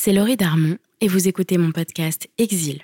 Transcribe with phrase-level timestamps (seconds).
[0.00, 2.82] C'est Laurie Darmon et vous écoutez mon podcast Exil.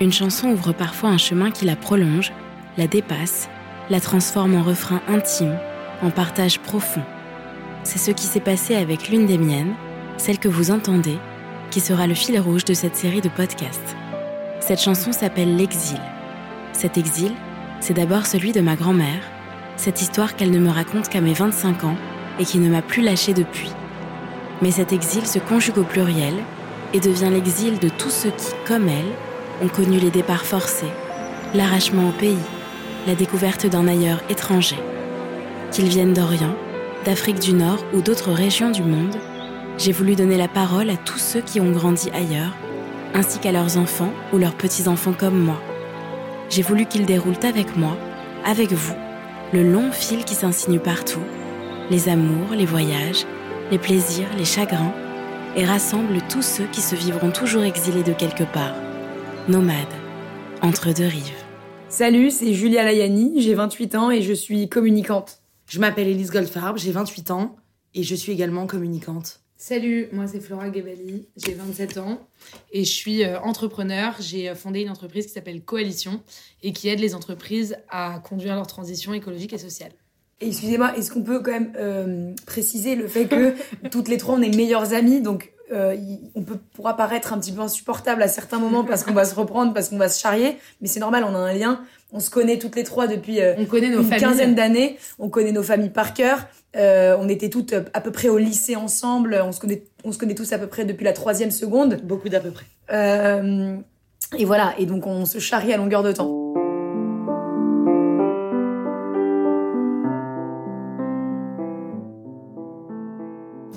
[0.00, 2.32] Une chanson ouvre parfois un chemin qui la prolonge,
[2.78, 3.50] la dépasse,
[3.90, 5.58] la transforme en refrain intime,
[6.00, 7.02] en partage profond.
[7.82, 9.74] C'est ce qui s'est passé avec l'une des miennes,
[10.16, 11.18] celle que vous entendez,
[11.70, 13.94] qui sera le fil rouge de cette série de podcasts.
[14.60, 16.00] Cette chanson s'appelle L'exil.
[16.72, 17.32] Cet exil,
[17.80, 19.20] c'est d'abord celui de ma grand-mère,
[19.76, 21.98] cette histoire qu'elle ne me raconte qu'à mes 25 ans
[22.40, 23.68] et qui ne m'a plus lâchée depuis.
[24.62, 26.34] Mais cet exil se conjugue au pluriel
[26.92, 29.12] et devient l'exil de tous ceux qui, comme elle,
[29.62, 30.92] ont connu les départs forcés,
[31.54, 32.38] l'arrachement au pays,
[33.06, 34.78] la découverte d'un ailleurs étranger.
[35.72, 36.54] Qu'ils viennent d'Orient,
[37.04, 39.16] d'Afrique du Nord ou d'autres régions du monde,
[39.76, 42.54] j'ai voulu donner la parole à tous ceux qui ont grandi ailleurs,
[43.12, 45.60] ainsi qu'à leurs enfants ou leurs petits-enfants comme moi.
[46.48, 47.96] J'ai voulu qu'ils déroulent avec moi,
[48.44, 48.94] avec vous,
[49.52, 51.22] le long fil qui s'insinue partout,
[51.90, 53.26] les amours, les voyages,
[53.74, 54.94] les plaisirs, les chagrins,
[55.56, 58.76] et rassemblent tous ceux qui se vivront toujours exilés de quelque part,
[59.48, 59.76] nomades,
[60.62, 61.42] entre deux rives.
[61.88, 65.40] Salut, c'est Julia Layani, j'ai 28 ans et je suis communicante.
[65.66, 67.56] Je m'appelle Elise Goldfarb, j'ai 28 ans
[67.94, 69.40] et je suis également communicante.
[69.56, 72.28] Salut, moi c'est Flora Gebali, j'ai 27 ans
[72.70, 74.14] et je suis euh, entrepreneur.
[74.20, 76.22] J'ai euh, fondé une entreprise qui s'appelle Coalition
[76.62, 79.90] et qui aide les entreprises à conduire leur transition écologique et sociale.
[80.40, 83.54] Excusez-moi, est-ce qu'on peut quand même euh, préciser le fait que
[83.90, 85.96] toutes les trois on est meilleures amies, donc euh,
[86.34, 89.34] on peut pourra paraître un petit peu insupportable à certains moments parce qu'on va se
[89.34, 91.80] reprendre, parce qu'on va se charrier, mais c'est normal, on a un lien.
[92.12, 94.20] On se connaît toutes les trois depuis euh, On connaît nos une familles.
[94.20, 94.98] quinzaine d'années.
[95.18, 96.46] On connaît nos familles par cœur.
[96.76, 99.42] Euh, on était toutes à peu près au lycée ensemble.
[99.44, 102.00] On se connaît, on se connaît tous à peu près depuis la troisième seconde.
[102.04, 102.66] Beaucoup d'à peu près.
[102.92, 103.76] Euh,
[104.38, 104.74] et voilà.
[104.78, 106.53] Et donc on se charrie à longueur de temps.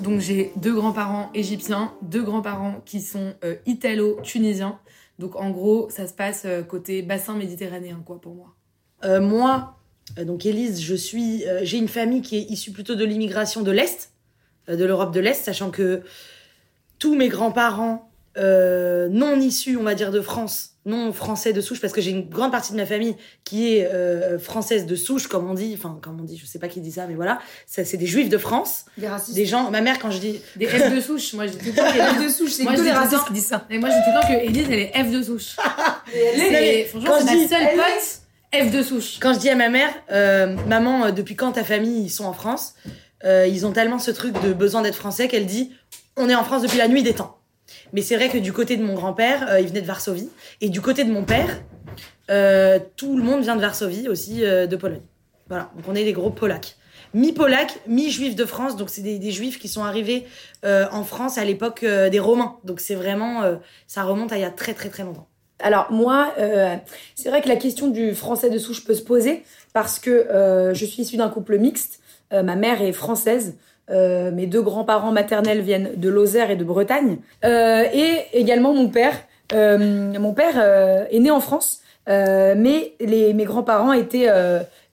[0.08, 4.78] Donc j'ai deux grands-parents égyptiens, deux grands-parents qui sont euh, italo-tunisiens.
[5.18, 8.54] Donc en gros, ça se passe euh, côté bassin méditerranéen quoi pour moi.
[9.04, 9.76] Euh, moi,
[10.16, 14.14] donc Élise, je suis, j'ai une famille qui est issue plutôt de l'immigration de l'Est,
[14.66, 16.02] de l'Europe de l'Est, sachant que
[16.98, 18.07] tous mes grands-parents
[18.38, 22.10] euh, non issus, on va dire, de France, non français de souche, parce que j'ai
[22.12, 25.74] une grande partie de ma famille qui est euh, française de souche, comme on dit,
[25.76, 28.06] enfin, comme on dit, je sais pas qui dit ça, mais voilà, ça, c'est des
[28.06, 29.34] juifs de France, Des racistes.
[29.36, 31.34] des gens, ma mère, quand je dis, Des F de souche.
[31.34, 33.24] Moi je dis tout le temps qu'Élise- de souche, c'est Moi, que je les racistes
[33.26, 33.66] qui disent ça.
[33.70, 35.56] Et moi je dis tout le temps que Élise elle est F de souche.
[36.14, 39.16] elle C'est- franchement quand c'est je ma dis- seule elle pote F de souche.
[39.20, 42.24] Quand je dis à ma mère, euh, maman, euh, depuis quand ta famille ils sont
[42.24, 42.74] en France
[43.24, 45.72] Euh, Ils ont tellement ce truc de besoin d'être français qu'elle dit,
[46.16, 47.36] on est en France depuis la nuit des temps.
[47.92, 50.28] Mais c'est vrai que du côté de mon grand-père, euh, il venait de Varsovie,
[50.60, 51.62] et du côté de mon père,
[52.30, 55.02] euh, tout le monde vient de Varsovie aussi, euh, de Pologne.
[55.48, 56.76] Voilà, donc on est des gros Polacs.
[57.14, 60.26] Mi-Polacs, mi-Juifs de France, donc c'est des, Juifs qui sont arrivés
[60.62, 62.58] en France à l'époque des Romains.
[62.64, 65.26] Donc c'est vraiment, ça remonte à il y a très très très longtemps.
[65.58, 66.34] Alors moi,
[67.14, 70.26] c'est vrai que la question du français de souche peut se poser parce que
[70.74, 72.00] je suis issue d'un couple mixte.
[72.30, 73.54] Ma mère est française.
[73.90, 77.18] Euh, mes deux grands-parents maternels viennent de Lozère et de Bretagne.
[77.44, 79.14] Euh, et également mon père.
[79.54, 79.78] Euh,
[80.18, 84.28] mon père euh, est né en France, euh, mais les, mes grands-parents étaient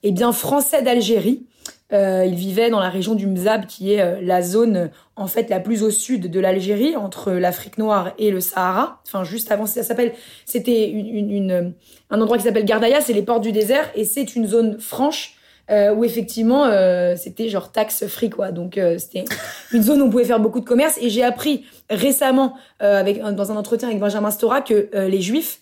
[0.02, 1.44] eh bien français d'Algérie.
[1.92, 5.82] Ils vivaient dans la région du Mzab, qui est la zone en fait la plus
[5.84, 9.00] au sud de l'Algérie, entre l'Afrique noire et le Sahara.
[9.06, 10.12] Enfin, juste avant, ça s'appelle.
[10.46, 11.72] C'était une, une- une-
[12.10, 15.35] un endroit qui s'appelle Gardaïa, c'est les portes du désert, et c'est une zone franche
[15.70, 18.52] euh, où effectivement euh, c'était genre tax free quoi.
[18.52, 19.24] Donc euh, c'était
[19.72, 20.96] une zone où on pouvait faire beaucoup de commerce.
[21.00, 25.20] Et j'ai appris récemment euh, avec dans un entretien avec Benjamin Stora que euh, les
[25.22, 25.60] Juifs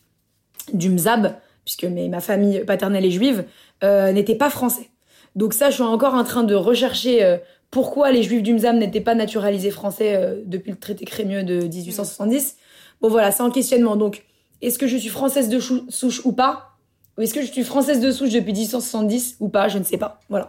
[0.73, 1.35] du Mzab,
[1.65, 3.45] puisque mes- ma famille paternelle est juive,
[3.83, 4.89] euh, n'étaient pas français.
[5.37, 7.39] Donc ça, je suis encore en train de rechercher
[7.71, 12.57] pourquoi les Juifs du Mzab n'étaient pas naturalisés français depuis le traité crémieux de 1870.
[13.01, 13.97] Bon voilà, c'est en questionnement.
[13.97, 14.23] Donc,
[14.63, 16.74] est-ce que je suis française de souche ou pas?
[17.19, 19.69] Est-ce que je suis française de souche depuis 1870 ou pas?
[19.69, 20.21] Je ne sais pas.
[20.29, 20.49] Voilà.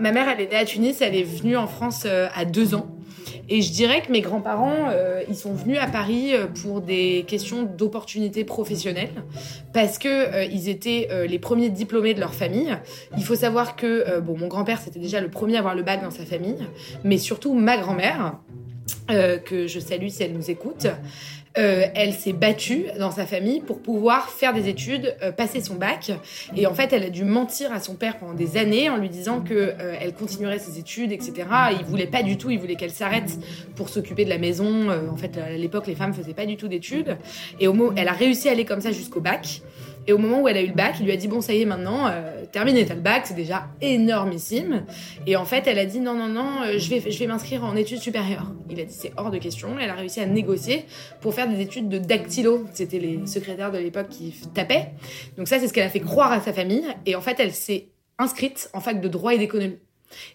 [0.00, 2.74] Ma mère, elle est née à Tunis, elle est venue en France euh, à deux
[2.74, 2.86] ans.
[3.50, 7.26] Et je dirais que mes grands-parents, euh, ils sont venus à Paris euh, pour des
[7.28, 9.24] questions d'opportunités professionnelles,
[9.74, 12.74] parce que ils étaient les premiers diplômés de leur famille.
[13.18, 16.02] Il faut savoir que bon, mon grand-père c'était déjà le premier à avoir le bac
[16.02, 16.66] dans sa famille,
[17.04, 18.38] mais surtout ma grand-mère,
[19.08, 20.86] que je salue si elle nous écoute.
[21.58, 25.74] Euh, elle s'est battue dans sa famille pour pouvoir faire des études, euh, passer son
[25.74, 26.12] bac.
[26.56, 29.08] Et en fait, elle a dû mentir à son père pendant des années en lui
[29.08, 31.32] disant que euh, elle continuerait ses études, etc.
[31.76, 33.36] il voulait pas du tout, il voulait qu'elle s'arrête
[33.74, 34.90] pour s'occuper de la maison.
[34.90, 37.16] en fait, à l'époque, les femmes faisaient pas du tout d'études.
[37.58, 39.62] Et au mot, elle a réussi à aller comme ça jusqu'au bac.
[40.06, 41.52] Et au moment où elle a eu le bac, il lui a dit bon ça
[41.52, 44.84] y est maintenant, euh, terminé, t'as le bac, c'est déjà énormissime.
[45.26, 47.64] Et en fait, elle a dit non non non, euh, je vais je vais m'inscrire
[47.64, 48.52] en études supérieures.
[48.68, 49.78] Il a dit c'est hors de question.
[49.80, 50.84] Elle a réussi à négocier
[51.20, 52.66] pour faire des études de dactylo.
[52.72, 54.92] C'était les secrétaires de l'époque qui tapaient.
[55.36, 56.84] Donc ça c'est ce qu'elle a fait croire à sa famille.
[57.06, 57.88] Et en fait, elle s'est
[58.18, 59.78] inscrite en fac de droit et d'économie.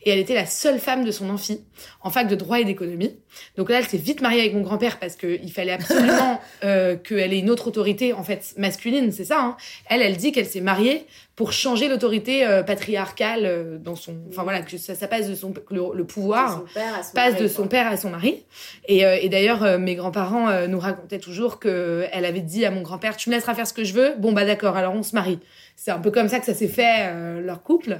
[0.03, 1.61] Et elle était la seule femme de son amphi
[2.01, 3.17] en fac de droit et d'économie.
[3.57, 7.33] Donc là, elle s'est vite mariée avec mon grand-père parce qu'il fallait absolument euh, qu'elle
[7.33, 9.41] ait une autre autorité, en fait, masculine, c'est ça.
[9.41, 9.57] Hein.
[9.89, 11.05] Elle, elle dit qu'elle s'est mariée
[11.35, 14.15] pour changer l'autorité euh, patriarcale euh, dans son...
[14.29, 15.53] Enfin voilà, que ça, ça passe de son...
[15.69, 16.63] Le, pouvoir
[17.13, 18.43] passe de son père à son mari.
[18.87, 23.29] Et, et d'ailleurs, mes grands-parents nous racontaient toujours qu'elle avait dit à mon grand-père, tu
[23.29, 24.13] me laisseras faire ce que je veux?
[24.19, 25.39] Bon bah d'accord, alors on se marie.
[25.75, 27.11] C'est un peu comme ça que ça s'est fait,
[27.41, 27.99] leur couple.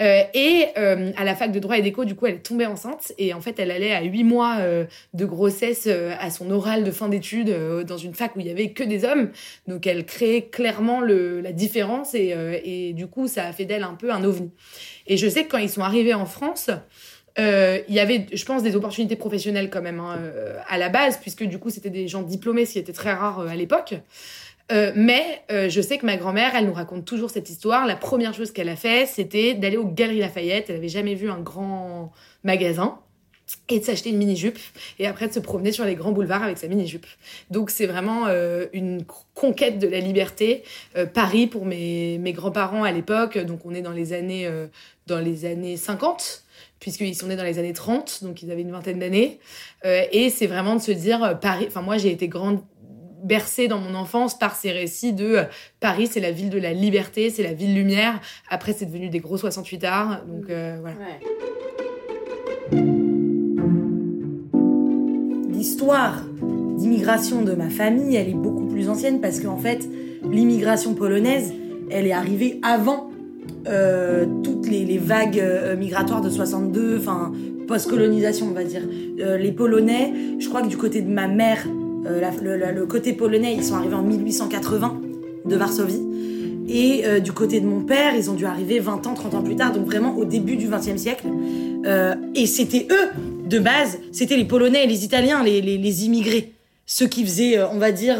[0.00, 2.66] Euh, et euh, à la fac de droit et d'éco, du coup, elle est tombée
[2.66, 3.12] enceinte.
[3.18, 6.90] Et en fait, elle allait à huit mois euh, de grossesse à son oral de
[6.90, 7.54] fin d'études
[7.86, 9.30] dans une fac où il y avait que des hommes.
[9.66, 12.14] Donc, elle créait clairement le, la différence.
[12.14, 14.50] Et, et du coup, ça a fait d'elle un peu un ovni.
[15.06, 16.70] Et je sais que quand ils sont arrivés en France,
[17.38, 20.18] il y avait, je pense, des opportunités professionnelles quand même hein,
[20.68, 23.40] à la base, puisque du coup, c'était des gens diplômés, ce qui était très rare
[23.40, 23.94] à l'époque.
[24.70, 27.86] Euh, mais euh, je sais que ma grand-mère, elle nous raconte toujours cette histoire.
[27.86, 30.70] La première chose qu'elle a fait, c'était d'aller aux Galeries Lafayette.
[30.70, 32.12] Elle avait jamais vu un grand
[32.44, 32.98] magasin
[33.68, 34.60] et de s'acheter une mini-jupe
[35.00, 37.06] et après de se promener sur les grands boulevards avec sa mini-jupe.
[37.50, 39.02] Donc c'est vraiment euh, une
[39.34, 40.62] conquête de la liberté.
[41.14, 44.48] Paris pour mes, mes grands-parents à l'époque, donc on est dans les années,
[45.06, 46.44] dans les années 50
[46.78, 49.38] puisqu'ils sont nés dans les années 30, donc ils avaient une vingtaine d'années.
[49.84, 52.60] et c'est vraiment de se dire, Paris, enfin moi j'ai été grande,
[53.22, 55.44] bercée dans mon enfance par ces récits de euh,
[55.80, 58.20] Paris, c'est la ville de la liberté, c'est la ville lumière.
[58.48, 60.24] Après, c'est devenu des gros 68 arts.
[60.26, 60.96] Donc euh, voilà.
[65.52, 66.22] L'histoire
[66.76, 69.86] d'immigration de ma famille, elle est beaucoup plus ancienne parce qu'en fait,
[70.30, 71.52] l'immigration polonaise,
[71.90, 73.10] elle est arrivée avant
[73.68, 75.42] euh, toutes les, vagues
[75.78, 77.32] migratoires de 62, enfin
[77.68, 78.82] post-colonisation on va dire.
[79.16, 81.66] les Polonais, je crois que du côté de ma mère,
[82.06, 85.00] euh, le, côté polonais, ils sont arrivés en 1880
[85.44, 86.02] de Varsovie.
[86.68, 89.42] Et euh, du côté de mon père, ils ont dû arriver 20 ans, 30 ans
[89.42, 91.26] plus tard, donc vraiment au début du XXe siècle.
[91.86, 93.10] Euh, et c'était eux,
[93.48, 96.52] de base, c'était les Polonais et les Italiens, les, les, immigrés.
[96.86, 98.18] Ceux qui faisaient, on va dire,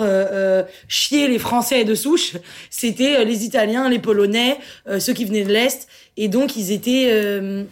[0.86, 2.36] chier les Français de souche,
[2.70, 4.58] c'était les Italiens, les Polonais,
[5.00, 5.88] ceux qui venaient de l'Est.
[6.16, 7.66] Et donc, ils étaient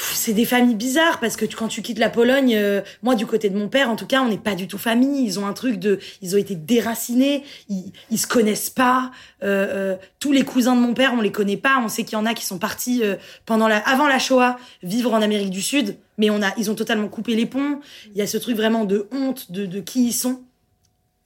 [0.00, 3.50] c'est des familles bizarres parce que quand tu quittes la Pologne, euh, moi du côté
[3.50, 5.24] de mon père en tout cas, on n'est pas du tout famille.
[5.24, 9.10] Ils ont un truc de, ils ont été déracinés, ils, ils se connaissent pas.
[9.42, 11.80] Euh, euh, tous les cousins de mon père, on les connaît pas.
[11.84, 13.02] On sait qu'il y en a qui sont partis
[13.46, 16.74] pendant la, avant la Shoah, vivre en Amérique du Sud, mais on a, ils ont
[16.74, 17.80] totalement coupé les ponts.
[18.14, 20.42] Il y a ce truc vraiment de honte de, de qui ils sont.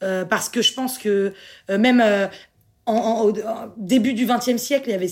[0.00, 1.32] parce que je pense que
[1.68, 2.02] même
[2.86, 3.32] en, au,
[3.76, 5.10] début du XXe siècle, il y avait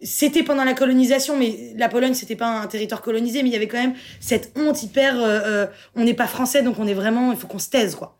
[0.00, 3.56] c'était pendant la colonisation, mais la Pologne c'était pas un territoire colonisé, mais il y
[3.56, 5.16] avait quand même cette honte hyper.
[5.16, 7.94] Euh, euh, on n'est pas français, donc on est vraiment, il faut qu'on se taise
[7.94, 8.16] quoi.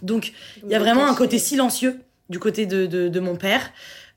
[0.00, 3.70] Donc il y a vraiment un côté silencieux du côté de, de, de mon père,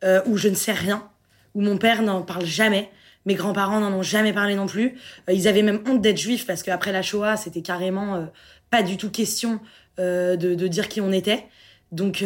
[0.04, 1.10] euh, où je ne sais rien,
[1.54, 2.90] où mon père n'en parle jamais.
[3.26, 4.98] Mes grands-parents n'en ont jamais parlé non plus.
[5.30, 8.26] Euh, ils avaient même honte d'être juifs parce qu'après la Shoah, c'était carrément euh,
[8.70, 9.60] pas du tout question
[9.98, 11.46] de, de, dire qui on était.
[11.94, 12.22] Donc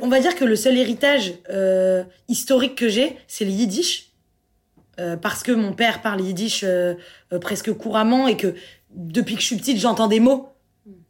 [0.00, 4.10] on va dire que le seul héritage euh, historique que j'ai, c'est le yiddish.
[4.98, 6.94] Euh, parce que mon père parle yiddish euh,
[7.40, 8.54] presque couramment et que
[8.90, 10.50] depuis que je suis petite, j'entends des mots.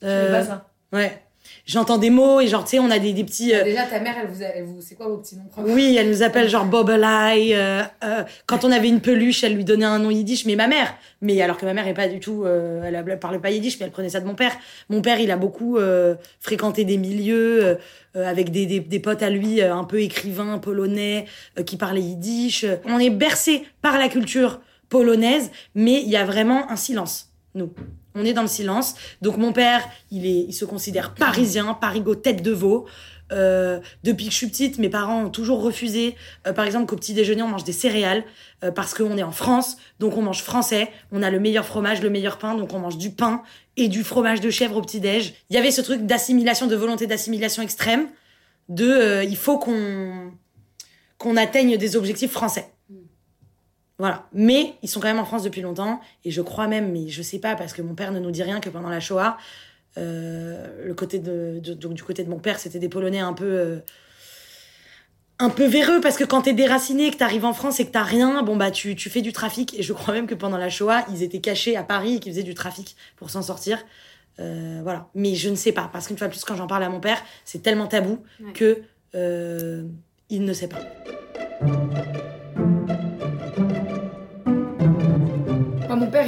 [0.01, 0.71] pas ça.
[0.93, 1.21] Ouais
[1.67, 4.01] j'entends des mots et genre tu sais on a des, des petits bah, déjà ta
[4.01, 5.71] mère elle vous, elle vous c'est quoi vos petits noms propres?
[5.71, 9.65] Oui elle nous appelle genre Bobelai euh, euh, quand on avait une peluche elle lui
[9.65, 12.19] donnait un nom yiddish mais ma mère mais alors que ma mère est pas du
[12.19, 14.53] tout euh, elle parlait pas yiddish mais elle prenait ça de mon père.
[14.89, 17.77] Mon père il a beaucoup euh, fréquenté des milieux euh,
[18.15, 21.27] avec des, des, des, potes à lui un peu écrivains polonais
[21.67, 22.65] qui parlaient yiddish.
[22.87, 27.73] On est bercé par la culture polonaise mais il y a vraiment un silence nous
[28.15, 28.95] on est dans le silence.
[29.23, 32.87] Donc mon père, il, est, il se considère parisien, parigo tête de veau.
[33.33, 36.97] Euh, depuis que je suis petite, mes parents ont toujours refusé, euh, par exemple, qu'au
[36.97, 38.25] petit déjeuner, on mange des céréales,
[38.65, 42.03] euh, parce qu'on est en France, donc on mange français, on a le meilleur fromage,
[42.03, 43.43] le meilleur pain, donc on mange du pain
[43.77, 45.35] et du fromage de chèvre au petit-déj.
[45.49, 48.09] Il y avait ce truc d'assimilation, de volonté d'assimilation extrême,
[48.69, 50.33] de il faut qu'on
[51.19, 52.73] qu'on atteigne des objectifs français.
[54.01, 54.27] Voilà.
[54.33, 56.01] Mais ils sont quand même en France depuis longtemps.
[56.25, 58.43] Et je crois même, mais je sais pas, parce que mon père ne nous dit
[58.43, 59.37] rien, que pendant la Shoah,
[59.99, 63.45] euh, le côté de, donc du côté de mon père, c'était des Polonais un peu.
[63.45, 63.79] Euh,
[65.39, 68.03] un peu véreux parce que quand t'es déraciné, que t'arrives en France et que t'as
[68.03, 69.79] rien, bon bah tu, tu fais du trafic.
[69.79, 72.33] Et je crois même que pendant la Shoah, ils étaient cachés à Paris et qu'ils
[72.33, 73.79] faisaient du trafic pour s'en sortir.
[74.39, 75.09] Euh, voilà.
[75.15, 77.01] Mais je ne sais pas parce qu'une fois de plus, quand j'en parle à mon
[77.01, 78.19] père, c'est tellement tabou
[78.55, 80.81] que il ne sait pas.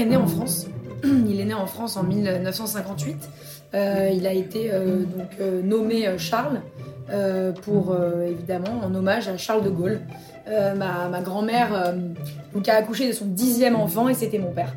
[0.02, 0.66] Est né en France.
[1.04, 3.28] Il est né en France en 1958.
[3.74, 6.60] Euh, il a été euh, donc euh, nommé Charles
[7.62, 7.94] pour
[8.26, 10.00] évidemment en hommage à Charles de Gaulle.
[10.46, 11.92] ma, grand-mère
[12.66, 14.74] a accouché de son dixième enfant et c'était mon père.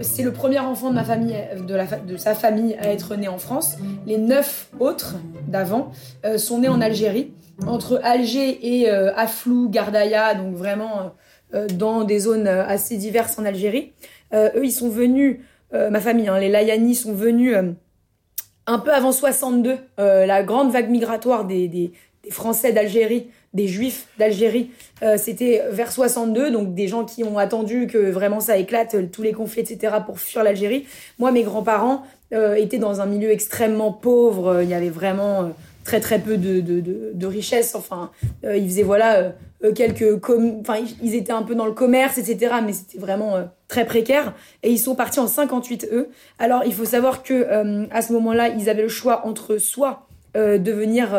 [0.00, 1.34] c'est le premier enfant de ma famille,
[1.66, 3.76] de, de, sa famille à être né en France.
[4.06, 5.16] Les neuf autres
[5.48, 5.90] d'avant
[6.36, 7.32] sont nés en Algérie,
[7.66, 11.12] entre Alger et Aflou, Gardaïa, donc vraiment
[11.52, 13.92] dans des zones euh, assez diverses en Algérie.
[14.32, 15.40] Euh, eux, ils sont venus,
[15.72, 17.54] ma famille, hein, les Layani sont venus
[18.66, 21.92] un peu avant 62, la grande vague migratoire des
[22.30, 24.70] Français d'Algérie, des Juifs d'Algérie,
[25.18, 29.32] c'était vers 62, donc des gens qui ont attendu que vraiment ça éclate, tous les
[29.32, 30.86] conflits, etc., pour fuir l'Algérie.
[31.18, 32.02] Moi, mes grands-parents
[32.56, 35.52] étaient dans un milieu extrêmement pauvre, il y avait vraiment
[35.88, 37.38] très très peu de, de.
[37.74, 38.10] Enfin,
[38.44, 39.30] euh, ils faisaient voilà euh,
[39.64, 40.04] euh, quelques,
[41.02, 42.56] ils étaient un peu dans le commerce, etc.
[42.64, 44.34] Mais c'était vraiment très précaire.
[44.62, 46.08] Et ils sont partis en 58 eux.
[46.38, 47.46] Alors il faut savoir que
[47.90, 51.16] à ce moment-là, ils avaient le choix entre soit devenir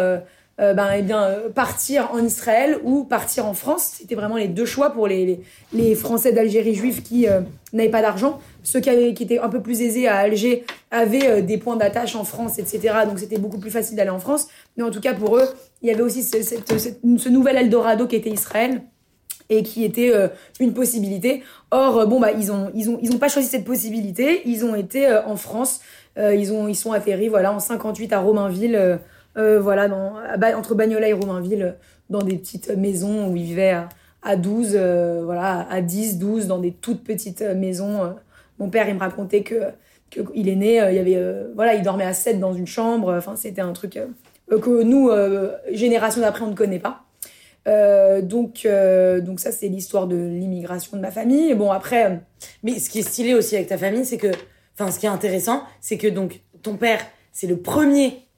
[0.59, 3.93] euh, ben, eh bien, euh, partir en Israël ou partir en France.
[3.99, 5.39] C'était vraiment les deux choix pour les,
[5.71, 7.39] les, Français d'Algérie juifs qui euh,
[7.71, 8.39] n'avaient pas d'argent.
[8.63, 12.25] Ceux qui, avaient, étaient un peu plus aisés à Alger avaient des points d'attache en
[12.25, 12.93] France, etc.
[13.07, 14.47] Donc c'était beaucoup plus facile d'aller en France.
[14.75, 15.47] Mais en tout cas, pour eux,
[15.81, 18.81] il y avait aussi ce, nouvel Eldorado qui était Israël
[19.49, 20.11] et qui était
[20.59, 21.41] une possibilité.
[21.71, 24.41] Or, bon, bah, ils ont, ils ont, ils pas choisi cette possibilité.
[24.45, 25.79] Ils ont été en France.
[26.17, 28.99] ils ont, ils sont atterris, voilà, en 58 à Romainville
[29.37, 29.87] euh, voilà,
[30.57, 31.75] entre Bagnolet et Romainville,
[32.09, 33.75] dans des petites maisons où il vivait
[34.23, 38.15] à, 12, euh, voilà, à 10, 12, dans des toutes petites maisons.
[38.57, 39.55] Mon père, il me racontait que
[40.09, 43.13] qu'il est né, il avait, voilà, il dormait à 7 dans une chambre.
[43.15, 43.99] Enfin, c'était un truc
[44.49, 45.11] que nous,
[45.71, 47.03] génération d'après, on ne connaît pas.
[48.23, 48.67] donc,
[49.23, 51.53] donc ça, c'est l'histoire de l'immigration de ma famille.
[51.53, 52.21] Bon, après.
[52.63, 54.31] Mais ce qui est stylé aussi avec ta famille, c'est que.
[54.73, 58.28] Enfin, ce qui est intéressant, c'est que donc ton père, c'est le premier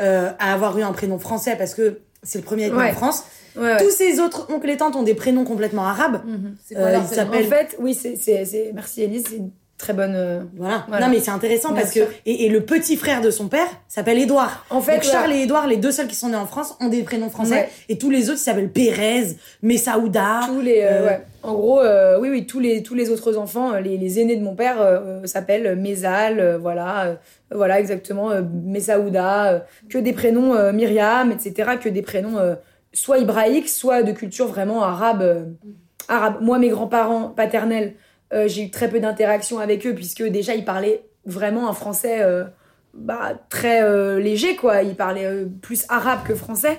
[0.00, 3.24] euh, à avoir eu un prénom français parce que c'est le premier à en France.
[3.54, 6.22] Tous ces autres oncles et tantes ont des prénoms complètement arabes.
[6.24, 6.56] Mhm.
[6.76, 7.46] euh, ils s'appellent.
[7.46, 9.40] En fait, oui, c'est merci Elise, c'est
[9.80, 10.14] très bonne.
[10.14, 10.86] Euh, voilà.
[11.00, 14.64] Non, mais c'est intéressant parce que et, le petit frère de son père s'appelle Édouard.
[14.70, 16.88] En fait, Donc, Charles et Édouard, les deux seuls qui sont nés en France, ont
[16.88, 20.42] des prénoms français et tous les autres s'appellent Pérez, Messaouda.
[20.46, 20.82] Tous les.
[20.82, 21.80] Euh, en gros,
[22.20, 25.74] oui, oui, tous les tous les autres enfants, les, les aînés de mon père s'appellent
[25.76, 27.16] Mézal, voilà
[27.52, 29.58] voilà, exactement, euh, Messaouda, euh,
[29.88, 32.38] que des prénoms euh, Myriam, etc., que des prénoms
[32.92, 35.54] soit hébraïques, soit de culture vraiment arabe.
[36.08, 36.36] arabe.
[36.40, 37.94] Moi, mes grands-parents paternels,
[38.32, 42.24] j'ai eu très peu d'interactions avec eux, puisque déjà, ils parlaient vraiment un français
[42.94, 44.82] bah, très léger, quoi.
[44.82, 46.78] Ils parlaient plus arabe que français.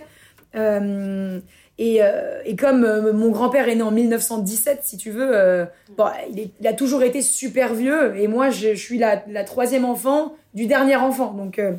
[1.78, 2.00] Et,
[2.46, 5.66] et, comme mon grand-père est né en 1917, si tu veux,
[5.98, 6.06] bon,
[6.36, 8.18] il, a toujours été super vieux.
[8.18, 11.34] Et moi, je, suis la, la, troisième enfant du dernier enfant.
[11.34, 11.74] Donc, euh,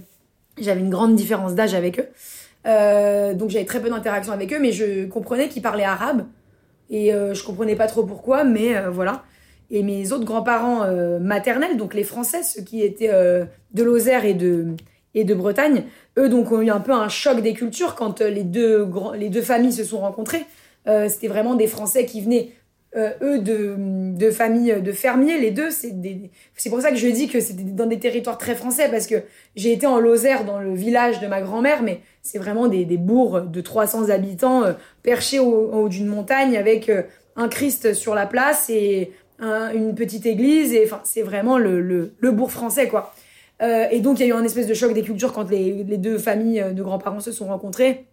[0.58, 2.08] j'avais une grande différence d'âge avec eux.
[2.66, 6.26] Euh, donc, j'avais très peu d'interactions avec eux, mais je comprenais qu'ils parlaient arabe.
[6.90, 9.22] Et euh, je comprenais pas trop pourquoi, mais voilà.
[9.72, 10.86] Et mes autres grands-parents
[11.18, 14.66] maternels, donc les Français, ceux qui étaient de Lozère et de,
[15.14, 15.84] et de Bretagne,
[16.18, 18.86] eux donc ont eu un peu un choc des cultures quand les deux,
[19.16, 20.44] les deux familles se sont rencontrées.
[20.84, 22.50] C'était vraiment des Français qui venaient
[22.94, 23.74] euh, eux de,
[24.18, 27.86] de familles de fermiers, les deux, c'est pour ça que je dis que c'était dans
[27.86, 29.14] des territoires très français parce que
[29.56, 32.98] j'ai été en Lozère dans le village de ma grand-mère, mais c'est vraiment des, des
[32.98, 38.14] bourgs de 300 habitants euh, perchés au, haut d'une montagne avec euh, un Christ sur
[38.14, 43.12] la place et une petite église et enfin c'est vraiment le, le, bourg français quoi.
[43.60, 45.98] et donc il y a eu un espèce de choc des cultures quand les, les
[45.98, 48.06] deux familles de grands-parents se sont rencontrées.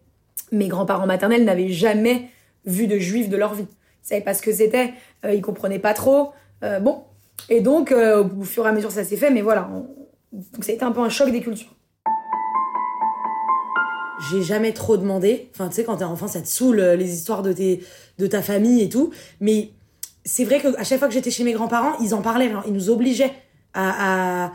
[0.52, 2.30] Mes grands-parents maternels n'avaient jamais
[2.66, 3.68] vu de juifs de leur vie
[4.04, 4.94] ils savaient pas ce que c'était,
[5.26, 6.32] euh, ils comprenaient pas trop.
[6.64, 7.04] Euh, bon,
[7.50, 9.70] et donc euh, au fur et à mesure ça s'est fait, mais voilà,
[10.32, 11.76] donc ça a été un peu un choc des cultures.
[14.32, 15.50] j'ai jamais trop demandé.
[15.54, 17.82] Enfin, tu sais, quand t'es enfant, ça te saoule euh, les histoires de, tes,
[18.18, 19.12] de ta famille et tout.
[19.40, 19.70] Mais
[20.30, 22.90] c'est vrai qu'à chaque fois que j'étais chez mes grands-parents, ils en parlaient, ils nous
[22.90, 23.34] obligeaient
[23.74, 24.52] à,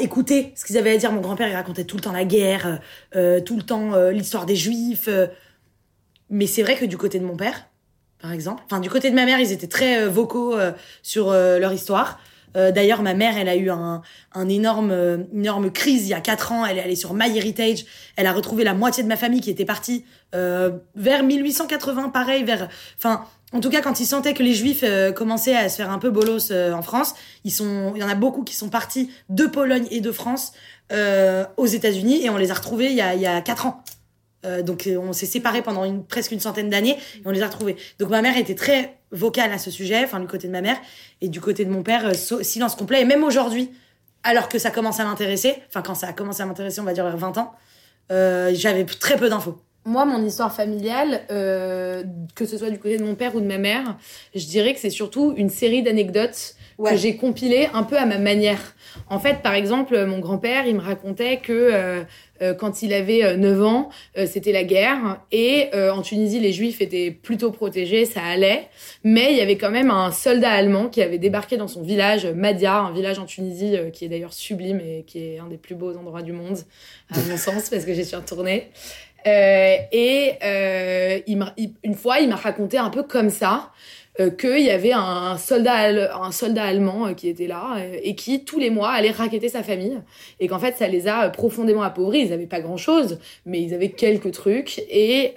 [0.00, 1.12] écouter ce qu'ils avaient à dire.
[1.12, 2.80] Mon grand-père, il racontait tout le temps la guerre,
[3.14, 5.06] euh, tout le temps euh, l'histoire des juifs.
[5.08, 5.26] euh.
[6.28, 7.66] Mais c'est vrai que du côté de mon père,
[8.20, 11.30] par exemple, enfin, du côté de ma mère, ils étaient très euh, vocaux euh, sur
[11.30, 12.18] euh, leur histoire.
[12.56, 14.02] Euh, D'ailleurs, ma mère, elle a eu un,
[14.48, 16.66] énorme, euh, énorme crise il y a 4 ans.
[16.66, 17.84] Elle est allée sur MyHeritage.
[18.16, 22.44] Elle a retrouvé la moitié de ma famille qui était partie euh, vers 1880, pareil,
[22.44, 22.68] vers.
[23.52, 25.98] En tout cas, quand ils sentaient que les Juifs euh, commençaient à se faire un
[25.98, 27.14] peu bolos euh, en France,
[27.44, 30.52] ils sont, il y en a beaucoup qui sont partis de Pologne et de France
[30.92, 33.66] euh, aux États-Unis et on les a retrouvés il y a, il y a 4
[33.66, 33.84] ans.
[34.46, 37.42] Euh, donc euh, on s'est séparés pendant une, presque une centaine d'années et on les
[37.42, 37.76] a retrouvés.
[37.98, 40.78] Donc ma mère était très vocale à ce sujet, enfin du côté de ma mère
[41.20, 43.02] et du côté de mon père, euh, silence complet.
[43.02, 43.70] Et même aujourd'hui,
[44.22, 46.92] alors que ça commence à m'intéresser, enfin quand ça a commencé à m'intéresser, on va
[46.92, 47.54] dire vers 20 ans,
[48.08, 49.58] j'avais très peu d'infos.
[49.86, 52.02] Moi, mon histoire familiale, euh,
[52.34, 53.96] que ce soit du côté de mon père ou de ma mère,
[54.34, 56.92] je dirais que c'est surtout une série d'anecdotes Ouais.
[56.92, 58.74] que j'ai compilées un peu à ma manière.
[59.10, 62.02] En fait, par exemple, mon grand-père, il me racontait que euh,
[62.40, 66.40] euh, quand il avait euh, 9 ans, euh, c'était la guerre et euh, en Tunisie,
[66.40, 68.68] les Juifs étaient plutôt protégés, ça allait,
[69.04, 72.24] mais il y avait quand même un soldat allemand qui avait débarqué dans son village,
[72.24, 75.58] Madia, un village en Tunisie euh, qui est d'ailleurs sublime et qui est un des
[75.58, 76.56] plus beaux endroits du monde,
[77.14, 78.70] à mon sens, parce que j'y suis retournée.
[79.26, 83.70] Euh, et euh, il il- une fois, il m'a raconté un peu comme ça
[84.18, 88.14] euh, qu'il y avait un soldat, un soldat allemand euh, qui était là euh, et
[88.14, 89.98] qui, tous les mois, allait raqueter sa famille.
[90.40, 92.20] Et qu'en fait, ça les a euh, profondément appauvris.
[92.20, 94.80] Ils n'avaient pas grand-chose, mais ils avaient quelques trucs.
[94.90, 95.34] Et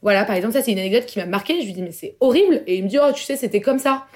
[0.00, 1.60] voilà, par exemple, ça, c'est une anecdote qui m'a marqué.
[1.60, 2.62] Je lui dis, mais c'est horrible.
[2.68, 4.06] Et il me dit, oh, tu sais, c'était comme ça.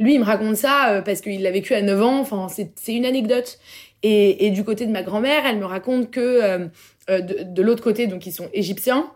[0.00, 2.20] Lui, il me raconte ça parce qu'il l'a vécu à 9 ans.
[2.20, 3.58] Enfin, c'est une anecdote.
[4.02, 6.66] Et, du côté de ma grand-mère, elle me raconte que euh,
[7.10, 9.10] euh, de, l'autre côté, donc ils sont égyptiens.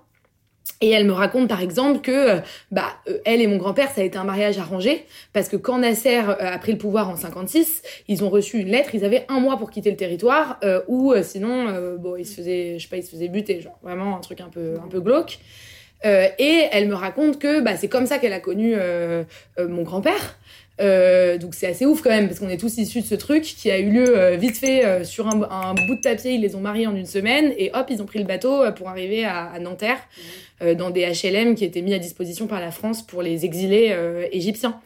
[0.80, 2.40] Et elle me raconte par exemple que euh,
[2.72, 2.86] bah
[3.24, 6.58] elle et mon grand-père ça a été un mariage arrangé parce que quand Nasser a
[6.58, 9.70] pris le pouvoir en 56, ils ont reçu une lettre, ils avaient un mois pour
[9.70, 10.58] quitter le territoire
[10.88, 14.16] ou sinon bon ils se faisaient je sais pas ils se faisaient buter genre vraiment
[14.16, 15.38] un truc un peu un peu glauque.
[16.04, 18.74] Et elle me raconte que bah, c'est comme ça qu'elle a connu
[19.58, 20.36] mon grand-père.
[20.80, 23.42] Euh, donc c'est assez ouf quand même parce qu'on est tous issus de ce truc
[23.42, 26.32] qui a eu lieu euh, vite fait euh, sur un, un bout de papier.
[26.32, 28.88] Ils les ont mariés en une semaine et hop ils ont pris le bateau pour
[28.88, 29.98] arriver à, à Nanterre
[30.62, 33.94] euh, dans des HLM qui étaient mis à disposition par la France pour les exilés
[34.32, 34.80] égyptiens.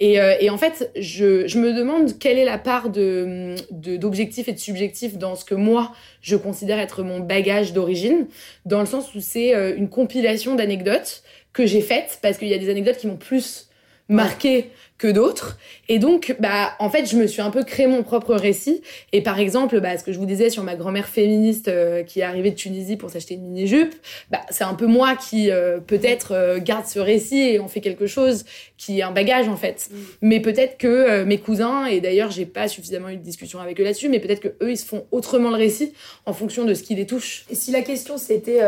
[0.00, 4.52] Et, et en fait, je, je me demande quelle est la part de d'objectif et
[4.52, 5.92] de subjectif dans ce que moi
[6.22, 8.26] je considère être mon bagage d'origine,
[8.66, 12.58] dans le sens où c'est une compilation d'anecdotes que j'ai faites parce qu'il y a
[12.58, 13.68] des anecdotes qui m'ont plus
[14.08, 14.70] marqué
[15.02, 15.58] que d'autres.
[15.88, 18.82] Et donc, bah, en fait, je me suis un peu créé mon propre récit.
[19.10, 22.20] Et par exemple, bah, ce que je vous disais sur ma grand-mère féministe euh, qui
[22.20, 23.92] est arrivée de Tunisie pour s'acheter une mini-jupe,
[24.30, 27.80] bah, c'est un peu moi qui, euh, peut-être, euh, garde ce récit et on fait
[27.80, 28.44] quelque chose
[28.78, 29.90] qui est un bagage, en fait.
[30.20, 33.84] Mais peut-être que mes cousins, et d'ailleurs, j'ai pas suffisamment eu de discussion avec eux
[33.84, 35.94] là-dessus, mais peut-être que eux, ils se font autrement le récit
[36.26, 37.44] en fonction de ce qui les touche.
[37.50, 38.60] Et si la question c'était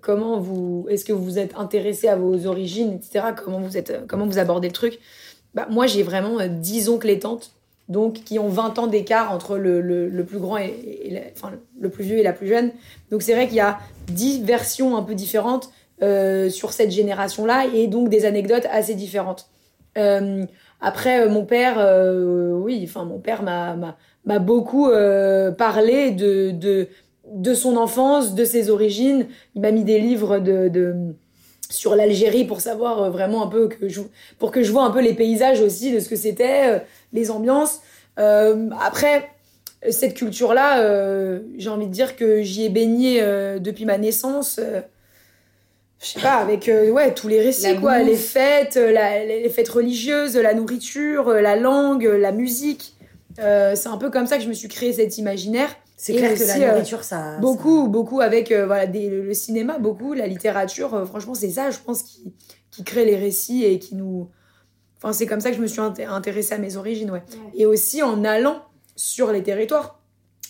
[0.00, 3.26] comment vous, est-ce que vous vous êtes intéressé à vos origines, etc.
[3.36, 5.00] Comment vous êtes, comment vous abordez le truc
[5.56, 7.52] bah, moi j'ai vraiment euh, 10 oncles et tantes,
[7.88, 12.04] donc qui ont 20 ans d'écart entre le, le, plus grand et, enfin le plus
[12.04, 12.70] vieux et la plus jeune.
[13.10, 15.70] Donc c'est vrai qu'il y a 10 versions un peu différentes
[16.02, 19.48] euh, sur cette génération-là et donc des anecdotes assez différentes.
[19.96, 20.44] Euh,
[20.82, 21.78] après euh, mon père,
[22.62, 24.90] oui, enfin mon père m'a beaucoup
[25.56, 26.88] parlé de, de
[27.32, 29.26] de son enfance, de ses origines.
[29.56, 31.14] Il m'a mis des livres de
[31.70, 34.00] sur l'Algérie pour savoir euh, vraiment un peu que je,
[34.38, 36.78] pour que je vois un peu les paysages aussi de ce que c'était, euh,
[37.12, 37.80] les ambiances.
[38.18, 39.28] Euh, après,
[39.90, 44.58] cette culture-là, euh, j'ai envie de dire que j'y ai baigné euh, depuis ma naissance.
[46.00, 47.98] je sais pas, avec ouais, tous les récits, La quoi.
[47.98, 48.06] bouffe.
[48.08, 52.94] Les fêtes, la- les fêtes religieuses, la nourriture, la langue, la musique.
[53.38, 55.74] C'est un peu comme ça que je me suis créé cet imaginaire.
[55.96, 57.38] C'est clair aussi, que la euh, nourriture, ça.
[57.38, 60.92] Beaucoup, beaucoup avec euh, voilà, des- le cinéma, beaucoup, la littérature.
[60.94, 62.34] euh, franchement, c'est ça, je pense, qui,
[62.70, 64.28] qui crée les récits et qui nous.
[64.98, 67.22] Enfin, c'est comme ça que je me suis inté- intéressée à mes origines, ouais.
[67.54, 68.62] Et aussi en allant
[68.94, 70.00] sur les territoires.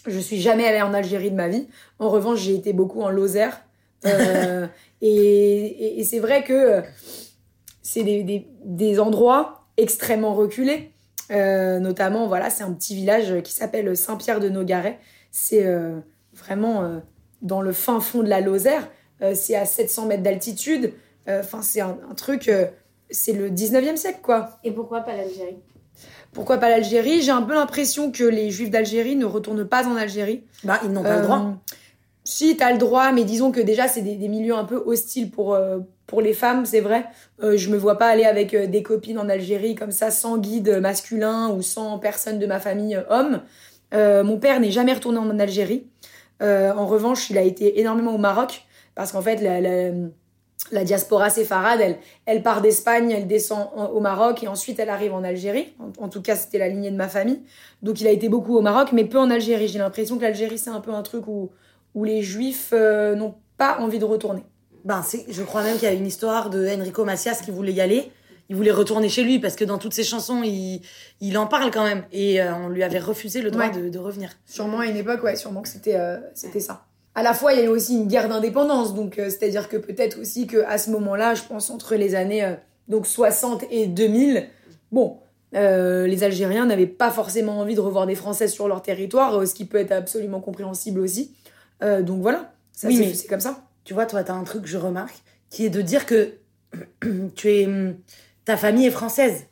[0.06, 1.66] Je suis jamais allée en Algérie de ma vie.
[1.98, 3.60] En revanche, j'ai été beaucoup en Lozère.
[4.04, 4.66] Euh,
[5.00, 6.82] et et- et c'est vrai que
[7.82, 10.90] c'est des, des, des endroits extrêmement reculés.
[11.32, 14.98] Euh, notamment, voilà, c'est un petit village qui s'appelle Saint-Pierre-de-Nogaret.
[15.38, 15.98] C'est euh,
[16.32, 16.98] vraiment euh,
[17.42, 18.88] dans le fin fond de la Lozère.
[19.20, 20.94] Euh, c'est à 700 mètres d'altitude.
[21.28, 22.48] Euh, Enfin, c'est un, un truc.
[22.48, 22.64] euh,
[23.10, 24.58] c'est le 19e siècle, quoi.
[24.64, 25.58] Et pourquoi pas l'Algérie?
[26.32, 27.20] Pourquoi pas l'Algérie?
[27.20, 30.44] J'ai un peu l'impression que les juifs d'Algérie ne retournent pas en Algérie.
[30.64, 31.54] Bah, ils n'ont pas Euh, le droit.
[32.24, 35.54] si, t'as le droit, mais disons que déjà, c'est des, milieux un peu hostiles pour,
[35.54, 37.04] euh, pour les femmes, c'est vrai.
[37.42, 40.38] Euh, je me vois pas aller avec euh, des copines en Algérie comme ça, sans
[40.38, 43.42] guide masculin ou sans personne de ma famille homme.
[43.92, 45.86] Mon père n'est jamais retourné en Algérie.
[46.40, 49.36] en revanche, il a été énormément au Maroc, parce qu'en fait,
[50.72, 51.96] la, diaspora séfarade,
[52.26, 55.74] elle, part d'Espagne, elle descend au Maroc, et ensuite elle arrive en Algérie.
[55.78, 57.40] En, en tout cas, c'était la lignée de ma famille.
[57.82, 59.68] Donc il a été beaucoup au Maroc, mais peu en Algérie.
[59.68, 61.50] J'ai l'impression que l'Algérie, c'est un peu un truc où
[61.96, 64.44] où les juifs euh, n'ont pas envie de retourner.
[64.84, 67.80] Ben, je crois même qu'il y a une histoire de Enrico Macias qui voulait y
[67.80, 68.12] aller.
[68.48, 70.82] Il voulait retourner chez lui parce que dans toutes ses chansons, il,
[71.20, 72.04] il en parle quand même.
[72.12, 74.30] Et euh, on lui avait refusé le droit de, de, revenir.
[74.44, 76.84] Sûrement à une époque, ouais, sûrement que c'était euh, c'était ça.
[77.14, 78.94] À la fois, il y a eu aussi une guerre d'indépendance.
[78.94, 82.54] Donc, c'est-à-dire que peut-être aussi qu'à ce moment-là, je pense entre les années
[82.88, 84.46] donc 60 et 2000,
[84.92, 85.16] bon,
[85.52, 89.64] les Algériens n'avaient pas forcément envie de revoir des Français sur leur territoire, ce qui
[89.64, 91.34] peut être absolument compréhensible aussi.
[91.82, 93.64] Euh, donc voilà, ça, oui, c'est comme ça.
[93.84, 95.16] Tu vois, toi, tu as un truc que je remarque,
[95.50, 96.34] qui est de dire que
[97.34, 97.68] tu es,
[98.46, 99.44] ta famille est française.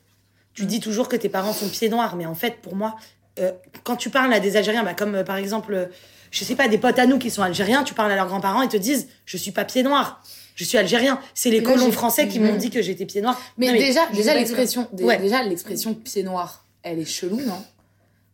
[0.55, 0.67] Tu mm.
[0.67, 2.95] dis toujours que tes parents sont pieds noirs, mais en fait, pour moi,
[3.39, 3.51] euh,
[3.83, 5.89] quand tu parles à des Algériens, bah, comme euh, par exemple,
[6.31, 8.63] je sais pas, des potes à nous qui sont algériens, tu parles à leurs grands-parents
[8.63, 10.23] et te disent, je suis pas pied noir.
[10.55, 11.19] Je suis algérien.
[11.33, 12.57] C'est les colons français qui m'ont mm.
[12.57, 13.39] dit que j'étais pied noir.
[13.57, 17.61] Mais, déjà, déjà l'expression, déjà l'expression pied noir, elle est chelou, non?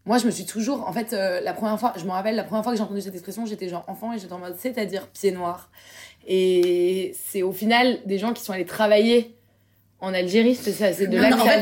[0.06, 0.88] Moi, je me suis toujours.
[0.88, 3.02] En fait, euh, la première fois, je me rappelle, la première fois que j'ai entendu
[3.02, 5.70] cette expression, j'étais genre enfant et j'étais en mode c'est-à-dire pied noir.
[6.28, 9.36] Et c'est au final des gens qui sont allés travailler
[10.02, 11.62] en Algérie, c'est ça, c'est de là que en fait,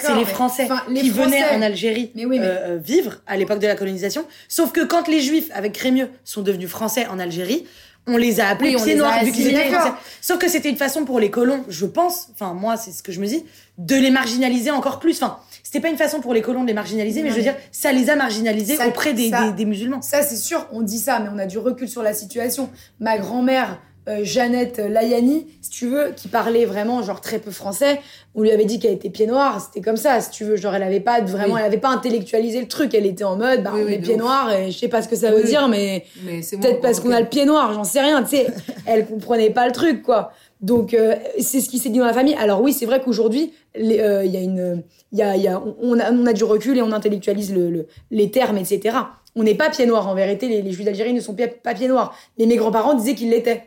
[0.00, 4.24] c'est les Français qui venaient en Algérie euh, euh, vivre à l'époque de la colonisation.
[4.48, 7.66] Sauf que quand les Juifs, avec Crémieux, sont devenus Français en Algérie,
[8.06, 9.92] on les a appelés pieds noirs vu qu'ils étaient français.
[10.20, 13.10] Sauf que c'était une façon pour les colons, je pense, enfin moi c'est ce que
[13.10, 13.44] je me dis,
[13.78, 15.20] de les marginaliser encore plus.
[15.20, 17.56] Enfin, c'était pas une façon pour les colons de les marginaliser, mais je veux dire,
[17.72, 20.02] ça les a marginalisés auprès des, des, musulmans.
[20.02, 22.70] Ça, c'est sûr, on dit ça, mais on a du recul sur la situation.
[23.00, 28.00] Ma grand-mère, euh, Jeannette Layani, si tu veux, qui parlait vraiment genre très peu français,
[28.34, 30.74] on lui avait dit qu'elle était pied noir, c'était comme ça, si tu veux, genre
[30.74, 33.72] elle avait pas vraiment, elle avait pas intellectualisé le truc, elle était en mode, bah
[33.74, 36.80] on est pied noir et je sais pas ce que ça veut dire, mais, peut-être
[36.80, 38.46] parce qu'on a le pied noir, j'en sais rien, tu sais,
[38.86, 40.32] elle comprenait pas le truc quoi.
[40.60, 42.34] Donc euh, c'est ce qui s'est dit dans la famille.
[42.34, 45.62] Alors oui, c'est vrai qu'aujourd'hui, euh, il y a une, il y a, y a,
[45.82, 48.96] on, a, on a du recul et on intellectualise le, les termes, etc.
[49.34, 50.08] On n'est pas pied noir.
[50.08, 52.16] En vérité, les, les juifs d'Algérie ne sont pas pieds noirs.
[52.38, 53.64] Mais mes grands-parents disaient qu'ils l'étaient.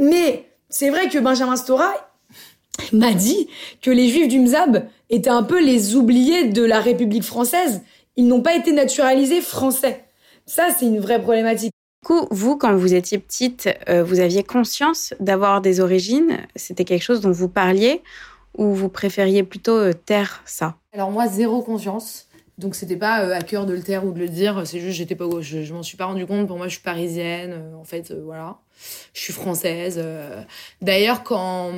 [0.00, 1.92] Mais c'est vrai que Benjamin Stora
[2.92, 3.48] m'a dit
[3.82, 7.82] que les juifs du Mzab étaient un peu les oubliés de la République française.
[8.16, 10.04] Ils n'ont pas été naturalisés français.
[10.46, 11.72] Ça, c'est une vraie problématique.
[12.02, 16.38] Du coup, vous, quand vous étiez petite, euh, vous aviez conscience d'avoir des origines?
[16.54, 18.02] C'était quelque chose dont vous parliez
[18.56, 20.76] ou vous préfériez plutôt euh, taire ça?
[20.92, 22.25] Alors moi, zéro conscience.
[22.58, 24.62] Donc c'était pas euh, à cœur de le taire ou de le dire.
[24.66, 26.46] C'est juste, j'étais pas, je, je m'en suis pas rendu compte.
[26.46, 27.54] Pour moi, je suis parisienne.
[27.78, 28.58] en fait, voilà
[29.14, 29.98] je suis française.
[30.82, 31.72] D'ailleurs, quand,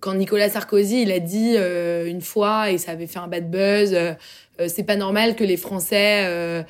[0.00, 3.96] quand Nicolas Sarkozy, il a dit une fois, et ça avait fait un bad buzz,
[4.68, 6.62] c'est pas normal que les Français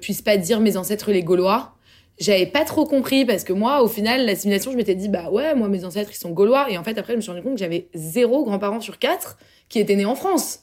[0.00, 1.74] puissent pas dire mes ancêtres les Gaulois
[2.18, 5.54] j'avais pas trop compris parce que moi, au final, l'assimilation, je m'étais dit, bah ouais,
[5.54, 6.70] moi, mes ancêtres, ils sont gaulois.
[6.70, 9.36] Et en fait, après, je me suis rendu compte que j'avais zéro grands-parents sur quatre
[9.68, 10.60] qui étaient nés en France.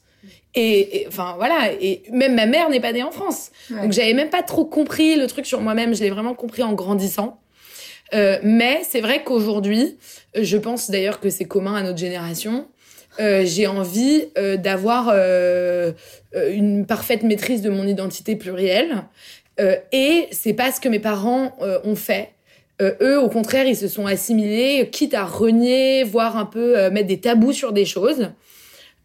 [0.54, 1.70] Et, enfin, voilà.
[1.80, 3.50] Et même ma mère n'est pas née en France.
[3.70, 5.94] Donc, j'avais même pas trop compris le truc sur moi-même.
[5.94, 7.40] Je l'ai vraiment compris en grandissant.
[8.14, 9.96] Euh, mais c'est vrai qu'aujourd'hui,
[10.34, 12.66] je pense d'ailleurs que c'est commun à notre génération.
[13.20, 15.92] Euh, j'ai envie euh, d'avoir euh,
[16.34, 19.04] une parfaite maîtrise de mon identité plurielle
[19.60, 22.30] euh, et c'est pas ce que mes parents euh, ont fait.
[22.80, 27.06] Euh, eux, au contraire, ils se sont assimilés, quitte à renier, voire un peu mettre
[27.08, 28.30] des tabous sur des choses.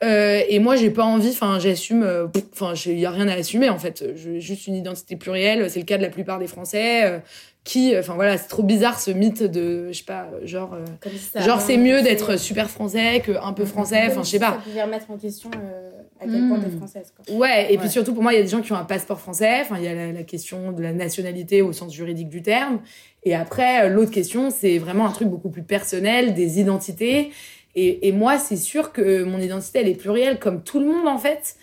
[0.01, 1.29] Et moi, j'ai pas envie.
[1.29, 2.07] Enfin, j'assume.
[2.53, 4.03] Enfin, il y a rien à assumer en fait.
[4.15, 5.69] J'ai juste une identité plurielle.
[5.69, 7.21] C'est le cas de la plupart des Français
[7.67, 11.59] qui, enfin voilà, c'est trop bizarre ce mythe de, je sais pas, genre, euh, genre
[11.59, 14.51] c'est mieux d'être super français que un peu français, enfin je sais pas.
[14.51, 16.77] Ça pouvait remettre en question euh, à quel point t'es hmm.
[16.77, 17.13] française.
[17.13, 17.35] Quoi.
[17.35, 19.19] Ouais, et puis surtout pour moi, il y a des gens qui ont un passeport
[19.19, 22.79] français, enfin il y a la, question de la nationalité au sens juridique du terme,
[23.25, 27.31] et après euh, l'autre question, c'est vraiment un truc beaucoup plus personnel, des identités.
[27.77, 31.07] Et, et moi, c'est sûr que mon identité, elle est plurielle comme tout le monde
[31.07, 31.55] en fait.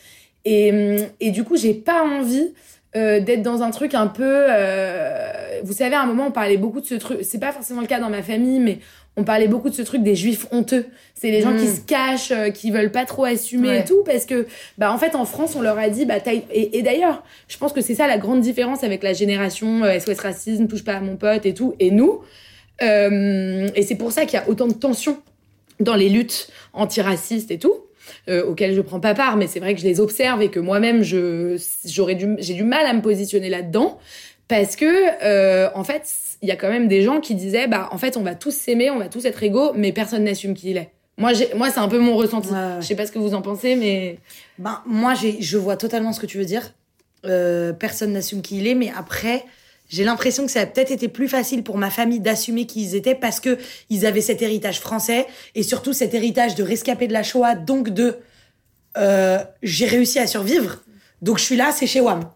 [0.46, 2.52] Et, et du coup, j'ai pas envie
[2.96, 5.32] euh, d'être dans un truc un peu euh,
[5.64, 7.88] vous savez à un moment on parlait beaucoup de ce truc c'est pas forcément le
[7.88, 8.78] cas dans ma famille mais
[9.16, 11.74] on parlait beaucoup de ce truc des juifs honteux c'est les gens qui mm.
[11.74, 14.46] se cachent euh, qui veulent pas trop assumer et tout parce que
[14.78, 17.72] bah en fait en France on leur a dit bah et, et d'ailleurs je pense
[17.72, 21.16] que c'est ça la grande différence avec la génération SOS racisme touche pas à mon
[21.16, 22.20] pote et tout et nous
[22.80, 25.18] et c'est pour ça qu'il y a autant de tensions
[25.84, 27.74] dans les luttes antiracistes et tout
[28.28, 30.60] euh, auxquelles je prends pas part, mais c'est vrai que je les observe et que
[30.60, 33.98] moi-même, je, j'aurais du, j'ai du mal à me positionner là-dedans
[34.48, 34.86] Parce que,
[35.24, 36.10] euh, en fait,
[36.42, 38.54] il y a quand même des gens qui disaient, bah, en fait, on va tous
[38.54, 40.90] s'aimer, on va tous être égaux, mais personne n'assume qui il est.
[41.16, 42.48] Moi, moi, c'est un peu mon ressenti.
[42.48, 42.80] Ouais, ouais.
[42.80, 44.18] Je sais pas ce que vous en pensez, mais
[44.58, 46.72] Ben, moi, j'ai, je vois totalement ce que tu veux dire.
[47.24, 49.44] Euh, personne n'assume qui il est, mais après,
[49.88, 52.94] j'ai l'impression que ça a peut-être été plus facile pour ma famille d'assumer qui ils
[52.94, 53.58] étaient parce que
[53.90, 57.90] ils avaient cet héritage français et surtout cet héritage de rescapé de la Shoah, donc
[57.90, 58.18] de
[58.96, 60.78] euh, j'ai réussi à survivre,
[61.22, 62.30] donc je suis là, c'est chez WAM.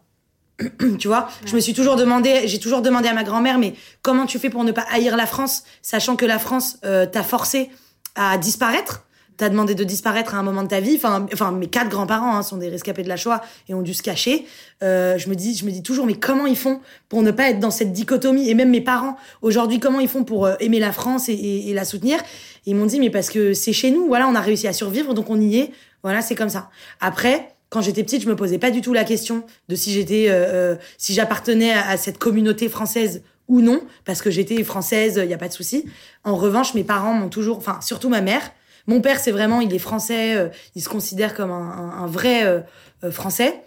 [0.99, 4.27] tu vois, je me suis toujours demandé, j'ai toujours demandé à ma grand-mère, mais comment
[4.27, 7.71] tu fais pour ne pas haïr la France, sachant que la France euh, t'a forcé
[8.17, 9.05] à disparaître?
[9.39, 10.97] T'as demandé de disparaître à un moment de ta vie.
[10.97, 13.95] Enfin, enfin mes quatre grands-parents hein, sont des rescapés de la Shoah et ont dû
[13.95, 14.47] se cacher.
[14.83, 17.51] Euh, je me dis, je me dis toujours, mais comment ils font pour ne pas
[17.51, 18.51] être dans cette dichotomie?
[18.51, 21.85] Et même mes parents aujourd'hui, comment ils font pour euh, aimer la France et, la
[21.85, 22.19] soutenir?
[22.67, 24.09] Ils m'ont dit, mais parce que c'est chez nous.
[24.09, 25.71] Voilà, on a réussi à survivre, donc on y est.
[26.03, 26.69] Voilà, c'est comme ça.
[27.01, 30.27] Après, quand j'étais petite, je me posais pas du tout la question de si j'étais,
[30.31, 35.21] euh, euh, si j'appartenais à, à cette communauté française ou non, parce que j'étais française,
[35.23, 35.85] il y a pas de souci.
[36.25, 38.43] En revanche, mes parents m'ont toujours, enfin surtout ma mère.
[38.89, 42.07] Mon père, c'est vraiment, il est français, euh, il se considère comme un, un- un
[42.07, 42.61] vrai euh,
[43.05, 43.63] euh, français.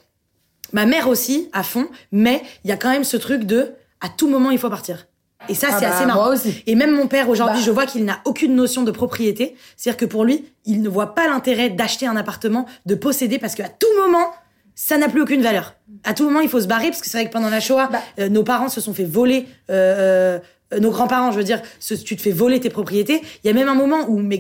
[0.74, 4.10] Ma mère aussi, à fond, mais il y a quand même ce truc de, à
[4.10, 5.08] tout moment, il faut partir.
[5.50, 6.34] Et ça, Ah c'est bah, assez marrant.
[6.68, 7.66] Et même mon père, aujourd'hui, Bah.
[7.66, 9.56] je vois qu'il n'a aucune notion de propriété.
[9.78, 13.56] C'est-à-dire que pour lui, il ne voit pas l'intérêt d'acheter un appartement, de posséder, parce
[13.56, 14.28] qu'à tout moment,
[14.76, 15.76] ça n'a plus aucune valeur.
[16.04, 17.90] À tout moment, il faut se barrer, parce que c'est vrai que pendant la Shoah,
[17.92, 18.02] Bah.
[18.20, 20.40] euh, nos parents se sont fait voler, euh, euh,
[20.80, 23.22] nos grands-parents, je veux dire, ce- tu te fais voler tes propriétés.
[23.44, 24.40] Il y a même un moment où mes,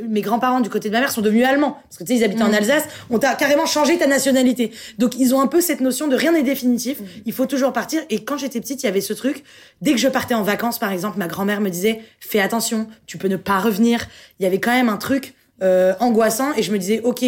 [0.00, 1.78] euh, mes grands-parents du côté de ma mère sont devenus allemands.
[1.88, 4.70] Parce que tu sais, ils habitaient en Alsace, on t'a carrément changé ta nationalité.
[4.98, 8.00] Donc ils ont un peu cette notion de rien n'est définitif, il faut toujours partir.
[8.10, 9.44] Et quand j'étais petite, il y avait ce truc,
[9.80, 13.18] dès que je partais en vacances, par exemple, ma grand-mère me disait, fais attention, tu
[13.18, 14.06] peux ne pas revenir.
[14.38, 17.24] Il y avait quand même un truc euh, angoissant et je me disais, ok,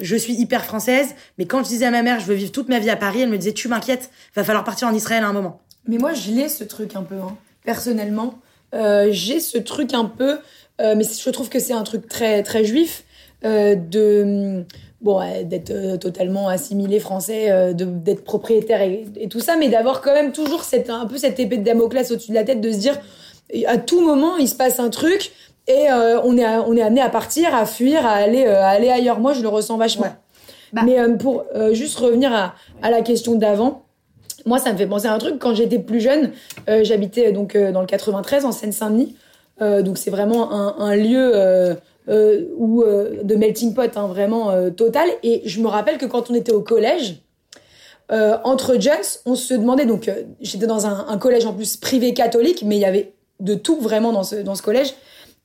[0.00, 2.68] je suis hyper française, mais quand je disais à ma mère, je veux vivre toute
[2.70, 5.28] ma vie à Paris, elle me disait, tu m'inquiètes, va falloir partir en Israël à
[5.28, 5.60] un moment.
[5.86, 7.36] Mais moi, je l'ai ce truc un peu, hein.
[7.64, 8.34] Personnellement.
[8.74, 10.38] Euh, j'ai ce truc un peu,
[10.80, 13.04] euh, mais je trouve que c'est un truc très, très juif,
[13.44, 14.64] euh, de.
[15.00, 20.02] Bon, ouais, d'être totalement assimilé français, de- d'être propriétaire et, et tout ça, mais d'avoir
[20.02, 22.70] quand même toujours cette, un peu cette épée de Damoclès au-dessus de la tête, de
[22.70, 22.98] se dire,
[23.66, 25.32] à tout moment, il se passe un truc
[25.66, 29.20] et on, est, on est amené à partir, à fuir, à aller, à aller ailleurs.
[29.20, 30.04] Moi, je le ressens vachement.
[30.04, 30.12] Ouais.
[30.74, 30.82] Bah.
[30.84, 33.86] Mais pour juste revenir à, à la question d'avant,
[34.46, 35.38] moi, ça me fait penser à un truc.
[35.38, 36.32] Quand j'étais plus jeune,
[36.68, 39.16] euh, j'habitais donc euh, dans le 93, en Seine-Saint-Denis.
[39.60, 41.74] Euh, donc c'est vraiment un, lieu euh,
[42.08, 45.08] euh, où euh, de melting pot, hein, vraiment euh, total.
[45.22, 47.22] Et je me rappelle que quand on était au collège,
[48.10, 49.86] euh, entre jeunes, on se demandait.
[49.86, 53.54] Donc euh, j'étais dans un, collège en plus privé catholique, mais il y avait de
[53.54, 54.94] tout vraiment dans ce collège.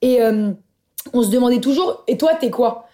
[0.01, 0.51] Et euh,
[1.13, 2.03] on se demandait toujours.
[2.08, 2.88] Et toi, t'es quoi?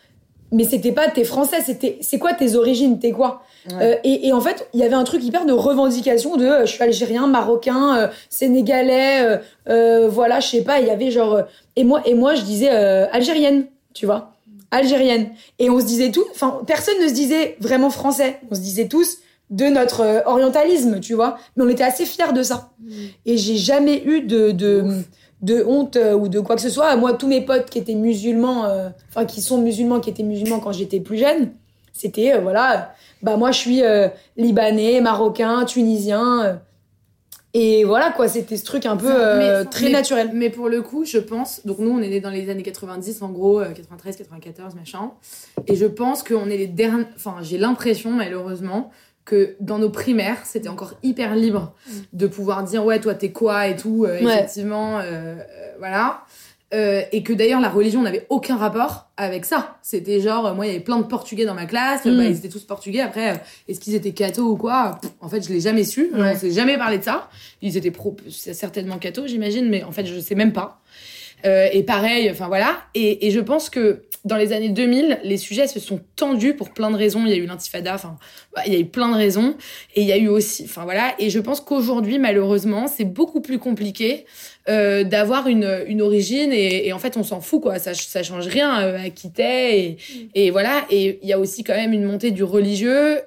[0.52, 3.44] Mais c'était pas t'es français, c'était c'est quoi tes origines, t'es quoi?
[3.72, 6.66] Euh, et, et en fait, il y avait un truc hyper de revendication de euh,
[6.66, 9.40] je suis algérien, marocain, euh, sénégalais,
[10.10, 11.44] voilà, je sais pas, il y avait genre
[11.76, 14.34] et moi et moi je disais algérienne, tu vois,
[14.72, 15.30] algérienne.
[15.60, 18.88] Et on se disait tout, enfin personne ne se disait vraiment français, on se disait
[18.88, 19.20] tous
[19.52, 22.72] de notre orientalisme, tu vois, mais on était assez fiers de ça.
[23.26, 25.04] Et j'ai jamais eu de de,
[25.42, 26.96] de honte euh, ou de quoi que ce soit.
[26.96, 30.60] Moi, tous mes potes qui étaient musulmans, euh, enfin qui sont musulmans, qui étaient musulmans
[30.60, 31.52] quand j'étais plus jeune,
[31.94, 33.82] c'était euh, voilà bah moi je suis
[34.38, 36.60] libanais, marocain, tunisien.
[37.54, 40.32] et voilà quoi, c'était ce truc un peu Mais- très mais- naturel.
[40.34, 41.66] Mais pour le coup, je pense.
[41.66, 45.12] Donc, nous, on est nés dans les années 90, en gros, euh, 93, 94, machin.
[45.68, 47.06] Et je pense qu'on est les derniers.
[47.16, 48.90] Enfin, j'ai l'impression, malheureusement,
[49.26, 51.74] que dans nos primaires, c'était encore hyper libre
[52.14, 54.34] de pouvoir dire, ouais, toi, t'es quoi et tout, euh, Ouais.
[54.34, 55.00] effectivement.
[55.00, 55.36] euh, euh,
[55.80, 56.24] voilà.
[56.74, 59.76] Euh, et que d'ailleurs, la religion n'avait aucun rapport avec ça.
[59.82, 62.18] C'était genre, moi, il y avait plein de Portugais dans ma classe, Mm.
[62.18, 63.02] bah, ils étaient tous Portugais.
[63.02, 64.98] Après, est-ce qu'ils étaient cathos ou quoi?
[65.02, 66.10] Pff, En fait, je l'ai jamais su.
[66.14, 66.32] Ouais.
[66.34, 67.30] On s'est jamais parlé de ça.
[67.62, 70.80] Ils étaient pro, certainement cathos, j'imagine, mais en fait, je sais même pas.
[71.46, 72.82] Euh, et pareil, enfin voilà.
[72.96, 76.70] Et, et je pense que dans les années 2000, les sujets se sont tendus pour
[76.70, 77.24] plein de raisons.
[77.26, 78.18] Il y a eu l'intifada, enfin,
[78.56, 79.56] bah, il y a eu plein de raisons.
[79.96, 81.16] Et il y a eu aussi, enfin voilà.
[81.18, 84.26] Et je pense qu'aujourd'hui, malheureusement, c'est beaucoup plus compliqué
[84.70, 86.54] euh, d'avoir une, une origine.
[86.54, 87.80] Et, et en fait, on s'en fout, quoi.
[87.80, 89.80] Ça, ça change rien euh, à qui t'es.
[89.80, 89.98] Et,
[90.36, 90.86] et voilà.
[90.92, 93.20] Et il y a aussi quand même une montée du religieux.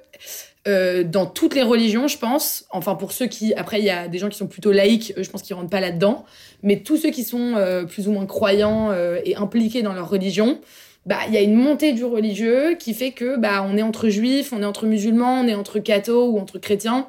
[0.67, 2.65] Euh, dans toutes les religions, je pense.
[2.71, 5.23] Enfin, pour ceux qui, après, il y a des gens qui sont plutôt laïcs, eux,
[5.23, 6.25] je pense qu'ils rentrent pas là-dedans.
[6.63, 10.09] Mais tous ceux qui sont euh, plus ou moins croyants euh, et impliqués dans leur
[10.09, 10.59] religion,
[11.05, 14.09] bah, il y a une montée du religieux qui fait que, bah, on est entre
[14.09, 17.07] juifs, on est entre musulmans, on est entre cathos ou entre chrétiens.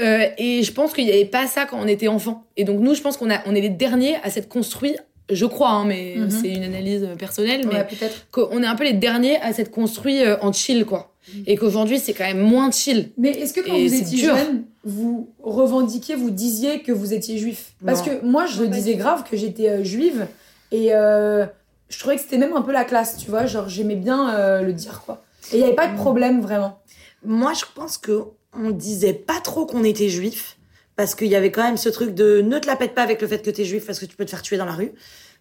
[0.00, 2.44] Euh, et je pense qu'il n'y avait pas ça quand on était enfant.
[2.56, 4.96] Et donc, nous, je pense qu'on a, on est les derniers à s'être construits,
[5.30, 6.30] je crois, hein, mais Mhm.
[6.30, 8.26] c'est une analyse personnelle, mais Ouais, peut-être.
[8.30, 11.12] qu'on est un peu les derniers à s'être construits euh, en chill, quoi.
[11.46, 13.10] Et qu'aujourd'hui, c'est quand même moins chill.
[13.16, 14.36] Mais est-ce que quand Et vous étiez dur.
[14.36, 17.72] jeune, vous revendiquiez, vous disiez que vous étiez juif?
[17.84, 18.18] Parce Non.
[18.20, 20.26] que moi, je le disais grave que j'étais euh, juive
[20.72, 21.46] et euh,
[21.88, 23.46] je trouvais que c'était même un peu la classe, tu vois.
[23.46, 25.22] Genre, j'aimais bien euh, le dire, quoi.
[25.52, 26.78] Et il n'y avait pas de problème, vraiment.
[27.24, 28.22] Moi, je pense que
[28.54, 30.56] on disait pas trop qu'on était juif
[30.96, 33.20] parce qu'il y avait quand même ce truc de ne te la pète pas avec
[33.22, 34.92] le fait que t'es juif parce que tu peux te faire tuer dans la rue.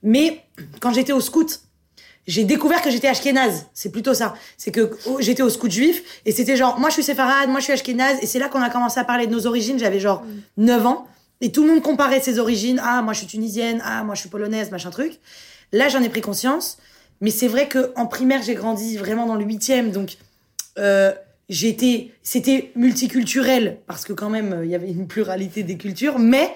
[0.04, 0.42] Mais
[0.80, 1.62] quand j'étais au scout,
[2.28, 3.68] j'ai découvert que j'étais ashkénaze.
[3.74, 4.34] C'est plutôt ça.
[4.58, 7.60] C'est que oh, j'étais au scout juif et c'était genre moi je suis séfarade, moi
[7.60, 9.80] je suis ashkénaze et c'est là qu'on a commencé à parler de nos origines.
[9.80, 10.24] J'avais genre
[10.58, 11.08] 9 ans
[11.40, 12.82] et tout le monde comparait ses origines.
[12.84, 15.20] Ah moi je suis tunisienne, ah moi je suis polonaise, machin truc.
[15.72, 16.78] Là j'en ai pris conscience.
[17.22, 20.18] Mais c'est vrai que en primaire j'ai grandi vraiment dans le huitième donc
[20.78, 21.14] euh,
[21.48, 26.54] j'étais c'était multiculturel parce que quand même il y avait une pluralité des cultures mais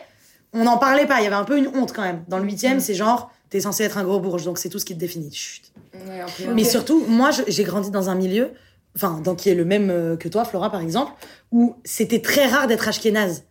[0.53, 2.43] on n'en parlait pas il y avait un peu une honte quand même dans le
[2.43, 4.99] huitième c'est genre t'es censé être un gros bourge donc c'est tout ce qui te
[4.99, 5.61] définit Chut.
[6.55, 8.49] mais surtout moi j'ai grandi dans un milieu
[8.95, 11.11] enfin dans qui est le même euh, que toi Flora par exemple
[11.51, 13.43] où c'était très rare d'être ashkénaze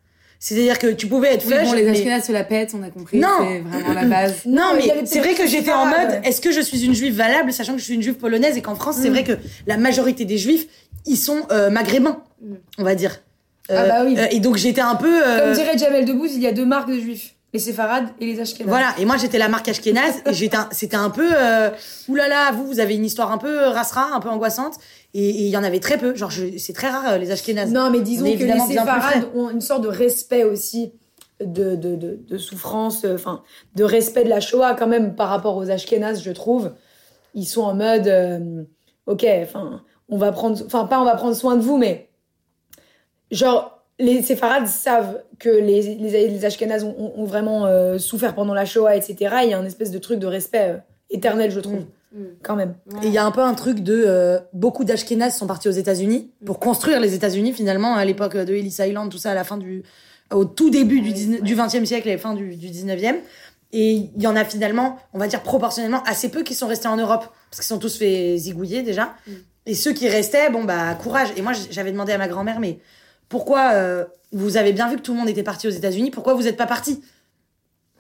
[0.43, 2.83] c'est-à-dire que tu pouvais être Oui, fudge, bon, les mais- Ashkénazes se la pètent, on
[2.83, 3.19] a compris.
[3.19, 3.29] Non.
[3.41, 4.37] C'est vraiment la base.
[4.47, 6.21] non, mais c'est vrai que j'étais en mode, ouais.
[6.25, 8.63] est-ce que je suis une juive valable, sachant que je suis une juive polonaise et
[8.63, 9.35] qu'en France, c'est vrai que
[9.67, 10.67] la majorité des juifs,
[11.05, 12.23] ils sont euh, maghrébins,
[12.79, 13.21] on va dire.
[13.69, 14.15] Ah bah oui.
[14.19, 15.13] euh, et donc j'étais un peu.
[15.23, 17.35] euh, Comme dirait Jamel Debbouze, il y a deux marques de juifs.
[17.53, 18.69] Les séfarades et les ashkénazes.
[18.69, 21.71] Voilà, et moi j'étais la marque ashkénaze et un- c'était un peu, euh,
[22.09, 24.75] oulala, vous, vous avez une histoire un peu rasra, un peu angoissante,
[25.15, 26.15] et il y en avait très peu.
[26.15, 27.73] Genre, c'est très rare euh, les ashkénazes.
[27.73, 28.53] Non, mais disons que les
[28.85, 30.93] séfarades ont une sorte de respect aussi
[31.41, 33.43] de, de, de, de souffrance, euh, enfin,
[33.75, 36.73] de respect de la Shoah quand même par rapport aux Ashkénazes, je trouve.
[37.35, 38.63] Ils sont en mode, euh,
[39.07, 42.11] ok, enfin, on va prendre, enfin, pas on va prendre soin de vous, mais
[43.31, 48.35] genre, les séfarades savent que les, les, les Ashkénazes ont, ont- ont vraiment euh, souffert
[48.35, 49.17] pendant la Shoah, etc.
[49.45, 50.77] Il y a un espèce de truc de respect euh,
[51.11, 52.25] éternel, je trouve, Mm.
[52.43, 52.75] quand même.
[53.05, 55.73] Et il y a un peu un truc de euh, beaucoup d'Ashkénazes sont partis aux
[55.73, 59.45] États-Unis pour construire les États-Unis finalement à l'époque de Ellis Island, tout ça à la
[59.45, 59.85] fin du
[60.33, 63.15] au tout début du, 19 du 20e siècle et fin du, du 19e.
[63.73, 66.89] Et il y en a finalement, on va dire proportionnellement, assez peu qui sont restés
[66.89, 69.15] en Europe parce qu'ils sont tous fait zigouiller déjà.
[69.67, 71.29] Et ceux qui restaient, bon bah courage.
[71.37, 72.81] Et moi j'avais demandé à ma grand-mère, mais
[73.31, 76.35] pourquoi euh, vous avez bien vu que tout le monde était parti aux États-Unis, pourquoi
[76.35, 77.03] vous n'êtes pas parti?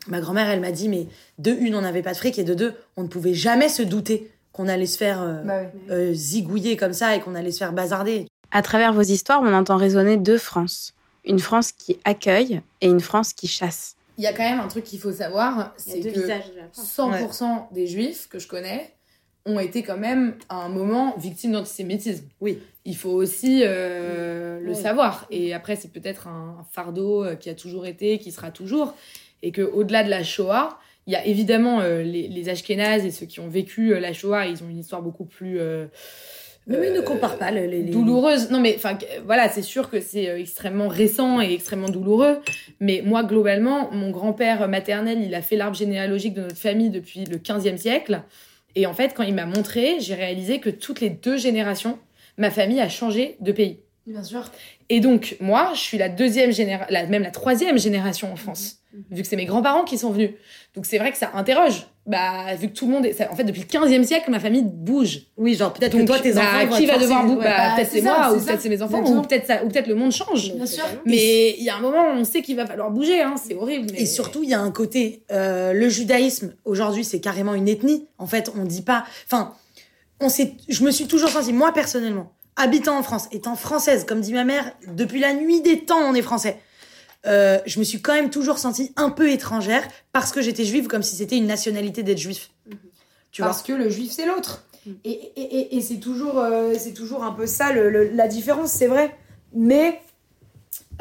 [0.09, 1.07] Ma grand-mère, elle m'a dit, mais
[1.39, 3.83] de une, on n'avait pas de fric, et de deux, on ne pouvait jamais se
[3.83, 7.59] douter qu'on allait se faire euh, Bah euh, zigouiller comme ça et qu'on allait se
[7.59, 8.27] faire bazarder.
[8.51, 10.95] À travers vos histoires, on entend résonner deux France.
[11.25, 13.95] Une France qui accueille et une France qui chasse.
[14.19, 16.69] Il y a quand même un truc qu'il faut savoir, c'est que visages de la
[16.73, 16.99] France.
[16.99, 18.93] 100% des juifs que je connais
[19.47, 22.25] ont été quand même à un moment victimes d'antisémitisme.
[22.41, 22.59] Oui.
[22.85, 24.77] Il faut aussi euh, le Oui.
[24.77, 25.27] savoir.
[25.31, 28.95] Et après, c'est peut-être un, fardeau euh, qui a toujours été, qui sera toujours.
[29.43, 33.27] Et qu'au-delà de la Shoah, il y a évidemment euh, les, les Ashkénazes et ceux
[33.27, 35.59] qui ont vécu euh, la Shoah, ils ont une histoire beaucoup plus.
[36.67, 37.67] Mais oui, ne compare pas les.
[37.67, 38.51] les- douloureuse.
[38.51, 42.39] Non, mais enfin, voilà, c'est sûr que c'est extrêmement récent et extrêmement douloureux.
[42.81, 47.25] Mais moi, globalement, mon grand-père maternel, il a fait l'arbre généalogique de notre famille depuis
[47.25, 48.21] le 15e siècle.
[48.77, 51.99] Et en fait, quand il m'a montré, j'ai réalisé que toutes les deux générations,
[52.39, 53.81] ma famille a changé de pays.
[54.07, 54.51] Bien sûr.
[54.89, 58.79] Et donc, moi, je suis la deuxième génération, même la troisième génération en France,
[59.11, 60.31] vu que c'est mes grands-parents qui sont venus.
[60.75, 61.87] Donc, c'est vrai que ça interroge.
[62.11, 63.13] Bah, vu que tout le monde est.
[63.13, 65.21] ça- en fait, depuis le 15e siècle, ma famille bouge.
[65.37, 66.77] Oui, genre peut-être que toi, tes bah, enfants.
[66.77, 67.45] qui va devoir bouger ouais.
[67.45, 69.95] bah, Peut-être c'est moi, ou peut-être c'est mes enfants, ou peut-être ça- ou peut-être le
[69.95, 70.53] monde change.
[70.55, 70.83] Bien sûr.
[71.05, 73.87] Mais il y a un moment, on sait qu'il va falloir bouger, hein, c'est horrible.
[73.93, 74.03] Mais...
[74.03, 78.09] Et surtout, il y a un côté, euh, le judaïsme, aujourd'hui, c'est carrément une ethnie.
[78.19, 79.05] En fait, on dit pas.
[79.27, 79.55] Enfin,
[80.19, 80.55] on s'est.
[80.69, 84.45] Je me suis toujours sentie, moi personnellement, habitant en France, étant française, comme dit ma
[84.45, 86.57] mère, depuis la nuit des temps, on est français.
[87.27, 90.87] Euh, je me suis quand même toujours sentie un peu étrangère parce que j'étais juive,
[90.87, 92.51] comme si c'était une nationalité d'être juif.
[93.31, 94.65] Tu vois Parce que le juif, c'est l'autre.
[95.05, 98.27] Et, et, et, et c'est toujours, euh, c'est toujours un peu ça le- le- la
[98.29, 99.15] différence, c'est vrai.
[99.53, 100.01] Mais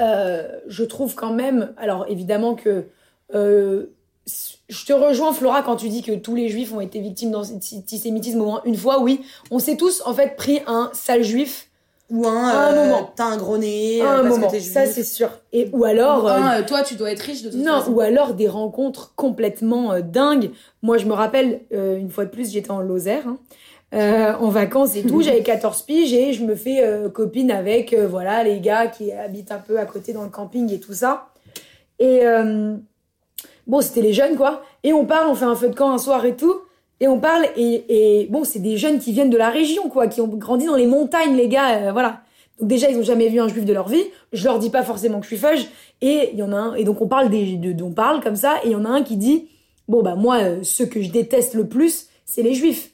[0.01, 1.73] euh, je trouve quand même.
[1.77, 2.85] Alors évidemment que.
[3.33, 8.41] je te rejoins, Flora, quand tu dis que tous les juifs ont été victimes d'antisémitisme
[8.41, 9.01] au moins une fois.
[9.01, 11.68] Oui, on s'est tous en fait pris un sale juif
[12.11, 12.47] Ou un.
[12.47, 13.13] Un euh, moment.
[13.15, 14.01] T'as un gros nez.
[14.01, 14.47] euh, un parce moment.
[14.47, 14.73] que t'es juif.
[14.73, 15.29] Ça, c'est sûr.
[15.53, 16.27] Et, ou alors.
[16.27, 17.91] euh, Un, euh, toi, tu dois être riche de toute Non, façon.
[17.91, 20.51] ou alors des rencontres complètement euh, dingues.
[20.81, 23.23] Moi, je me rappelle, une fois de plus, j'étais en Lozère,
[23.91, 25.21] hein, en vacances et tout.
[25.23, 29.57] J'avais 14 piges et je me fais copine avec voilà, les gars qui habitent un
[29.59, 31.27] peu à côté dans le camping et tout ça.
[31.99, 32.21] Et
[33.67, 34.61] bon, c'était les jeunes, quoi.
[34.83, 36.55] Et on parle, on fait un feu de camp un soir et tout.
[37.01, 37.85] Et on parle, et,
[38.21, 40.75] et bon, c'est des jeunes qui viennent de la région, quoi, qui ont grandi dans
[40.75, 42.21] les montagnes, les gars, euh, voilà.
[42.59, 44.03] Donc déjà, ils ont jamais vu un juif de leur vie.
[44.33, 45.65] Je leur dis pas forcément que je suis fudge.
[46.01, 48.35] Et il y en a un, et donc on parle des, de, on parle comme
[48.35, 49.47] ça, et il y en a un qui dit,
[49.87, 52.91] bon bah moi, euh, ceux que je déteste le plus, c'est les juifs.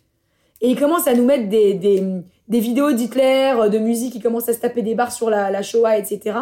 [0.62, 2.04] Et il commence à nous mettre des, des,
[2.48, 5.50] des vidéos d'Hitler, euh, de musique, il commence à se taper des barres sur la,
[5.50, 6.38] la Shoah, etc.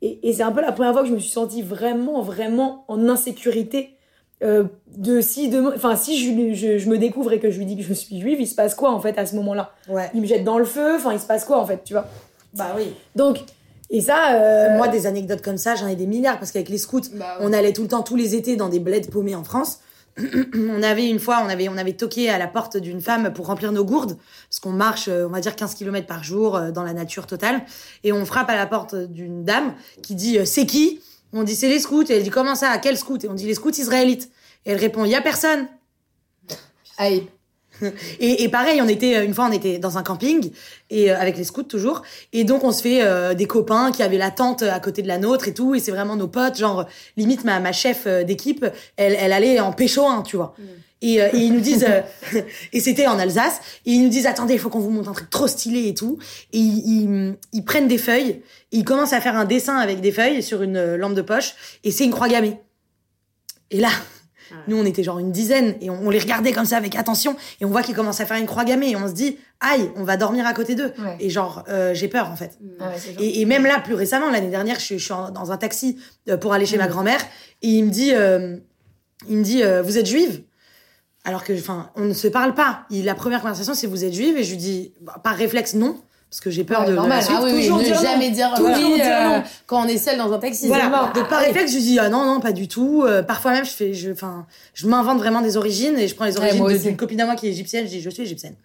[0.00, 2.84] Et, et c'est un peu la première fois que je me suis sentie vraiment, vraiment
[2.88, 3.93] en insécurité.
[4.44, 4.64] Euh,
[4.96, 7.76] de si demain, enfin si je, je, je me découvre et que je lui dis
[7.76, 9.72] que je suis juive, il se passe quoi en fait à ce moment-là?
[9.88, 10.10] Ouais.
[10.14, 12.06] Il me jette dans le feu, enfin il se passe quoi en fait, tu vois?
[12.54, 12.92] Bah oui.
[13.16, 13.38] Donc,
[13.90, 16.78] et ça, euh, Moi, des anecdotes comme ça, j'en ai des milliards parce qu'avec les
[16.78, 17.46] scouts, Bah ouais.
[17.46, 19.80] on allait tout le temps, tous les étés, dans des bleds paumés en France.
[20.18, 23.46] on avait une fois, on avait, on avait toqué à la porte d'une femme pour
[23.46, 24.16] remplir nos gourdes,
[24.48, 27.62] parce qu'on marche, euh, on va dire 15 km par jour dans la nature totale,
[28.04, 31.00] et on frappe à la porte d'une dame qui dit c'est qui?
[31.36, 32.78] On dit c'est les scouts, et elle dit comment ça?
[32.78, 34.30] Quel scout Et on dit les scouts israélites.
[34.64, 35.68] Et elle répond il y a personne.
[36.96, 37.26] Aïe.
[38.20, 40.52] Et, et pareil, on était euh, une fois, on était dans un camping
[40.90, 42.02] et euh, avec les scouts toujours.
[42.32, 45.08] Et donc on se fait euh, des copains qui avaient la tente à côté de
[45.08, 45.74] la nôtre et tout.
[45.74, 48.64] Et c'est vraiment nos potes, genre limite ma, ma chef d'équipe,
[48.96, 50.54] elle, elle allait en pécho, hein, tu vois.
[51.02, 52.00] Et, euh, et ils nous disent, euh,
[52.72, 55.12] et c'était en Alsace, et ils nous disent attendez, il faut qu'on vous montre un
[55.12, 56.18] truc trop stylé et tout.
[56.52, 58.42] Et ils, ils, ils prennent des feuilles,
[58.72, 61.22] et ils commencent à faire un dessin avec des feuilles sur une euh, lampe de
[61.22, 62.58] poche, et c'est une croix gammée.
[63.70, 63.90] Et là,
[64.68, 67.34] nous, on était genre une dizaine et on, on les regardait comme ça avec attention
[67.60, 69.90] et on voit qu'ils commencent à faire une croix gammée et on se dit, aïe,
[69.96, 70.92] on va dormir à côté d'eux.
[70.98, 71.16] Ouais.
[71.18, 72.56] Et genre, euh, j'ai peur en fait.
[72.78, 75.04] Ah ouais, c'est genre- Et, et même là, plus récemment, l'année dernière, je, suis- je
[75.04, 75.98] suis dans un taxi
[76.40, 76.80] pour aller chez Mm.
[76.80, 77.20] ma grand-mère
[77.62, 78.12] et il me dit,
[79.28, 80.42] il me dit, vous êtes juive?
[81.24, 82.80] Alors que, enfin, on ne se parle pas.
[82.90, 84.36] Il, la première conversation, c'est vous êtes juive?
[84.36, 85.96] Et je lui dis, bah, par réflexe, non,
[86.28, 87.22] parce que j'ai peur Ouais, de, de la normal.
[87.22, 87.36] suite.
[87.40, 88.02] Ah oui, oui, toujours ne dire non.
[88.02, 89.42] jamais dire Toujours oui dire euh, non.
[89.66, 90.66] quand on est seul dans un taxi.
[90.66, 90.88] Voilà.
[90.88, 91.12] mort.
[91.14, 93.04] Donc par réflexe, je dis ah non non pas du tout.
[93.06, 94.44] Euh, parfois même je fais je enfin
[94.74, 96.80] je m'invente vraiment des origines et je prends les Ouais, origines aussi.
[96.80, 97.84] d'une copine à moi qui est égyptienne.
[97.86, 98.56] Je dis je suis égyptienne.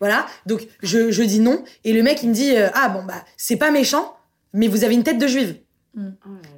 [0.00, 0.26] Voilà.
[0.46, 3.24] Donc je je dis non et le mec il me dit euh, ah bon bah
[3.36, 4.16] c'est pas méchant
[4.52, 5.54] mais vous avez une tête de juive.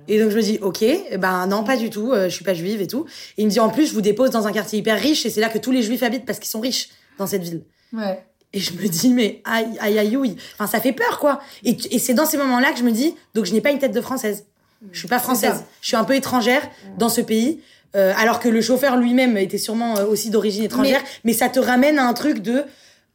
[0.08, 2.44] Et donc je me dis ok eh ben non pas du tout euh, je suis
[2.44, 3.06] pas juive et tout.
[3.36, 5.30] Et il me dit en plus je vous dépose dans un quartier hyper riche et
[5.30, 6.88] c'est là que tous les juifs habitent parce qu'ils sont riches
[7.18, 7.62] dans cette ville.
[7.92, 8.24] Ouais.
[8.54, 10.36] Et je me dis, mais aïe, aïe, aïe, ouïe.
[10.54, 11.40] Enfin, ça fait peur, quoi.
[11.64, 13.92] Et, c'est dans ces moments-là que je me dis, donc je n'ai pas une tête
[13.92, 14.46] de française.
[14.92, 15.54] Je suis pas française.
[15.54, 15.66] ça.
[15.80, 16.62] Je suis un peu étrangère
[16.96, 17.60] dans ce pays.
[17.96, 21.00] Euh, alors que le chauffeur lui-même était sûrement euh, aussi d'origine étrangère.
[21.24, 21.32] Mais...
[21.32, 22.64] ça te ramène à un truc de,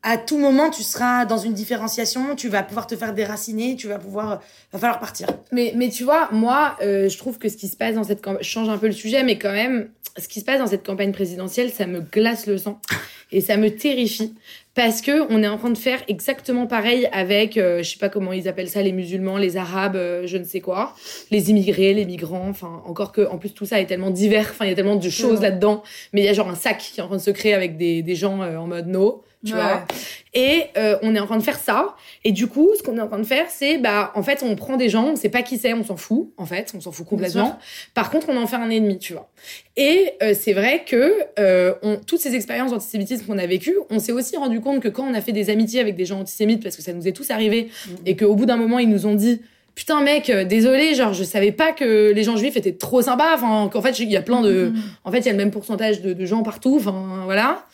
[0.02, 3.88] à tout moment, tu seras dans une différenciation, tu vas pouvoir te faire déraciner, tu
[3.88, 4.41] vas pouvoir,
[4.72, 5.28] va falloir partir.
[5.52, 8.22] Mais, mais tu vois, moi, euh, je trouve que ce qui se passe dans cette
[8.22, 10.68] campagne, je change un peu le sujet, mais quand même, ce qui se passe dans
[10.68, 12.80] cette campagne présidentielle, ça me glace le sang
[13.32, 14.34] et ça me terrifie
[14.74, 18.08] parce que on est en train de faire exactement pareil avec, euh, je sais pas
[18.08, 20.95] comment ils appellent ça, les musulmans, les arabes, euh, je ne sais quoi,
[21.32, 24.66] les immigrés, les migrants, enfin encore que, en plus tout ça est tellement divers, enfin
[24.66, 25.84] il y a tellement de choses là-dedans,
[26.14, 27.76] mais il y a genre un sac qui est en train de se créer avec
[27.76, 29.60] des, des gens euh, en mode no, tu Ouais.
[29.62, 29.86] vois.
[30.34, 31.96] Et euh, on est en train de faire ça.
[32.24, 34.56] Et du coup, ce qu'on est en train de faire, c'est, bah, en fait, on
[34.56, 36.92] prend des gens, on sait pas qui c'est, on s'en fout, en fait, on s'en
[36.92, 37.58] fout complètement.
[37.94, 39.30] Par contre, on en fait un ennemi, tu vois.
[39.78, 44.00] Et euh, c'est vrai que euh, on, toutes ces expériences d'antisémitisme qu'on a vécues, on
[44.00, 46.62] s'est aussi rendu compte que quand on a fait des amitiés avec des gens antisémites,
[46.62, 47.70] parce que ça nous est tous arrivé,
[48.06, 49.42] et qu'au bout d'un moment, ils nous ont dit.
[49.76, 53.36] Putain mec, euh, désolé, genre je savais pas que les gens juifs étaient trop sympas,
[53.36, 54.74] enfin qu'en fait il y a plein de,
[55.06, 57.66] en fait il y a le même pourcentage de, de gens partout, enfin voilà.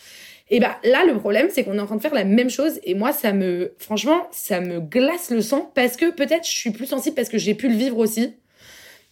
[0.50, 2.80] Et bah là, le problème, c'est qu'on est en train de faire la même chose.
[2.84, 6.72] Et moi, ça me, franchement, ça me glace le sang parce que peut-être je suis
[6.72, 8.36] plus sensible parce que j'ai pu le vivre aussi.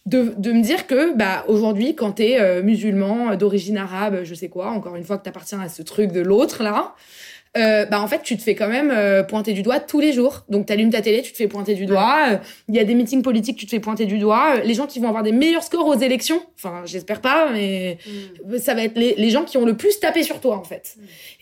[0.06, 4.50] De, de me dire que, bah, aujourd'hui, quand t'es euh, musulman, d'origine arabe, je sais
[4.50, 6.94] quoi, encore une fois que t'appartiens à ce truc de l'autre, là,
[7.56, 10.12] euh, bah, en fait, tu te fais quand même euh, pointer du doigt tous les
[10.12, 10.44] jours.
[10.48, 12.32] Donc, t'allumes ta télé, tu te fais pointer du doigt.
[12.32, 12.36] Euh,
[12.68, 14.56] Il y a des meetings politiques, tu te fais pointer du doigt.
[14.56, 17.98] Euh, Les gens qui vont avoir des meilleurs scores aux élections, enfin, j'espère pas, mais
[18.58, 20.96] ça va être les, les gens qui ont le plus tapé sur toi, en fait.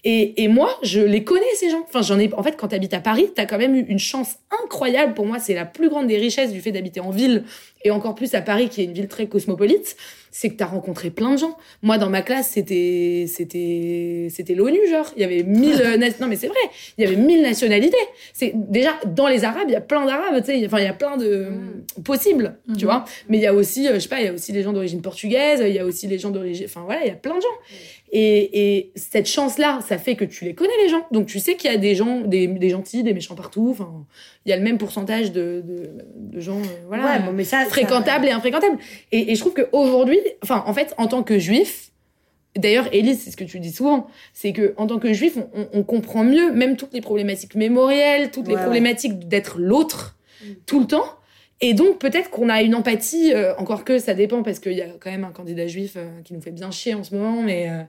[0.04, 1.84] Et, et moi, je les connais, ces gens.
[1.88, 4.36] Enfin, j'en ai, en fait, quand t'habites à Paris, t'as quand même eu une chance
[4.64, 5.14] incroyable.
[5.14, 7.44] Pour moi, c'est la plus grande des richesses du fait d'habiter en ville
[7.84, 9.96] et encore plus à Paris, qui est une ville très cosmopolite.
[10.34, 11.56] C'est que t'as rencontré plein de gens.
[11.82, 15.12] Moi, dans ma classe, c'était, c'était, c'était l'ONU, genre.
[15.16, 16.58] Il y avait mille, euh, non, mais c'est vrai.
[16.96, 17.96] Il y avait mille nationalités.
[18.32, 20.66] C'est, déjà, dans les Arabes, il y a plein d'Arabes, tu sais.
[20.66, 21.48] Enfin, il y a plein de,
[22.02, 23.04] possibles, tu vois.
[23.28, 24.72] Mais il y a aussi, euh, je sais pas, il y a aussi les gens
[24.72, 27.36] d'origine portugaise, il y a aussi les gens d'origine, enfin voilà, il y a plein
[27.36, 27.48] de gens.
[28.14, 31.06] Et, et cette chance-là, ça fait que tu les connais, les gens.
[31.12, 33.68] Donc tu sais qu'il y a des gens, des, des gentils, des méchants partout.
[33.70, 34.04] Enfin,
[34.44, 37.44] il y a le même pourcentage de, de, de gens, euh, voilà, ouais, bon, mais
[37.44, 38.76] ça, ça- fréquentables et infréquentables.
[39.12, 41.88] Et, et je trouve qu'aujourd'hui, enfin, en fait, en tant que juif,
[42.54, 45.60] D'ailleurs, Élise, c'est ce que tu dis souvent, c'est que en tant que juif, on,
[45.62, 50.18] on- on comprend mieux même toutes les problématiques mémorielles, toutes les Ouais, problématiques d'être l'autre
[50.66, 51.06] tout le temps.
[51.64, 54.82] Et donc, peut-être qu'on a une empathie, euh, encore que ça dépend, parce qu'il y
[54.82, 57.40] a quand même un candidat juif euh, qui nous fait bien chier en ce moment,
[57.40, 57.82] mais euh,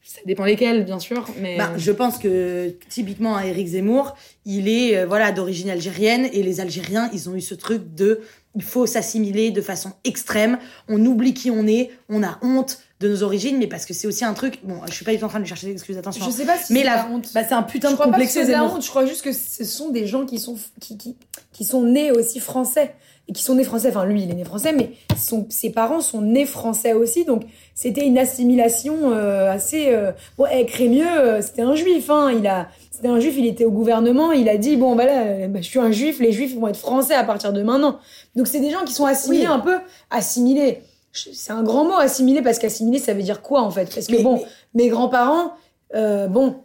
[0.00, 1.26] ça dépend lesquels, bien sûr.
[1.40, 6.60] Mais Bah, je pense que typiquement Eric Zemmour, il est voilà d'origine algérienne et les
[6.60, 8.20] Algériens, ils ont eu ce truc de
[8.54, 10.58] il faut s'assimiler de façon extrême,
[10.88, 14.06] on oublie qui on est, on a honte, de nos origines, mais parce que c'est
[14.06, 14.60] aussi un truc.
[14.62, 16.24] Bon, je suis pas du tout en train de lui chercher des excuses, attention.
[16.24, 17.28] Je sais pas si mais c'est la la honte.
[17.34, 19.06] bah, c'est un putain je de crois pas que complexe c'est la honte, je crois
[19.06, 21.16] juste que ce sont des gens qui sont, qui, qui,
[21.52, 22.94] qui sont nés aussi français.
[23.28, 26.00] Et qui sont nés français, enfin lui il est né français, mais son, ses parents
[26.00, 27.44] sont nés français aussi, donc
[27.76, 29.86] c'était une assimilation euh, assez...
[29.90, 30.10] Euh...
[30.36, 32.68] Bon, eh, Crémieux, euh, c'était un juif, hein, il a...
[32.90, 35.78] C'était un juif, il était au gouvernement, il a dit, bon voilà, bah, je suis
[35.78, 37.98] un juif, les juifs vont être français à partir de maintenant.
[38.34, 39.52] Donc c'est des gens qui sont assimilés Oui.
[39.52, 39.78] un peu,
[40.10, 40.82] assimilés.
[41.12, 43.92] C'est un grand mot, assimilé, parce qu'assimilé, ça veut dire quoi en fait?
[43.92, 44.36] Parce que Mais- bon,
[44.74, 45.52] mais- mes grands-parents,
[45.94, 46.56] euh, bon,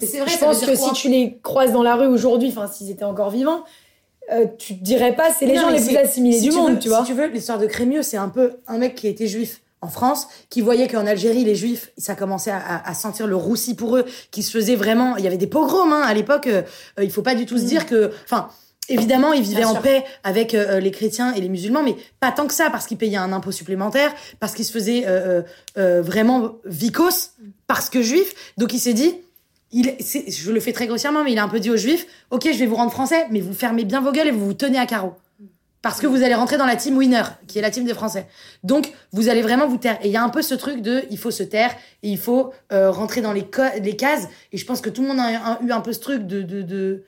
[0.00, 2.66] Mais c'est vrai, je pense que si tu les croises dans la rue aujourd'hui, enfin
[2.66, 3.64] s'ils étaient encore vivants,
[4.32, 6.72] euh, tu te dirais pas c'est les Non, gens les plus assimilés si du monde,
[6.74, 7.00] veux- tu vois.
[7.00, 9.88] Si tu veux, l'histoire de Crémieux, c'est un peu un mec qui était juif en
[9.88, 13.74] France, qui voyait qu'en Algérie, les juifs, ça commençait à, à- à sentir le roussi
[13.74, 15.16] pour eux, qui se faisait vraiment.
[15.16, 16.46] Il y avait des pogroms, hein, à l'époque.
[16.48, 16.62] euh,
[16.98, 17.66] euh, il faut pas du tout se Mm.
[17.68, 18.10] dire que.
[18.24, 18.48] Enfin.
[18.88, 22.46] Évidemment, ils vivaient en paix avec euh, les chrétiens et les musulmans, mais pas tant
[22.46, 25.42] que ça, parce qu'ils payaient un impôt supplémentaire, parce qu'ils se faisaient euh, euh,
[25.78, 27.32] euh, vraiment vicos,
[27.66, 28.52] parce que juifs.
[28.58, 29.14] Donc il s'est dit,
[29.72, 32.48] il, je le fais très grossièrement, mais il a un peu dit aux juifs, ok,
[32.52, 34.78] je vais vous rendre français, mais vous fermez bien vos gueules et vous vous tenez
[34.78, 35.14] à carreau.
[35.82, 38.26] Parce que vous allez rentrer dans la team winner, qui est la team des Français.
[38.64, 39.98] Donc, vous allez vraiment vous taire.
[40.02, 41.70] Et il y a un peu ce truc de, il faut se taire
[42.02, 44.26] et il faut euh, rentrer dans les, cases.
[44.50, 46.62] Et je pense que tout le monde a eu un peu ce truc de, de,
[46.62, 47.04] de-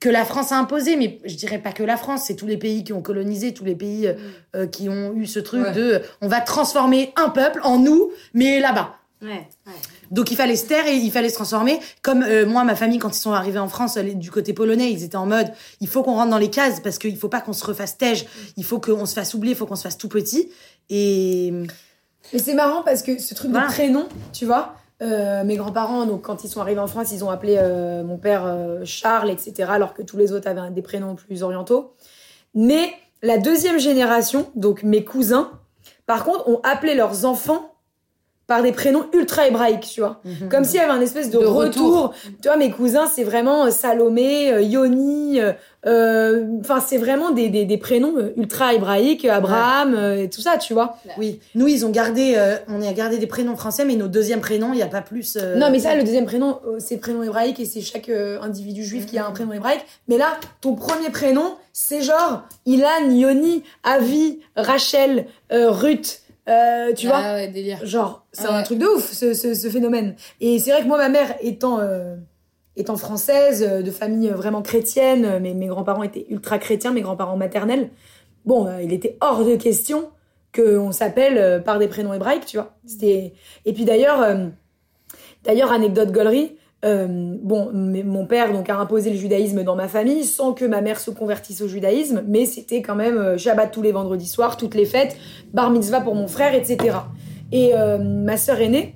[0.00, 2.56] que la France a imposé, mais je dirais pas que la France, c'est tous les
[2.56, 4.14] pays qui ont colonisé, tous les pays euh,
[4.56, 5.72] euh, qui ont eu ce truc Ouais.
[5.72, 8.96] de, on va transformer un peuple en nous, mais là-bas.
[9.22, 9.72] Ouais, ouais.
[10.10, 11.78] Donc il fallait se taire et il fallait se transformer.
[12.00, 14.90] Comme euh, moi, ma famille, quand ils sont arrivés en France, les- du côté polonais,
[14.90, 17.42] ils étaient en mode, il faut qu'on rentre dans les cases parce qu'il faut pas
[17.42, 18.24] qu'on se refasse tège,
[18.56, 20.48] il faut qu'on se fasse oublier, il faut qu'on se fasse tout petit.
[20.88, 21.52] Et
[22.32, 23.66] Mais c'est marrant parce que ce truc Voilà.
[23.68, 27.24] de prénom, tu vois, euh, mes grands-parents, donc quand ils sont arrivés en France, ils
[27.24, 30.82] ont appelé euh, mon père euh, Charles, etc., alors que tous les autres avaient des
[30.82, 31.94] prénoms plus orientaux.
[32.54, 32.92] Mais
[33.22, 35.52] la deuxième génération, donc mes cousins,
[36.06, 37.74] par contre, ont appelé leurs enfants
[38.46, 40.20] par des prénoms ultra hébraïques, tu vois.
[40.50, 42.02] Comme s'il y avait un espèce de, De retour.
[42.02, 42.14] retour.
[42.42, 45.38] Tu vois, mes cousins, c'est vraiment Salomé, Yoni,
[45.86, 50.28] euh, euh, enfin, c'est vraiment des, des, des prénoms euh, ultra hébraïques, Abraham, euh, et
[50.30, 50.96] tout ça, tu vois.
[51.18, 54.40] oui, nous ils ont gardé, euh, on a gardé des prénoms français, mais nos deuxièmes
[54.40, 55.36] prénoms, il y a pas plus.
[55.40, 58.40] euh, Non, mais ça, le deuxième prénom, euh, c'est prénom hébraïque et c'est chaque euh,
[58.42, 59.84] individu juif qui a un prénom hébraïque.
[60.08, 66.20] Mais là, ton premier prénom, c'est genre Ilan, Yoni, Avi, Rachel, euh, Ruth.
[66.48, 67.78] euh, tu vois Ah ouais, délire.
[67.84, 68.54] Genre, c'est Ouais.
[68.54, 70.14] un truc de ouf, ce, ce, ce phénomène.
[70.40, 72.16] Et c'est vrai que moi, ma mère, étant, euh,
[72.76, 77.36] étant française, euh, de famille vraiment chrétienne, euh, mes, grands-parents étaient ultra chrétiens, mes grands-parents
[77.36, 77.90] maternels,
[78.44, 80.10] bon, euh, il était hors de question
[80.54, 82.74] qu'on s'appelle euh, par des prénoms hébraïques, tu vois.
[83.02, 84.46] Et puis d'ailleurs, euh,
[85.46, 90.54] anecdote gaulerie, euh, bon, mon père donc a imposé le judaïsme dans ma famille sans
[90.54, 93.92] que ma mère se convertisse au judaïsme, mais c'était quand même euh, Shabbat tous les
[93.92, 95.16] vendredis soirs, toutes les fêtes,
[95.52, 96.96] bar mitzvah pour mon frère, etc.
[97.52, 98.94] Et euh, ma sœur aînée,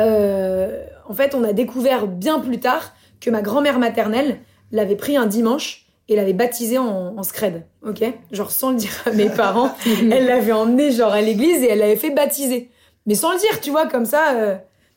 [0.00, 4.38] euh, en fait, on a découvert bien plus tard que ma grand-mère maternelle
[4.72, 8.04] l'avait pris un dimanche et l'avait baptisé en, en scred, ok?
[8.30, 9.74] Genre sans le dire à mes parents,
[10.10, 12.70] elle l'avait emmené genre à l'église et elle l'avait fait baptiser.
[13.06, 14.34] Mais sans le dire, tu vois, comme ça.
[14.36, 14.56] euh,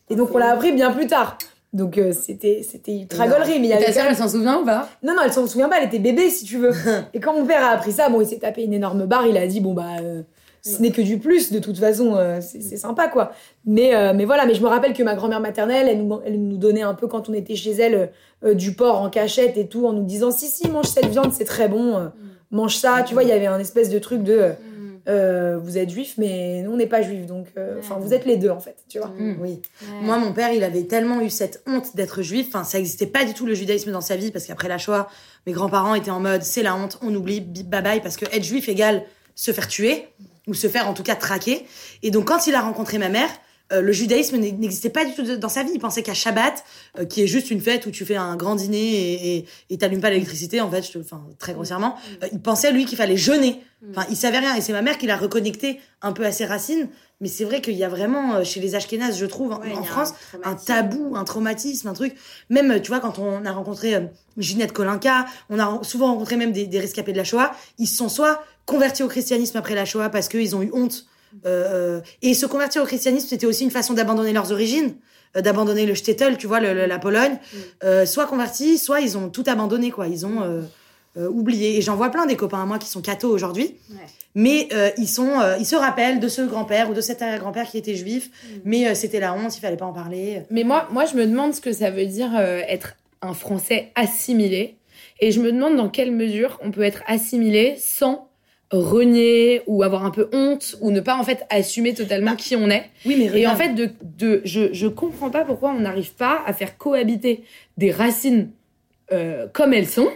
[0.09, 1.37] Et donc on l'a appris bien plus tard.
[1.71, 4.57] Donc euh, c'était c'était ultra gaulerie, mais il y avait ta même- elle s'en souvient
[4.59, 4.89] ou pas?
[5.03, 6.71] Non, non, elle s'en souvient pas, elle était bébé, si tu veux.
[7.13, 9.37] et quand mon père a appris ça, bon, il s'est tapé une énorme barre, il
[9.37, 10.23] a dit, bon, bah, euh,
[10.61, 13.31] ce n'est que du plus, de toute façon, euh, c'est sympa, quoi.
[13.65, 16.41] Mais, euh, mais voilà, mais je me rappelle que ma grand-mère maternelle, elle nous, elle
[16.41, 18.11] nous donnait un peu, quand on était chez elle,
[18.43, 21.31] euh, du porc en cachette et tout, en nous disant, si, si, mange cette viande,
[21.33, 22.07] c'est très bon, euh,
[22.51, 23.03] mange ça.
[23.05, 24.53] Tu vois, il y avait un espèce de truc de, euh,
[25.07, 28.25] euh, vous êtes juif, mais nous, on n'est pas juif, donc, euh, enfin, vous êtes
[28.25, 29.07] les deux, en fait, tu vois.
[29.17, 29.37] Mm.
[29.41, 29.61] Oui.
[30.01, 32.47] Moi, mon père, il avait tellement eu cette honte d'être juif.
[32.49, 35.07] Enfin, ça existait pas du tout le judaïsme dans sa vie parce qu'après la Shoah,
[35.47, 38.25] mes grands-parents étaient en mode c'est la honte, on oublie, bip, bye bye, parce que
[38.25, 39.03] être juif égale
[39.35, 40.07] se faire tuer
[40.49, 41.65] ou se faire en tout cas traquer.
[42.03, 43.29] Et donc, quand il a rencontré ma mère,
[43.71, 45.69] euh, le judaïsme n'e- n'existait pas du tout dans sa vie.
[45.75, 46.63] Il pensait qu'à Shabbat,
[46.97, 50.01] euh, qui est juste une fête où tu fais un grand dîner et- et t'allumes
[50.01, 53.15] pas l'électricité, en fait, je te, enfin, très grossièrement, euh, il pensait, lui, qu'il fallait
[53.17, 53.61] jeûner.
[53.91, 54.55] Enfin, il savait rien.
[54.55, 56.89] Et c'est ma mère qui l'a reconnecté un peu à ses racines.
[57.21, 59.69] Mais c'est vrai qu'il y a vraiment, euh, chez les Ashkénazes, je trouve, en- Ouais,
[59.85, 62.15] France, un tabou, un traumatisme, un truc.
[62.49, 64.01] Même, tu vois, quand on a rencontré euh,
[64.37, 67.95] Ginette Kolinka, on a souvent rencontré même des, des rescapés de la Shoah, ils se
[67.97, 71.05] sont soit convertis au christianisme après la Shoah parce qu'ils ont eu honte.
[71.45, 74.95] euh, et se convertir au christianisme, c'était aussi une façon d'abandonner leurs origines,
[75.37, 77.37] euh, d'abandonner le shtetl, tu vois, le- le- la Pologne.
[77.83, 80.07] Euh, soit convertis, soit ils ont tout abandonné, quoi.
[80.07, 80.61] Ils ont euh,
[81.17, 81.77] euh, oublié.
[81.77, 83.75] Et j'en vois plein des copains à moi qui sont cathos aujourd'hui.
[83.91, 83.97] Ouais.
[84.35, 87.67] Mais euh, ils sont, euh, ils se rappellent de ce grand-père ou de cet arrière-grand-père
[87.69, 88.29] qui était juif,
[88.65, 90.43] mais euh, c'était la honte, il fallait pas en parler.
[90.49, 93.91] Mais moi, moi, je me demande ce que ça veut dire euh, être un Français
[93.95, 94.77] assimilé.
[95.19, 98.28] Et je me demande dans quelle mesure on peut être assimilé sans
[98.71, 102.69] renier ou avoir un peu honte ou ne pas en fait assumer totalement qui on
[102.69, 102.85] est.
[103.05, 103.57] Oui, mais Et en regarde.
[103.57, 107.43] fait, de, de, je, je comprends pas pourquoi on n'arrive pas à faire cohabiter
[107.77, 108.49] des racines
[109.11, 110.07] euh, comme elles sont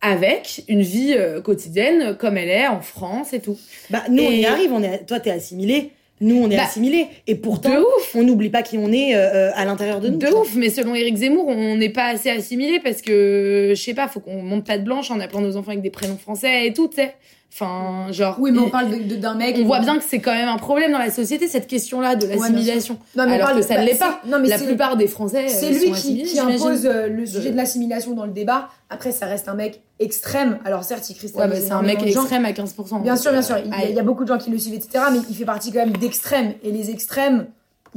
[0.00, 3.58] avec une vie euh, quotidienne comme elle est en France et tout.
[3.90, 4.70] Bah, nous, on y arrive.
[4.72, 5.92] On est, toi, t'es assimilé.
[6.20, 7.06] Nous, on est Bah, assimilés.
[7.26, 10.18] Et pourtant, ouf on n'oublie pas qui on est euh, à l'intérieur de nous.
[10.18, 13.94] De ouf, mais selon Éric Zemmour, on n'est pas assez assimilé parce que, je sais
[13.94, 16.66] pas, faut qu'on monte pas de blanche en appelant nos enfants avec des prénoms français
[16.66, 17.14] et tout, tu sais.
[17.56, 18.34] Enfin, genre.
[18.40, 19.56] Oui, mais on parle d'un mec.
[19.60, 22.26] on voit bien que c'est quand même un problème dans la société, cette question-là de
[22.26, 22.98] l'assimilation.
[23.14, 24.20] Non, mais on alors parle que ça ne bah, l'est pas.
[24.26, 25.46] Non, mais la plupart des Français.
[25.46, 28.70] C'est euh, lui qui, qui impose euh, le sujet De- l'assimilation dans le débat.
[28.90, 30.58] Après, ça reste un mec extrême.
[30.64, 33.02] Alors certes, il Ouais, cristallise bah, c'est un mec extrême à 15%.
[33.02, 33.56] Bien sûr, bien sûr.
[33.64, 35.04] Il y, a, il y a beaucoup de gens qui le suivent, etc.
[35.12, 36.54] Mais il fait partie quand même d'extrêmes.
[36.64, 37.46] Et les extrêmes,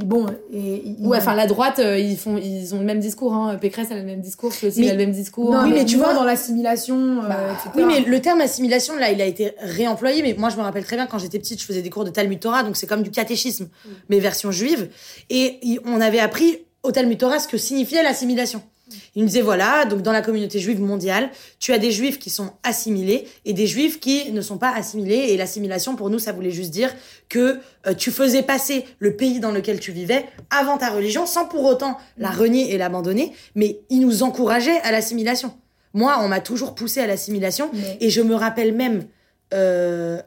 [0.04, 3.32] bon, et, ils- Ouais, enfin, la droite, euh, ils, font, ils ont le même discours.
[3.34, 3.56] Hein.
[3.60, 5.52] Pécresse a le même discours, Clotilde Mais- a le même discours.
[5.52, 7.56] Non, Oui, mais, mais tu vois, dans l'assimilation, euh, Bah.
[7.76, 10.22] Oui, mais le terme assimilation, là, il a été réemployé.
[10.22, 12.10] Mais moi, je me rappelle très bien quand j'étais petite, je faisais des cours de
[12.10, 13.68] Talmud Torah, donc c'est comme du catéchisme,
[14.08, 14.88] mais version juive.
[15.30, 18.62] Et on avait appris au Talmud Torah ce que signifiait l'assimilation.
[19.14, 22.30] Il nous disait voilà, donc dans la communauté juive mondiale, tu as des juifs qui
[22.30, 25.26] sont assimilés et des juifs qui ne sont pas assimilés.
[25.30, 26.94] Et l'assimilation, pour nous, ça voulait juste dire
[27.28, 31.46] que euh, tu faisais passer le pays dans lequel tu vivais avant ta religion, sans
[31.46, 33.32] pour autant la renier et l'abandonner.
[33.54, 35.52] Mais il nous encourageait à l'assimilation.
[35.94, 37.70] Moi, on m'a toujours poussé à l'assimilation.
[37.72, 39.06] Mais- Et je me rappelle même
[39.54, 40.20] euh,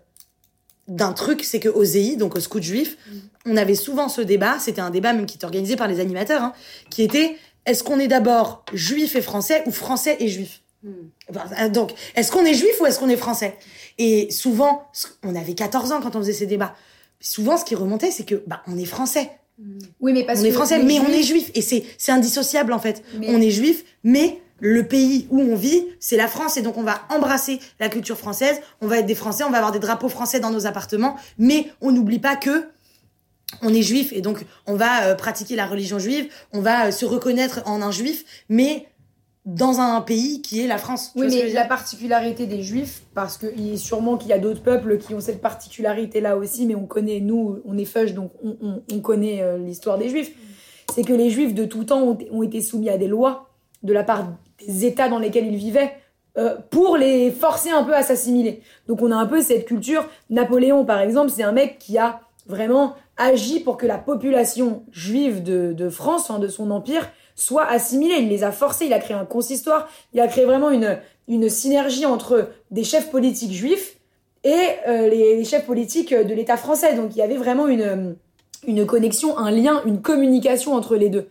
[0.87, 2.97] d'un truc, c'est qu'au ZEI, donc au scout juif,
[3.45, 6.41] on avait souvent ce débat, c'était un débat même qui était organisé par les animateurs,
[6.43, 6.53] hein,
[6.89, 10.61] qui était est-ce qu'on est d'abord juif et français ou français et juif
[11.29, 13.55] Enfin, euh, Donc, est-ce qu'on est juif ou est-ce qu'on est français?
[13.99, 14.87] Et souvent,
[15.23, 16.75] on avait 14 ans quand on faisait ces débats.
[17.19, 19.29] Souvent, ce qui remontait, c'est que bah, on est français.
[19.99, 21.51] Oui, mais parce on est français, mais on est juif.
[21.53, 23.03] Et c'est c'est indissociable, en fait.
[23.19, 26.57] Mais- On est juif, mais le pays où on vit, c'est la France.
[26.57, 28.59] Et donc, on va embrasser la culture française.
[28.81, 31.15] On va être des Français, on va avoir des drapeaux français dans nos appartements.
[31.37, 32.69] Mais on n'oublie pas que
[33.61, 34.11] on est juif.
[34.13, 36.27] Et donc, on va euh, pratiquer la religion juive.
[36.53, 38.87] On va euh, se reconnaître en un juif, mais
[39.45, 41.11] dans un pays qui est la France.
[41.15, 44.61] Oui, mais la particularité des juifs, parce que il est sûrement qu'il y a d'autres
[44.61, 48.55] peuples qui ont cette particularité-là aussi, mais on connaît, nous, on est feuge, donc on,
[48.61, 50.31] on- on connaît euh, l'histoire des juifs,
[50.93, 53.49] c'est que les juifs de tout temps ont, ont été soumis à des lois
[53.81, 54.27] de la part
[54.67, 55.93] des États dans lesquels ils vivaient.
[56.37, 58.61] euh, pour les forcer un peu à s'assimiler.
[58.87, 60.07] Donc on a un peu cette culture.
[60.29, 65.43] Napoléon, par exemple, c'est un mec qui a vraiment agi pour que la population juive
[65.43, 68.17] de, de France, enfin, de son empire, soit assimilée.
[68.19, 70.97] Il les a forcés, il a créé un consistoire, il a créé vraiment une,
[71.27, 73.97] une synergie entre des chefs politiques juifs
[74.43, 74.55] et
[74.87, 76.95] euh, les, les chefs politiques de l'État français.
[76.95, 78.15] Donc il y avait vraiment une,
[78.67, 81.27] une connexion, un lien, une communication entre les deux.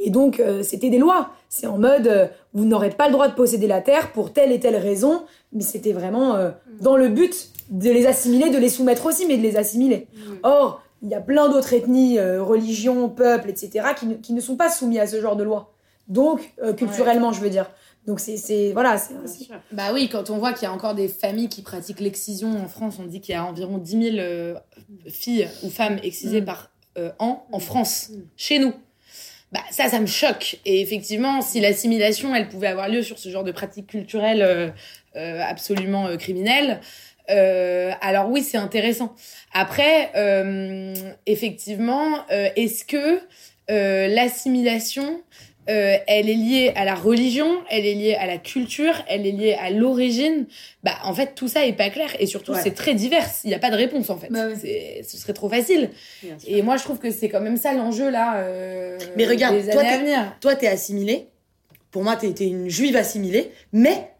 [0.00, 1.30] Et donc euh, c'était des lois.
[1.48, 4.50] C'est en mode euh, vous n'aurez pas le droit de posséder la terre pour telle
[4.50, 5.22] et telle raison,
[5.52, 9.36] mais c'était vraiment euh, dans le but de les assimiler, de les soumettre aussi, mais
[9.36, 10.08] de les assimiler.
[10.42, 14.40] Or, il y a plein d'autres ethnies, euh, religions, peuples, etc., qui ne, qui ne
[14.40, 15.74] sont pas soumis à ce genre de loi.
[16.08, 17.70] Donc, euh, culturellement, je veux dire.
[18.06, 19.14] Donc, c'est, voilà, c'est,
[19.70, 22.68] Bah oui, quand on voit qu'il y a encore des familles qui pratiquent l'excision en
[22.68, 24.54] France, on dit qu'il y a environ 10 000 euh,
[25.06, 26.44] filles ou femmes excisées Mm.
[26.44, 26.70] par
[27.18, 28.72] an en France, chez nous.
[29.54, 30.58] Bah ça, ça me choque.
[30.64, 34.70] Et effectivement, si l'assimilation, elle pouvait avoir lieu sur ce genre de euh,
[35.16, 36.80] euh, absolument criminelles,
[37.30, 39.14] euh, alors oui, c'est intéressant.
[39.52, 40.94] Après, euh,
[41.26, 43.20] effectivement, euh, est-ce que
[43.70, 45.20] euh, l'assimilation
[45.70, 49.32] euh, elle est liée à la religion, elle est liée à la culture, elle est
[49.32, 50.44] liée à l'origine?
[50.82, 52.60] Bah, en fait, tout ça est pas clair et surtout, Ouais.
[52.62, 53.24] c'est très divers.
[53.44, 54.28] Il n'y a pas de réponse en fait.
[54.30, 55.00] Bah ouais.
[55.08, 55.88] Ce serait trop facile.
[56.46, 58.36] Et moi, je trouve que c'est quand même ça l'enjeu là.
[58.40, 60.36] euh, Mais regarde, des toi, années t'es- venir.
[60.42, 61.28] Toi, t'es assimilée.
[61.90, 63.50] Pour moi, t'es une juive assimilée.
[63.72, 64.10] Mais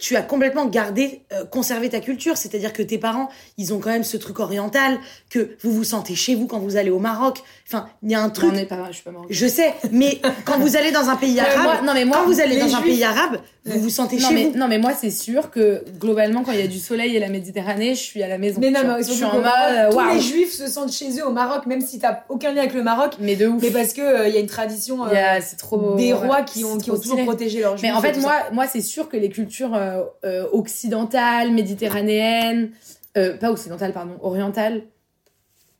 [0.00, 2.36] tu as complètement gardé, euh, conservé ta culture.
[2.36, 4.98] C'est-à-dire que tes parents, ils ont quand même ce truc oriental,
[5.30, 7.42] que vous vous sentez chez vous quand vous allez au Maroc.
[7.66, 8.50] Enfin, il y a un truc.
[8.52, 9.36] On est pas, je suis pas marocaine.
[9.36, 12.04] Je sais, mais quand vous allez dans un pays Non, mais arabe, moi- non, mais
[12.04, 14.58] moi, quand vous allez dans un pays arabe, vous vous sentez Non chez mais, vous.
[14.58, 17.28] non mais moi c'est sûr que globalement quand il y a du soleil et la
[17.28, 20.14] Méditerranée je suis à la maison Mais non, mais je suis en mode euh, tous
[20.14, 22.82] les juifs se sentent chez eux au Maroc, même si t'as aucun lien avec le
[22.82, 25.56] Maroc, mais de ouf mais parce que euh, il y a une tradition euh, c'est
[25.56, 27.82] trop des ouais, rois qui ont, qui ont toujours protégé leurs juifs.
[27.82, 32.70] Mais en fait, moi, moi c'est sûr que les cultures euh, euh, occidentales, méditerranéennes,
[33.16, 34.82] euh, pas occidentales, pardon, orientales,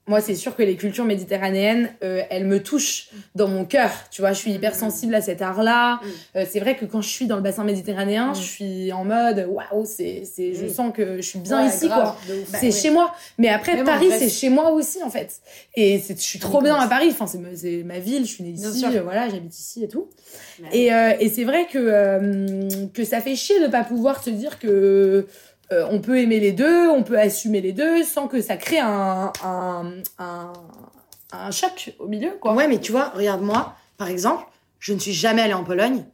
[0.08, 3.90] moi, c'est sûr que les cultures méditerranéennes, euh, elles me touchent dans mon cœur.
[4.10, 6.00] Tu vois, je suis hyper sensible à cet art-là.
[6.34, 9.46] Euh, c'est vrai que quand je suis dans le bassin méditerranéen, je suis en mode
[9.48, 12.16] waouh, c'est, c'est, je sens que je suis bien Ouais, ici, grave, quoi.
[12.26, 12.72] c'est Bah, oui.
[12.72, 13.14] chez moi.
[13.38, 15.40] Mais après, Paris, c'est chez moi aussi, en fait.
[15.74, 17.08] Et c'est, je suis trop bien à Paris.
[17.10, 19.88] Enfin, c'est, ma- c'est ma ville, je suis née ici, euh, voilà, j'habite ici et
[19.88, 20.08] tout.
[20.72, 24.58] Et, euh, et c'est vrai que, que ça fait chier de pas pouvoir se dire
[24.58, 25.26] que
[25.72, 28.78] euh, on peut aimer les deux, on peut assumer les deux sans que ça crée
[28.78, 30.52] un, un, un,
[31.32, 32.54] un choc au milieu, quoi.
[32.54, 34.44] Ouais, mais tu vois, regarde-moi, par exemple,
[34.78, 36.04] je ne suis jamais allée en Pologne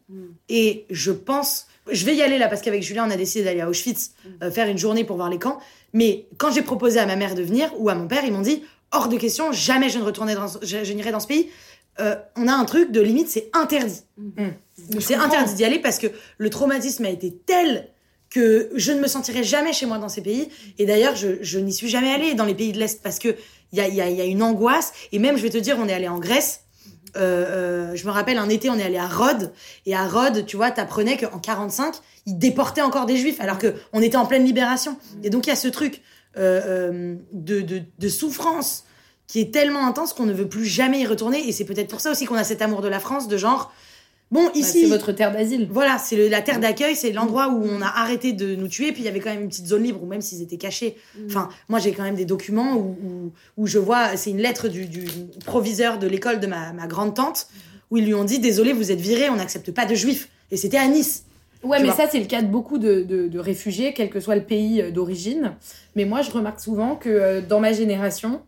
[0.49, 1.67] et je pense.
[1.91, 4.51] Je vais y aller là parce qu'avec Julien, on a décidé d'aller à Auschwitz euh,
[4.51, 5.59] faire une journée pour voir les camps.
[5.93, 8.41] Mais quand j'ai proposé à ma mère de venir ou à mon père, ils m'ont
[8.41, 11.51] dit hors de question, jamais je ne retournerai dans, je, je n'irai dans ce pays.
[12.01, 14.01] Euh, on a un truc de limite, c'est interdit.
[14.99, 16.07] C'est interdit d'y aller parce que
[16.39, 17.91] le traumatisme a été tel
[18.35, 20.49] que je ne me sentirai jamais chez moi dans ces pays.
[20.79, 23.37] Et d'ailleurs, je, n'y suis jamais allée dans les pays de l'Est parce que
[23.73, 24.93] il y a, y, a, y a une angoisse.
[25.13, 26.63] Et même, je vais te dire, on est allé en Grèce.
[27.17, 29.53] Euh, euh, je me rappelle un été, on est allé à Rhodes.
[29.87, 31.95] Et à Rhodes, tu vois, t'apprenais qu'en 45,
[32.27, 34.99] ils déportaient encore des juifs alors que on était en pleine libération.
[35.23, 36.03] Et donc, il y a ce truc
[36.37, 38.85] euh, de souffrance
[39.29, 41.49] qui est tellement intense qu'on ne veut plus jamais y retourner.
[41.49, 43.73] Et c'est peut-être pour ça aussi qu'on a cet amour de la France, de genre,
[44.31, 45.69] bon, Bah, ici, c'est votre terre d'asile.
[45.71, 48.93] voilà, c'est la terre d'accueil, c'est l'endroit où on a arrêté de nous tuer.
[48.93, 50.97] Puis il y avait quand même une petite zone libre, où même s'ils étaient cachés.
[51.27, 54.69] Enfin, moi j'ai quand même des documents où, où, où je vois, c'est une lettre
[54.69, 55.05] du, du
[55.45, 57.47] proviseur de l'école de ma, ma grande tante,
[57.91, 60.29] où ils lui ont dit Désolé, vous êtes viré, on n'accepte pas de juifs.
[60.51, 61.25] Et c'était à Nice.
[61.63, 64.21] Ouais, Tu mais ça, c'est le cas de beaucoup de, de, de réfugiés, quel que
[64.21, 65.53] soit le pays euh, d'origine.
[65.97, 68.43] Mais moi, je remarque souvent que euh, dans ma génération,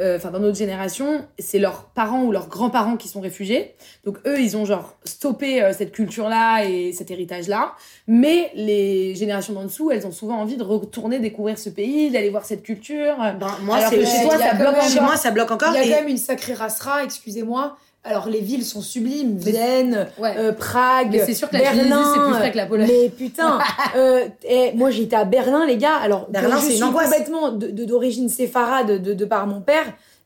[0.00, 3.74] euh, enfin dans notre génération, c'est leurs parents ou leurs grands-parents qui sont réfugiés.
[4.04, 7.74] Donc eux, ils ont genre stoppé euh, cette culture-là et cet héritage-là.
[8.06, 12.30] Mais les générations d'en dessous, elles ont souvent envie de retourner découvrir ce pays, d'aller
[12.30, 13.16] voir cette culture.
[13.18, 15.72] Ben, moi, Alors c'est que chez toi, ça bloque chez moi, ça bloque encore.
[15.74, 17.76] Il y a et- quand même une sacrée racera, excusez-moi.
[18.04, 20.34] Alors les villes sont sublimes, Vienne, Ouais.
[20.36, 22.12] euh, Prague, Mais c'est sûr que Berlin.
[22.14, 22.88] c'est plus vrai que la Pologne.
[22.90, 23.60] Mais putain,
[23.96, 25.96] euh, eh, moi j'étais à Berlin, les gars.
[26.02, 29.84] Alors Berlin, je suis complètement d'origine séfarade de, de par mon père,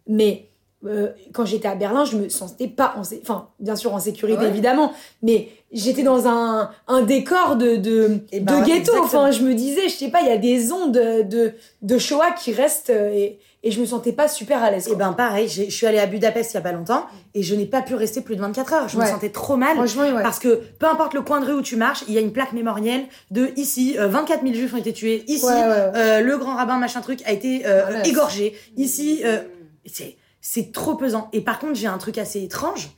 [0.08, 0.46] mais
[0.86, 4.40] euh, quand j'étais à Berlin, je me sentais pas en, enfin bien sûr en sécurité
[4.42, 8.72] ouais évidemment, mais j'étais dans un, un décor de de, Eh de ben, ghetto.
[8.92, 9.02] exactement.
[9.04, 11.52] Enfin, je me disais, je sais pas, il y a des ondes de de,
[11.82, 14.86] de Shoah qui restent euh, et, et je me sentais pas super à l'aise.
[14.86, 14.98] Et quoi.
[14.98, 17.66] ben pareil, je suis allée à Budapest il y a pas longtemps et je n'ai
[17.66, 18.88] pas pu rester plus de 24 heures.
[18.88, 19.76] Je me sentais trop mal.
[19.76, 20.22] Franchement, ouais.
[20.22, 22.32] Parce que peu importe le coin de rue où tu marches, il y a une
[22.32, 26.38] plaque mémorielle de ici, euh, 24 000 juifs ont été tués, ici, Ouais, euh, le
[26.38, 29.38] grand rabbin machin truc a été euh, Ah égorgé, ici, euh,
[29.84, 31.28] c'est c'est trop pesant.
[31.32, 32.90] Et par contre, j'ai un truc assez étrange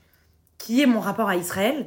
[0.59, 1.87] qui est mon rapport à Israël.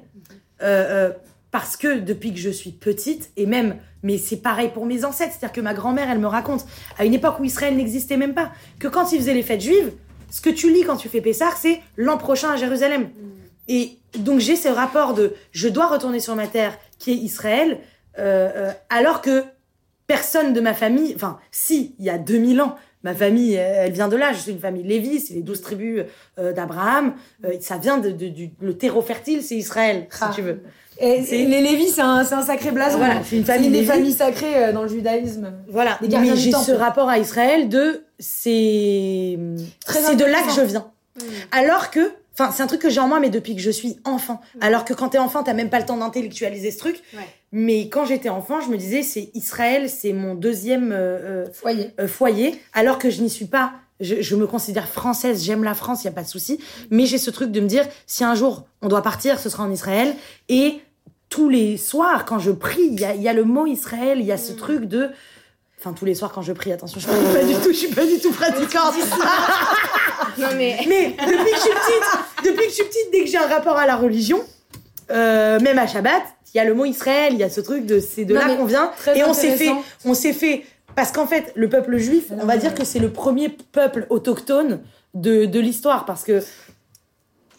[1.51, 5.33] Parce que depuis que je suis petite, et même, mais c'est pareil pour mes ancêtres,
[5.37, 6.65] c'est-à-dire que ma grand-mère, elle me raconte,
[6.97, 9.91] à une époque où Israël n'existait même pas, que quand ils faisaient les fêtes juives,
[10.29, 13.09] ce que tu lis quand tu fais Pessah, c'est l'an prochain à Jérusalem.
[13.67, 17.79] Et donc j'ai ce rapport de je dois retourner sur ma terre qui est Israël,
[18.17, 19.43] euh, euh, alors que
[20.07, 24.07] personne de ma famille, enfin si, il y a 2000 ans, ma famille, elle vient
[24.07, 26.03] de là, je suis une famille Lévi, c'est les douze tribus
[26.39, 27.13] euh, d'Abraham,
[27.45, 30.31] Euh, ça vient de, de- du le terreau fertile, c'est Israël, si Ah.
[30.35, 30.61] tu veux.
[31.03, 32.97] Et les Lévis, c'est un, un sacré blason.
[32.99, 33.87] Voilà, c'est une famille des Lévi.
[33.87, 35.51] familles sacrées euh, dans le judaïsme.
[35.67, 39.37] Voilà, mais j'ai ce rapport à Israël de c'est
[39.87, 40.85] c'est de là que je viens.
[41.51, 42.11] Alors que
[42.41, 44.41] enfin c'est un truc que j'ai en moi mais depuis que je suis enfant.
[44.59, 47.01] Alors que quand t'es enfant, t'as même pas le temps d'intellectualiser ce truc.
[47.13, 47.27] Ouais.
[47.51, 51.91] Mais quand j'étais enfant, je me disais c'est Israël, c'est mon deuxième euh, euh, Foyer.
[51.99, 53.73] euh, foyer, alors que je n'y suis pas.
[53.99, 56.59] Je, je me considère française, j'aime la France, il y a pas de souci.
[56.89, 59.63] Mais j'ai ce truc de me dire, si un jour on doit partir, ce sera
[59.63, 60.15] en Israël.
[60.49, 60.79] Et
[61.29, 64.19] tous les soirs, quand je prie, il y a, il y a le mot Israël,
[64.19, 65.11] il y a ce truc de...
[65.83, 67.87] Enfin, tous les soirs quand je prie, attention, je suis pas du tout, je suis
[67.87, 68.93] pas du tout pratiquante.
[70.37, 70.77] Non, mais.
[70.87, 73.47] Mais depuis que je suis petite, depuis que je suis petite, dès que j'ai un
[73.47, 74.43] rapport à la religion,
[75.09, 76.21] euh, même à Shabbat,
[76.53, 78.41] il y a le mot Israël, il y a ce truc de c'est de Non,
[78.41, 78.91] là qu'on vient.
[79.15, 79.71] Et on s'est fait,
[80.05, 80.65] on s'est fait,
[80.95, 84.81] parce qu'en fait, le peuple juif, on va dire que c'est le premier peuple autochtone
[85.15, 86.43] de, de l'histoire, parce que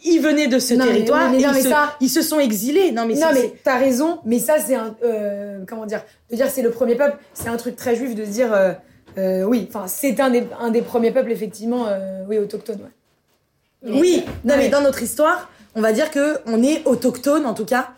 [0.05, 2.09] ils venaient de ce Non, mais- territoire, oui, mais et ils, mais se, ça- ils
[2.09, 2.93] se sont exilés.
[2.93, 4.95] Non mais, Non, mais t'as raison, mais ça, c'est un.
[5.05, 8.25] euh, comment dire De dire c'est le premier peuple, c'est un truc très juif de
[8.25, 8.53] se dire.
[8.53, 8.73] euh,
[9.19, 13.91] euh, oui, enfin, c'est un des, un des premiers peuples, effectivement, euh, oui, autochtones, ouais.
[14.01, 14.61] oui, non Ouais.
[14.61, 17.89] mais dans notre histoire, on va dire que on est autochtone en tout cas.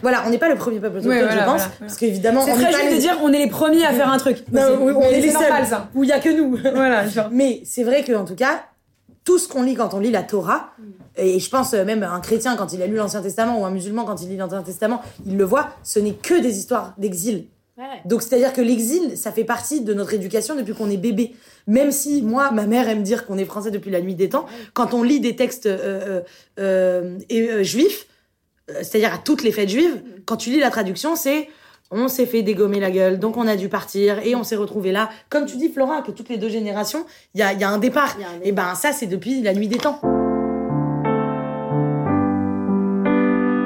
[0.00, 1.74] Voilà, on n'est pas le premier peuple autochtone, Ouais, voilà, je pense, voilà, voilà.
[1.80, 4.18] parce qu'évidemment, C'est très juste les- de dire on est les premiers à faire un
[4.18, 4.44] truc.
[4.52, 5.66] Non, C'est- oui, on mais est les seuls.
[5.66, 5.88] ça.
[5.94, 6.56] Où il y a que nous.
[6.56, 7.28] Voilà, genre.
[7.32, 8.62] Mais c'est vrai que en tout cas,
[9.28, 10.72] tout ce qu'on lit quand on lit la Torah,
[11.18, 13.70] et je pense euh, même un chrétien quand il a lu l'Ancien Testament ou un
[13.70, 17.44] musulman quand il lit l'Ancien Testament, il le voit, ce n'est que des histoires d'exil.
[17.76, 17.84] Ouais.
[18.06, 21.34] Donc c'est-à-dire que l'exil, ça fait partie de notre éducation depuis qu'on est bébé.
[21.66, 24.46] Même si moi, ma mère aime dire qu'on est français depuis la nuit des temps,
[24.72, 26.22] quand on lit des textes euh,
[26.58, 28.06] euh, juifs,
[28.66, 31.50] c'est-à-dire à toutes les fêtes juives, quand tu lis la traduction, c'est
[31.90, 34.92] on s'est fait dégommer la gueule, donc on a dû partir et on s'est retrouvé
[34.92, 35.08] là.
[35.30, 37.78] Comme tu dis, Flora, que toutes les deux générations, il y a, y a un
[37.78, 38.14] départ.
[38.20, 39.98] Y a un Et ben ça, c'est depuis la nuit des temps.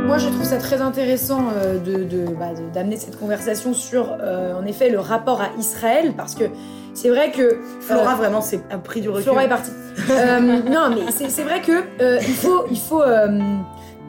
[0.07, 4.14] Moi, je trouve ça très intéressant euh, de, de- bah, de- d'amener cette conversation sur,
[4.20, 6.45] euh, en effet, le rapport à Israël, parce que
[6.93, 9.23] c'est vrai que Flora, Euh, vraiment, c'est un prix du recul.
[9.25, 9.70] Flora est partie.
[10.11, 13.39] Euh, non, mais c'est c'est vrai que euh, il faut, il faut, euh,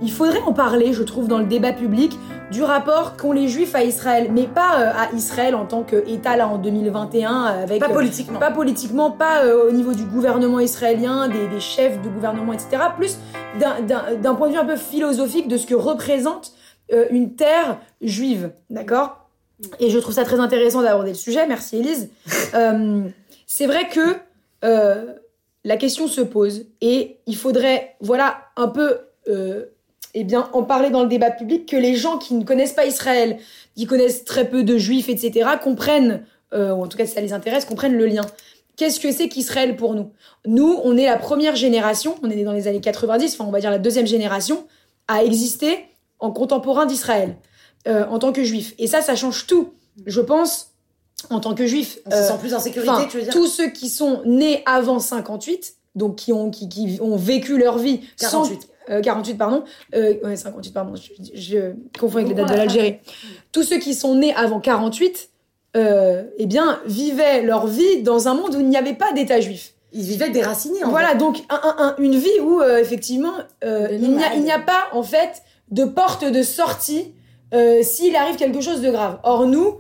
[0.02, 2.18] il faudrait en parler, je trouve, dans le débat public
[2.52, 6.36] du rapport qu'ont les Juifs à Israël, mais pas euh, à Israël en tant qu'État
[6.38, 8.40] là en 2021 avec Pas euh, politiquement.
[8.40, 12.78] pas politiquement, pas euh, au niveau du gouvernement israélien, des, des chefs de gouvernement, etc.
[12.96, 13.18] Plus
[13.60, 16.54] d'un- point de vue un peu philosophique de ce que représente
[17.10, 19.28] une terre juive, d'accord?
[19.80, 21.48] Et je trouve ça très intéressant d'aborder le sujet.
[21.48, 22.10] Merci Élise.
[22.56, 23.02] Euh,
[23.48, 24.18] c'est vrai que
[25.64, 29.00] la question se pose et il faudrait, voilà, un peu,
[30.14, 32.86] eh bien, en parler dans le débat public que les gens qui ne connaissent pas
[32.86, 33.40] Israël,
[33.76, 37.22] qui connaissent très peu de juifs, etc., comprennent, euh, ou en tout cas si ça
[37.22, 38.26] les intéresse, comprennent le lien.
[38.76, 40.12] Qu'est-ce que c'est qu'Israël pour nous?
[40.46, 43.52] Nous, on est la première génération, on est né dans les années 90, enfin on
[43.52, 44.66] va dire la deuxième génération,
[45.08, 45.86] à exister
[46.20, 47.36] en contemporain d'Israël,
[47.88, 48.74] euh, en tant que juif.
[48.80, 49.74] Et ça, ça change tout,
[50.06, 50.70] je pense,
[51.30, 52.00] en tant que juif.
[52.06, 53.34] On se Euh, sent plus en sécurité, tu veux dire?
[53.34, 57.78] tous ceux qui sont nés avant 58, donc qui ont, qui, qui ont vécu leur
[57.78, 58.62] vie 48.
[58.62, 58.68] sans...
[58.90, 59.64] euh, 48, pardon.
[59.96, 60.94] Euh, ouais, 58, pardon.
[60.96, 61.58] Je, je
[62.00, 62.98] confonds avec les dates de l'Algérie.
[63.52, 65.30] Tous ceux qui sont nés avant 48,
[65.76, 69.40] euh, eh bien, vivaient leur vie dans un monde où il n'y avait pas d'État
[69.42, 69.74] juif.
[69.92, 73.88] Ils vivaient déracinés, en Voilà, donc un- un- un- une vie où, euh, effectivement, euh,
[73.92, 77.14] il n'y a, pas, en fait, de porte de sortie
[77.54, 79.20] euh, s'il arrive quelque chose de grave.
[79.24, 79.76] Or, nous,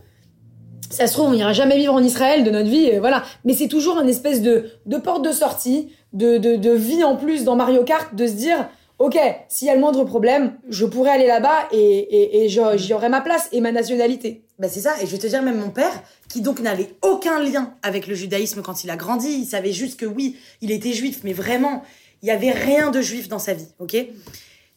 [0.91, 3.23] ça se trouve, on n'ira jamais vivre en Israël de notre vie, euh, voilà.
[3.45, 7.15] Mais c'est toujours une espèce de, de porte de sortie, de, de, de vie en
[7.15, 8.69] plus dans Mario Kart, de se dire,
[8.99, 9.17] ok,
[9.49, 13.49] s'il y a le moindre problème, je pourrais aller là-bas et, j'y aurai ma place
[13.51, 14.45] et ma nationalité.
[14.59, 17.39] Bah c'est ça, et je vais te dire même mon père, qui donc n'avait aucun
[17.39, 20.93] lien avec le judaïsme quand il a grandi, il savait juste que oui, il était
[20.93, 21.83] juif, mais vraiment,
[22.21, 23.95] il y avait rien de juif dans sa vie, ok?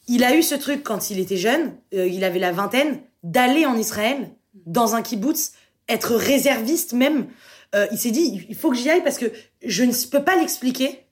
[0.08, 3.66] Il a eu ce truc quand il était jeune, euh, il avait la vingtaine, d'aller
[3.66, 4.30] en Israël,
[4.66, 5.52] dans un kibbutz,
[5.88, 7.26] être réserviste même.
[7.74, 9.26] Euh, il s'est dit, il faut que j'y aille parce que
[9.64, 11.05] je ne peux pas l'expliquer.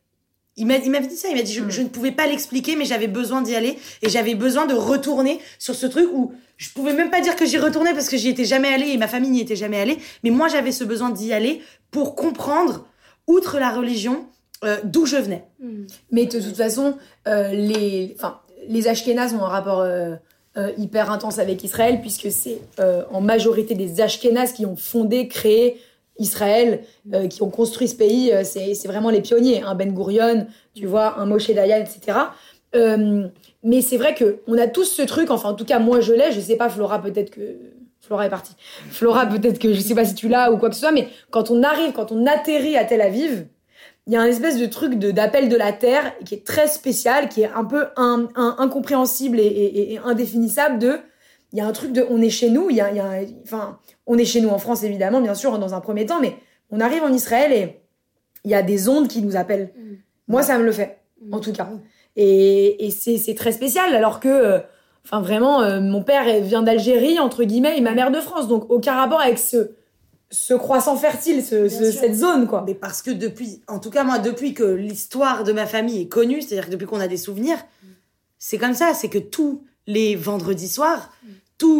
[0.56, 2.76] Il m'a- il m'avait dit ça, il m'a dit, je, je ne pouvais pas l'expliquer,
[2.76, 6.70] mais j'avais besoin d'y aller, et j'avais besoin de retourner sur ce truc où je
[6.70, 9.08] pouvais même pas dire que j'y retournais parce que j'y étais jamais allée et ma
[9.08, 12.86] famille n'y était jamais allée, mais moi j'avais ce besoin d'y aller pour comprendre,
[13.26, 14.26] outre la religion,
[14.62, 15.44] euh, d'où je venais.
[16.12, 16.96] Mais de toute façon,
[17.26, 18.38] euh, les, enfin,
[18.68, 20.14] les Ashkénazes ont un rapport euh,
[20.56, 25.26] euh, hyper intense avec Israël, puisque c'est euh, en majorité des Ashkénazes qui ont fondé,
[25.26, 25.80] créé
[26.18, 28.32] Israël, euh, qui ont construit ce pays.
[28.32, 29.62] Euh, c'est vraiment les pionniers.
[29.62, 32.18] Un Ben Gurion, tu vois, un Moshe Dayan, etc.
[32.76, 33.28] Euh,
[33.62, 36.12] mais c'est vrai que on a tous ce truc, enfin en tout cas moi je
[36.12, 37.40] l'ai, je sais pas Flora peut-être que
[38.00, 38.52] Flora est partie.
[38.90, 41.08] Flora peut-être que je sais pas si tu l'as ou quoi que ce soit, mais
[41.30, 43.46] quand on arrive, quand on atterrit à Tel Aviv,
[44.06, 46.66] il y a un espèce de truc de d'appel de la terre qui est très
[46.66, 50.78] spécial, qui est un peu un, un- incompréhensible et, et- et indéfinissable.
[50.78, 50.98] De,
[51.54, 52.68] il y a un truc de, on est chez nous.
[52.68, 53.00] Il y a, y
[53.44, 56.36] enfin, on est chez nous en France évidemment, bien sûr, dans un premier temps, mais
[56.70, 57.80] on arrive en Israël et
[58.44, 59.72] il y a des ondes qui nous appellent.
[60.28, 60.98] Moi, ça me le fait,
[61.32, 61.70] en tout cas.
[62.16, 64.58] Et, et c'est c'est très spécial, alors que, euh,
[65.04, 68.70] enfin vraiment, euh, mon père vient d'Algérie entre guillemets et ma mère de France, donc
[68.70, 69.70] aucun rapport avec ce
[70.30, 72.00] ce croissant fertile, ce, ce- sûr.
[72.00, 72.64] cette zone quoi.
[72.66, 76.08] Mais parce que depuis, en tout cas moi, depuis que l'histoire de ma famille est
[76.08, 77.58] connue, c'est-à-dire que depuis qu'on a des souvenirs,
[78.38, 81.12] c'est comme ça, c'est que tous les vendredis soirs,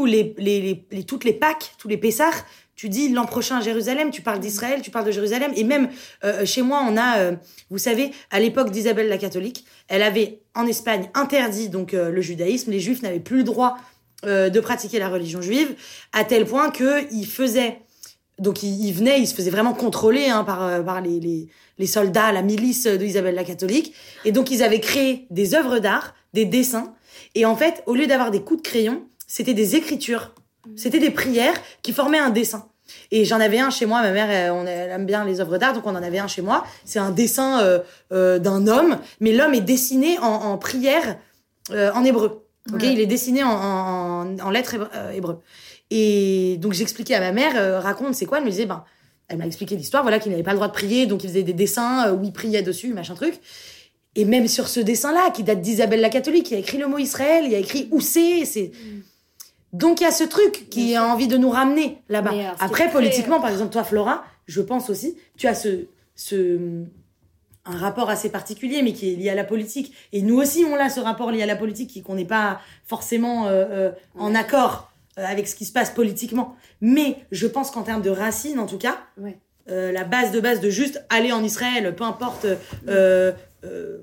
[0.07, 2.45] les, toutes les Pâques, tous les Pessars,
[2.77, 5.89] tu dis l'an prochain à Jérusalem, tu parles d'Israël, tu parles de Jérusalem, et même
[6.25, 7.33] euh, chez moi, on a, euh,
[7.71, 12.21] vous savez, à l'époque d'Isabelle la catholique, elle avait en Espagne interdit donc euh, le
[12.21, 13.77] judaïsme, les juifs n'avaient plus le droit
[14.25, 15.75] euh, de pratiquer la religion juive,
[16.13, 17.79] à tel point que ils faisaient
[18.39, 21.87] donc il, il venait, il se faisait vraiment contrôler hein, par, euh, les, les, les
[21.87, 23.95] soldats, la milice de Isabelle la catholique.
[24.25, 26.95] Et donc ils avaient créé des œuvres d'art, des dessins.
[27.37, 29.05] Et en fait, au lieu d'avoir des coups de crayon,
[29.37, 30.25] c'était des écritures.
[30.77, 32.69] C'était des prières qui formaient un dessin.
[33.11, 35.59] Et j'en avais un chez moi, ma mère, elle, on, elle aime bien les œuvres
[35.59, 36.65] d'art, donc on en avait un chez moi.
[36.85, 37.81] C'est un dessin euh,
[38.13, 41.19] euh, d'un homme, mais l'homme est dessiné en, en prière
[41.73, 42.47] euh, en hébreu.
[42.73, 42.93] Ok, Ouais.
[42.93, 44.77] il est dessiné en, en, en lettres
[45.13, 45.41] hébreu.
[45.91, 48.39] Et donc j'expliquais à ma mère, raconte, c'est quoi?
[48.39, 48.85] Elle me disait, ben,
[49.27, 51.43] elle m'a expliqué l'histoire, voilà, qu'il n'avait pas le droit de prier, donc il faisait
[51.43, 53.35] des dessins où il priait dessus, machin truc.
[54.15, 56.99] Et même sur ce dessin-là, qui date d'Isabelle la catholique, il a écrit le mot
[56.99, 58.71] Israël, il a écrit où c'est, c'est.
[59.75, 62.33] Donc il y a ce truc qui a envie de nous ramener là-bas.
[62.61, 66.59] Après, politiquement, par exemple, toi, Flora, je pense aussi, tu as ce, ce,
[67.65, 69.93] un rapport assez particulier, mais qui est lié à la politique.
[70.13, 73.47] Et nous aussi, on a ce rapport lié à la politique, qu'on n'est pas forcément
[73.47, 76.57] euh, euh, en accord euh, avec ce qui se passe politiquement.
[76.81, 79.39] Mais je pense qu'en termes de racines, en tout cas, Ouais.
[79.71, 82.45] euh, la base de base de juste aller en Israël, peu importe
[82.89, 83.33] euh,
[83.65, 83.99] euh,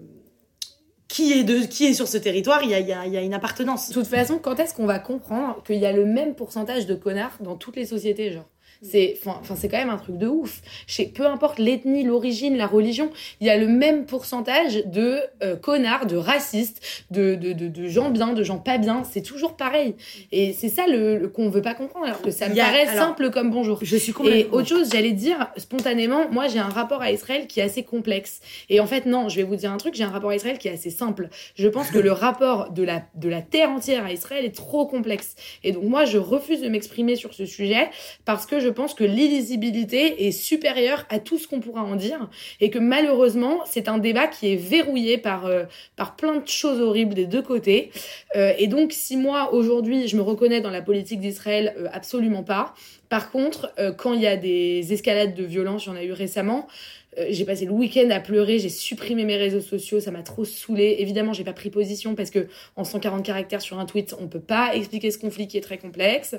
[1.11, 3.89] qui est de qui est sur ce territoire, il y a, y a une appartenance.
[3.89, 6.95] De toute façon, quand est-ce qu'on va comprendre qu'il y a le même pourcentage de
[6.95, 8.45] connards dans toutes les sociétés, genre?
[8.81, 10.61] C'est enfin c'est quand même un truc de ouf.
[10.87, 15.55] Chez, peu importe l'ethnie, l'origine, la religion, il y a le même pourcentage de euh,
[15.55, 19.03] connards, de racistes, de, de, de, de gens bien, de gens pas bien.
[19.09, 19.95] C'est toujours pareil.
[20.31, 22.05] Et c'est ça le, le- qu'on veut pas comprendre.
[22.07, 23.79] Alors que ça me a- paraît alors, simple comme bonjour.
[23.83, 27.59] Je suis Et autre chose, j'allais dire spontanément, moi j'ai un rapport à Israël qui
[27.59, 28.39] est assez complexe.
[28.69, 30.57] Et en fait, non, je vais vous dire un truc, j'ai un rapport à Israël
[30.57, 31.29] qui est assez simple.
[31.55, 34.85] Je pense que le rapport de la, de la terre entière à Israël est trop
[34.87, 35.35] complexe.
[35.63, 37.89] Et donc moi, je refuse de m'exprimer sur ce sujet
[38.25, 42.29] parce que je pense que l'illisibilité est supérieure à tout ce qu'on pourra en dire
[42.59, 45.63] et que malheureusement, c'est un débat qui est verrouillé par, euh,
[45.95, 47.91] par plein de choses horribles des deux côtés.
[48.35, 52.43] Euh, et donc, si moi, aujourd'hui, je me reconnais dans la politique d'Israël, euh, absolument
[52.43, 52.73] pas.
[53.09, 56.13] Par contre, quand il y a des escalades de violence, il y en a eu
[56.13, 56.69] récemment,
[57.17, 60.45] euh, j'ai passé le week-end à pleurer, j'ai supprimé mes réseaux sociaux, ça m'a trop
[60.45, 60.97] saoulé.
[60.99, 64.39] Évidemment, j'ai pas pris position parce que en 140 caractères sur un tweet, on peut
[64.39, 66.35] pas expliquer ce conflit qui est très complexe.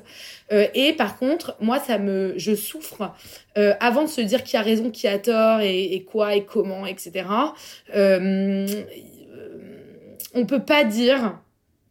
[0.50, 3.12] Euh, et par contre, moi, ça me, je souffre
[3.58, 6.44] euh, avant de se dire qui a raison, qui a tort et, et quoi et
[6.44, 7.26] comment, etc.
[10.34, 11.38] On peut pas dire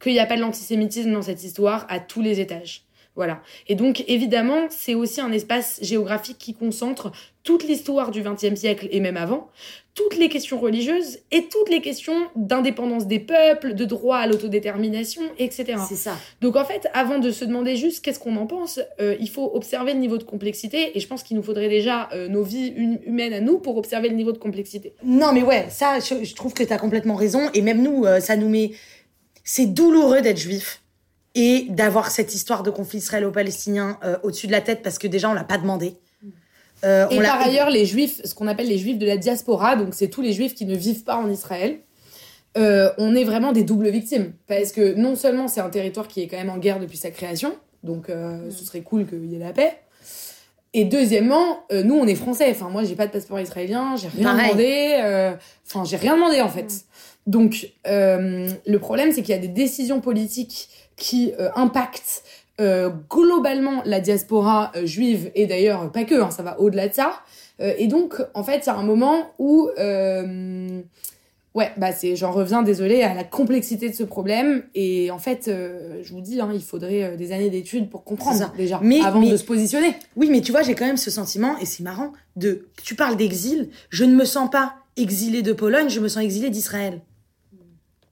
[0.01, 2.85] qu'il n'y a pas de l'antisémitisme dans cette histoire à tous les étages.
[3.15, 3.41] Voilà.
[3.67, 7.11] Et donc, évidemment, c'est aussi un espace géographique qui concentre
[7.43, 9.49] toute l'histoire du XXe siècle et même avant,
[9.95, 15.21] toutes les questions religieuses et toutes les questions d'indépendance des peuples, de droit à l'autodétermination,
[15.37, 15.73] etc.
[15.87, 16.17] C'est ça.
[16.39, 19.51] Donc en fait, avant de se demander juste qu'est-ce qu'on en pense, euh, il faut
[19.53, 20.95] observer le niveau de complexité.
[20.95, 23.75] Et je pense qu'il nous faudrait déjà euh, nos vies hum- humaines à nous pour
[23.77, 24.93] observer le niveau de complexité.
[25.03, 27.49] Non, mais ouais, ça, je, je trouve que t'as complètement raison.
[27.53, 28.71] Et même nous, euh, ça nous met.
[29.43, 30.83] C'est douloureux d'être juif
[31.33, 35.33] et d'avoir cette histoire de conflit israélo-palestinien au-dessus de la tête parce que déjà, on
[35.33, 35.95] l'a pas demandé.
[36.83, 39.75] Euh, Et on par ailleurs, les juifs, ce qu'on appelle les juifs de la diaspora,
[39.75, 41.79] donc c'est tous les juifs qui ne vivent pas en Israël,
[42.57, 44.33] euh, on est vraiment des doubles victimes.
[44.47, 47.11] Parce que non seulement c'est un territoire qui est quand même en guerre depuis sa
[47.11, 49.77] création, donc euh, ce serait cool qu'il y ait la paix.
[50.73, 52.47] Et deuxièmement, nous on est français.
[52.51, 54.51] Enfin moi j'ai pas de passeport israélien, j'ai rien Pareil.
[54.51, 55.35] demandé.
[55.67, 56.85] Enfin j'ai rien demandé en fait.
[57.27, 62.23] Donc le problème c'est qu'il y a des décisions politiques qui impactent
[62.59, 66.93] euh, globalement la diaspora euh, juive et d'ailleurs pas que, hein, ça va au-delà de
[66.93, 67.21] ça.
[67.59, 69.69] Euh, et donc en fait il y a un moment où
[71.53, 74.63] Ouais, bah c'est, j'en reviens, désolé, à la complexité de ce problème.
[74.73, 78.79] Et en fait, je vous dis, hein, il faudrait des années d'études pour comprendre déjà,
[78.81, 79.93] Mais- avant mais- de se positionner.
[80.15, 82.67] Oui, mais tu vois, j'ai quand même ce sentiment, et c'est marrant, de.
[82.81, 86.51] Tu parles d'exil, je ne me sens pas exilée de Pologne, je me sens exilée
[86.51, 87.01] d'Israël.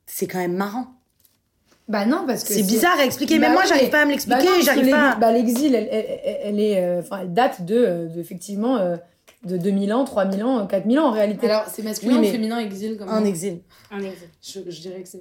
[0.06, 0.88] C'est quand même marrant.
[1.90, 4.06] Bah non, parce que C'est bizarre à expliquer, Bah même moi, oui, j'arrive pas à
[4.06, 5.10] me Bah l'expliquer, que j'arrive l'exil- pas.
[5.12, 8.20] à- bah, l'exil, elle, elle, elle- elle est, euh, enfin, elle date de, euh, de,
[8.22, 8.96] effectivement, euh,
[9.44, 11.50] de 2000 ans, 3000 ans, 4000 ans en réalité.
[11.50, 13.60] Alors, c'est masculin Oui, ou mais- féminin, exil comme Un exil.
[13.92, 14.28] Un exil.
[14.44, 15.20] Je, je dirais que c'est.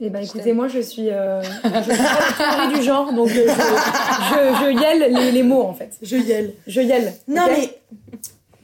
[0.00, 2.02] Eh ben, écoutez, moi, je suis, euh, je suis
[2.38, 5.90] pas du genre, donc euh, je, je, je yelle les, les mots, en fait.
[6.02, 6.54] Je yelle.
[6.66, 7.12] Je yelle.
[7.28, 7.70] Non, mais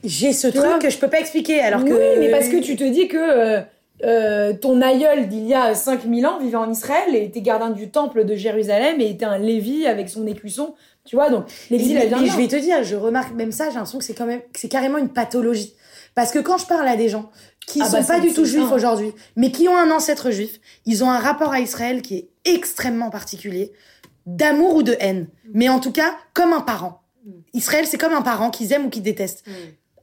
[0.03, 1.91] j'ai ce truc que je peux pas expliquer, alors que.
[1.91, 3.59] Oui, mais parce que tu te dis que
[4.03, 7.89] euh, ton aïeul d'il y a 5000 ans vivait en Israël et était gardien du
[7.89, 10.75] temple de Jérusalem et était un Lévi avec son écusson.
[11.05, 13.99] Tu vois, donc l'exil, Mais- je vais te dire, je remarque même ça, j'ai l'impression
[13.99, 15.73] que c'est quand même, que c'est carrément une pathologie.
[16.15, 17.29] Parce que quand je parle à des gens
[17.65, 20.59] qui Ah sont bah, pas du tout juifs aujourd'hui, mais qui ont un ancêtre juif,
[20.85, 23.71] ils ont un rapport à Israël qui est extrêmement particulier,
[24.25, 25.27] d'amour ou de haine.
[25.53, 27.01] Mais en tout cas, comme un parent.
[27.53, 29.43] Israël, c'est comme un parent qu'ils aiment ou qu'ils détestent.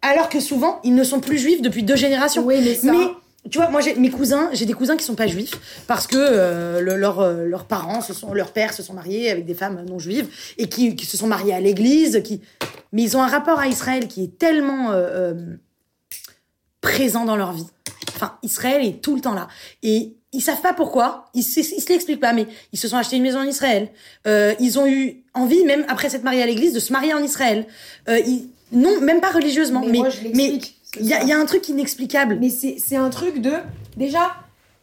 [0.03, 2.43] Alors que souvent, ils ne sont plus juifs depuis deux générations.
[2.45, 2.93] Oui, mais ça.
[2.93, 3.07] Mais
[3.49, 5.55] tu vois, moi j'ai mes cousins, j'ai des cousins qui sont pas juifs
[5.87, 9.31] parce que euh, le- leur, euh, leurs parents, se sont, leurs pères se sont mariés
[9.31, 10.29] avec des femmes non juives
[10.59, 12.41] et qui, qui se sont mariés à l'église, qui
[12.93, 14.95] mais ils ont un rapport à Israël qui est tellement euh,
[15.35, 15.57] euh,
[16.81, 17.67] présent dans leur vie.
[18.15, 19.49] Enfin, Israël est tout le temps là
[19.83, 22.97] et ils savent pas pourquoi, ils, se- ils se l'expliquent pas, mais ils se sont
[22.97, 23.89] achetés une maison en Israël.
[24.29, 27.23] Euh, ils ont eu envie, même après s'être mariés à l'église, de se marier en
[27.23, 27.67] Israël.
[28.09, 30.51] Euh, ils- non, même pas religieusement, mais moi, je mais.
[30.99, 32.39] Il y, a- il y a un truc inexplicable.
[32.41, 33.53] Mais c'est un truc de.
[33.97, 34.31] Déjà,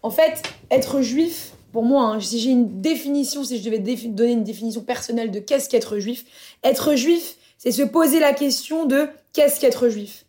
[0.04, 0.42] en fait,
[0.72, 4.82] être juif, pour moi, hein, si j'ai une définition, si je devais donner une définition
[4.82, 6.26] personnelle de qu'est-ce qu'être juif,
[6.64, 10.26] être juif, c'est se poser la question de qu'est-ce qu'être juif.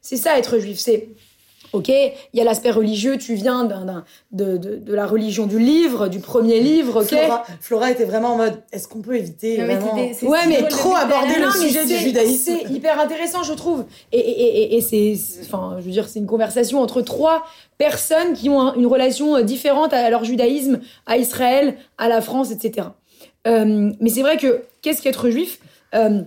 [0.00, 0.78] C'est ça, être juif.
[0.78, 1.08] C'est.
[1.72, 5.46] Ok, il y a l'aspect religieux, tu viens d'un, d'un- de, de, de la religion
[5.46, 9.16] du livre, du premier livre, ok Flora, Flora était vraiment en mode est-ce qu'on peut
[9.16, 12.52] éviter Non, mais vraiment c'était- c'est- Ouais, mais trop aborder le sujet du c'est- judaïsme.
[12.64, 13.84] C'est hyper intéressant, je trouve.
[14.12, 17.44] Et, et, et, et c'est, c'est- enfin, je veux dire, c'est une conversation entre trois
[17.78, 22.20] personnes qui ont un- une relation euh, différente à leur judaïsme, à Israël, à la
[22.20, 22.88] France, etc.
[23.46, 25.58] Euh, mais c'est vrai que qu'est-ce qu'être juif?
[25.94, 26.20] Euh,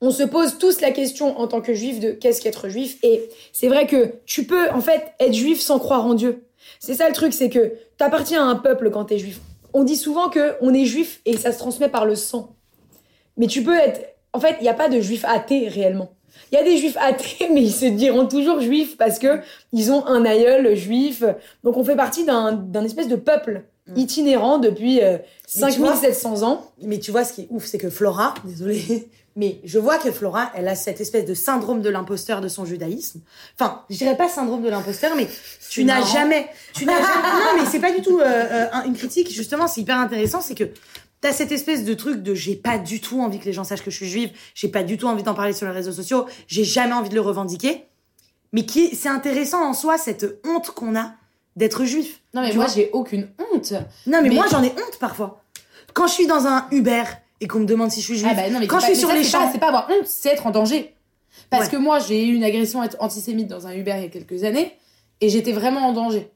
[0.00, 2.98] On se pose tous la question en tant que juif de qu'est-ce qu'être juif.
[3.02, 6.44] Et c'est vrai que tu peux, en fait, être juif sans croire en Dieu.
[6.80, 9.40] C'est ça le truc, c'est que t'appartiens à un peuple quand t'es juif.
[9.72, 12.54] On dit souvent que on est juif et ça se transmet par le sang.
[13.36, 14.00] Mais tu peux être.
[14.32, 16.10] En fait, il n'y a pas de juifs athées réellement.
[16.52, 19.40] Il y a des juifs athées, mais ils se diront toujours juifs parce que
[19.72, 21.22] ils ont un aïeul juif.
[21.62, 23.98] Donc on fait partie d'un espèce de peuple Mm.
[23.98, 25.18] itinérant depuis euh,
[25.60, 26.62] Mais tu vois- 5700 ans.
[26.82, 30.10] Mais tu vois, ce qui est ouf, c'est que Flora, désolée, mais je vois que
[30.12, 33.20] Flora, elle a cette espèce de syndrome de l'imposteur de son judaïsme.
[33.58, 35.28] Enfin, je dirais pas syndrome de l'imposteur, mais
[35.70, 38.84] tu n'as jamais, tu n'as jamais, non, mais c'est pas du tout euh, euh, un-
[38.84, 39.30] une critique.
[39.32, 40.64] Justement, c'est hyper intéressant, c'est que
[41.20, 43.82] t'as cette espèce de truc de j'ai pas du tout envie que les gens sachent
[43.82, 46.26] que je suis juive, j'ai pas du tout envie d'en parler sur les réseaux sociaux,
[46.46, 47.86] j'ai jamais envie de le revendiquer.
[48.52, 51.12] Mais qui, c'est intéressant en soi cette honte qu'on a
[51.56, 52.20] d'être juif.
[52.34, 53.72] Non, mais moi, j'ai aucune honte.
[54.06, 55.42] Non, mais, Mais- moi j'en ai honte parfois.
[55.92, 57.02] Quand je suis dans un Uber
[57.44, 58.94] et qu'on me demande si je suis juive, Ah bah non, mais quand je suis
[58.94, 60.94] pas- sur les ça, c'est pas- champs, C'est pas avoir honte, c'est être en danger.
[61.50, 61.72] Parce Ouais.
[61.72, 64.72] que moi, j'ai eu une agression antisémite dans un Uber il y a quelques années
[65.20, 66.28] et j'étais vraiment en danger.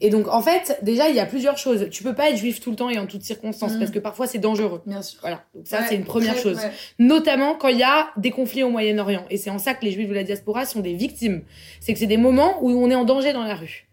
[0.00, 1.88] Et donc, en fait, déjà, il y a plusieurs choses.
[1.90, 3.78] Tu peux pas être juif tout le temps et en toutes circonstances Mm.
[3.80, 4.80] parce que parfois c'est dangereux.
[4.86, 5.18] Bien sûr.
[5.20, 5.42] Voilà.
[5.54, 6.56] Donc, ça, c'est une première Très- chose.
[6.56, 6.70] ouais.
[6.98, 9.24] Notamment quand il y a des conflits au Moyen-Orient.
[9.28, 11.42] Et c'est en ça que les juifs de la diaspora sont des victimes.
[11.80, 13.86] C'est que c'est des moments où on est en danger dans la rue.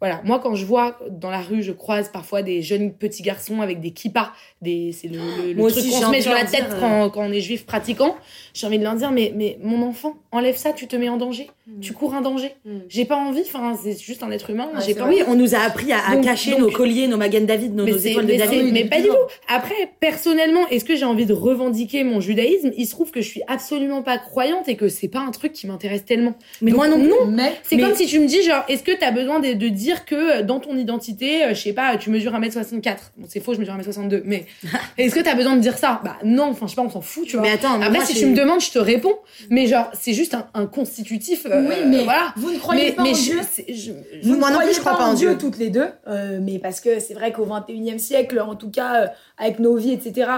[0.00, 3.62] Voilà, moi quand je vois dans la rue, je croise parfois des jeunes petits garçons
[3.62, 4.30] avec des kippas,
[4.60, 7.22] des c'est le, le- le truc qu'on se met sur la tête dire, quand, quand
[7.26, 8.14] on est juif pratiquant.
[8.52, 11.16] J'ai envie de leur dire mais mais mon enfant, enlève ça, tu te mets en
[11.16, 11.48] danger,
[11.80, 12.54] tu cours un danger.
[12.64, 12.70] Mm.
[12.88, 15.14] J'ai pas envie, enfin c'est juste un être humain, Ouais, j'ai c'est pas vrai.
[15.14, 15.22] envie.
[15.22, 17.74] oui, on nous a appris à, à Donc- cacher donc- nos colliers, nos Magen David,
[17.74, 18.72] nos, Mais, nos étoiles de mais, David.
[18.72, 19.14] mais pas du tout.
[19.48, 22.70] Après, personnellement, est-ce que j'ai envie de revendiquer mon judaïsme?
[22.76, 25.52] Il se trouve que je suis absolument pas croyante et que c'est pas un truc
[25.52, 26.34] qui m'intéresse tellement.
[26.62, 27.08] Mais Donc, moi non plus.
[27.08, 27.26] non.
[27.26, 29.68] Mais C'est Mais- comme si tu me dis, genre, est-ce que t'as besoin de, de
[29.68, 33.40] dire que euh, dans ton identité, euh, je sais pas, tu mesures 1m64 Bon, c'est
[33.40, 34.46] faux, je mesure 1m62, mais
[34.98, 36.00] est-ce que t'as besoin de dire ça?
[36.04, 37.42] Bah non, enfin, je sais pas, on s'en fout, tu vois.
[37.42, 39.16] Mais attends, Après, moi, si tu me demandes, je te réponds.
[39.50, 41.46] Mais genre, c'est juste un, un constitutif.
[41.46, 42.32] euh, oui, mais voilà.
[42.36, 43.40] vous ne croyez mais, pas mais en je- Dieu.
[43.50, 45.36] c'est- je- Vous ne Moi non plus, je crois pas pas en Dieu.
[45.38, 49.02] toutes les deux, euh, mais parce que c'est vrai qu'au 21e siècle, en tout cas,
[49.02, 49.06] euh,
[49.38, 50.30] avec nos vies, etc.,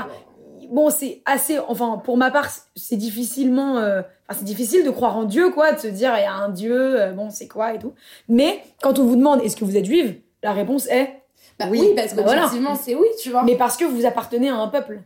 [0.70, 5.16] bon, c'est assez, enfin, pour ma part, c'est difficilement, euh, enfin, c'est difficile de croire
[5.16, 7.74] en Dieu, quoi, de se dire, il y a un Dieu, euh, bon, c'est quoi
[7.74, 7.95] et tout.
[8.28, 10.16] Mais quand on vous demande, est-ce que vous êtes juive?
[10.43, 11.14] La réponse est,
[11.59, 12.43] Bah Oui, oui, parce que bah voilà.
[12.43, 13.43] effectivement, c'est oui, tu vois.
[13.43, 15.01] mais parce que vous appartenez à un peuple.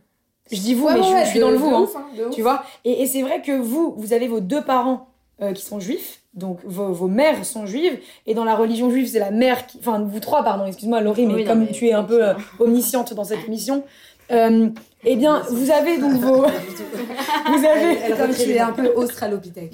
[0.51, 1.81] Je dis vous, Ouais, mais je, ouais, je suis de- dans le vous, hein.
[1.81, 2.35] ouf, hein, ouf.
[2.35, 5.07] Tu vois Et, et c'est vrai que vous, vous avez vos deux parents
[5.41, 9.07] euh, qui sont juifs, donc vos, vos mères sont juives, et dans la religion juive,
[9.07, 9.79] c'est la mère qui.
[9.79, 12.23] Enfin, vous trois, pardon, excuse-moi, Laurie, mais Oui, non, comme mais tu es un peu
[12.27, 13.83] euh, omnisciente dans cette émission,
[14.31, 14.69] euh,
[15.05, 16.41] eh bien, vous avez donc vos.
[17.47, 17.97] vous avez.
[18.03, 19.73] Elle comme recrée tu es un peu australopithèque.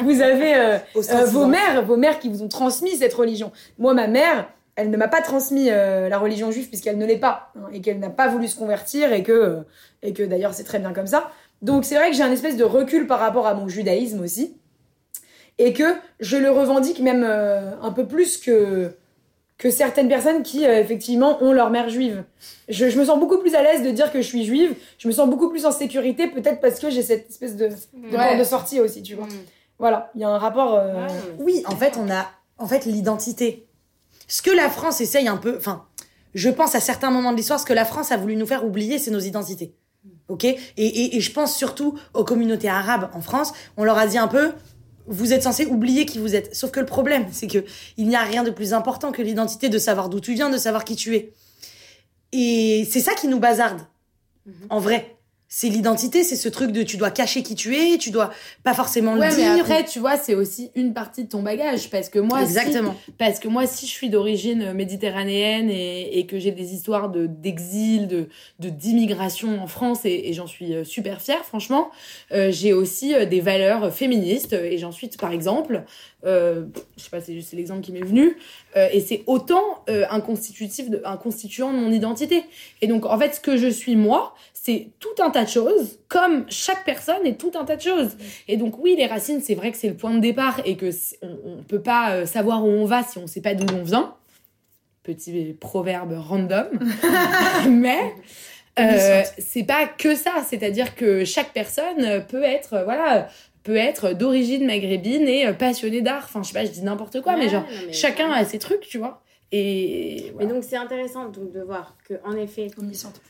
[0.00, 3.50] vous avez euh, euh, vos mères, vos mères qui vous ont transmis cette religion.
[3.78, 4.48] Moi, ma mère,
[4.80, 7.80] elle ne m'a pas transmis euh, la religion juive puisqu'elle ne l'est pas hein, et
[7.80, 9.56] qu'elle n'a pas voulu se convertir et que euh,
[10.02, 11.30] et que d'ailleurs c'est très bien comme ça.
[11.62, 14.56] Donc c'est vrai que j'ai un espèce de recul par rapport à mon judaïsme aussi
[15.58, 18.92] et que je le revendique même euh, un peu plus que
[19.58, 22.24] que certaines personnes qui euh, effectivement ont leur mère juive.
[22.70, 24.74] Je, je me sens beaucoup plus à l'aise de dire que je suis juive.
[24.96, 27.74] Je me sens beaucoup plus en sécurité peut-être parce que j'ai cette espèce de, de
[28.16, 28.16] Ouais.
[28.26, 29.28] porte de sortie aussi, tu vois.
[29.78, 30.76] Voilà, il y a un rapport.
[30.76, 31.06] euh,
[31.40, 32.26] Oui, en fait, on a
[32.56, 33.66] en fait l'identité.
[34.30, 35.86] Ce que la France essaye un peu, enfin,
[36.34, 38.64] je pense à certains moments de l'histoire, ce que la France a voulu nous faire
[38.64, 39.74] oublier, c'est nos identités.
[40.28, 40.44] Ok?
[40.44, 43.52] Et, et, et je pense surtout aux communautés arabes en France.
[43.76, 44.52] On leur a dit un peu,
[45.08, 46.54] vous êtes censés oublier qui vous êtes.
[46.54, 47.64] Sauf que le problème, c'est que
[47.96, 50.58] il n'y a rien de plus important que l'identité, de savoir d'où tu viens, de
[50.58, 51.34] savoir qui tu es.
[52.30, 53.80] Et c'est ça qui nous bazarde.
[54.68, 55.16] En vrai,
[55.52, 58.30] c'est l'identité, c'est ce truc de tu dois cacher qui tu es, tu dois
[58.62, 59.64] pas forcément Ouais, le mais dire.
[59.64, 61.90] après, tu vois, c'est aussi une partie de ton bagage.
[61.90, 62.94] Parce que moi, si- Exactement.
[63.18, 67.26] parce que moi, si je suis d'origine méditerranéenne et, et que j'ai des histoires de
[67.26, 68.28] d'exil, de
[68.60, 71.90] de d'immigration en France, et, et j'en suis euh, super fière, franchement,
[72.30, 74.52] euh, j'ai aussi euh, des valeurs féministes.
[74.52, 75.82] Et j'en suis, par exemple,
[76.24, 78.36] euh, je sais pas, c'est juste l'exemple qui m'est venu,
[78.76, 82.44] euh, et c'est autant euh, un constitutif, de, un constituant de mon identité.
[82.82, 85.98] Et donc, en fait, ce que je suis moi, c'est tout un tas de choses,
[86.08, 88.16] comme chaque personne est tout un tas de choses.
[88.46, 90.90] Et donc, oui, les racines, c'est vrai que c'est le point de départ et que
[91.22, 93.82] on, on peut pas euh, savoir où on va si on sait pas d'où on
[93.82, 94.14] vient.
[95.02, 96.68] Petit proverbe random,
[97.68, 98.14] mais.
[98.78, 103.28] Euh, c'est pas que ça, c'est-à-dire que chaque personne peut être, euh, voilà,
[103.62, 106.24] peut être d'origine maghrébine et euh, passionnée d'art.
[106.24, 108.82] Enfin, je sais pas, je dis n'importe quoi, mais genre, mais chacun a ses trucs,
[108.82, 109.22] tu vois.
[109.52, 113.20] Et Mais donc c'est intéressant donc de voir que en effet, omnisciente.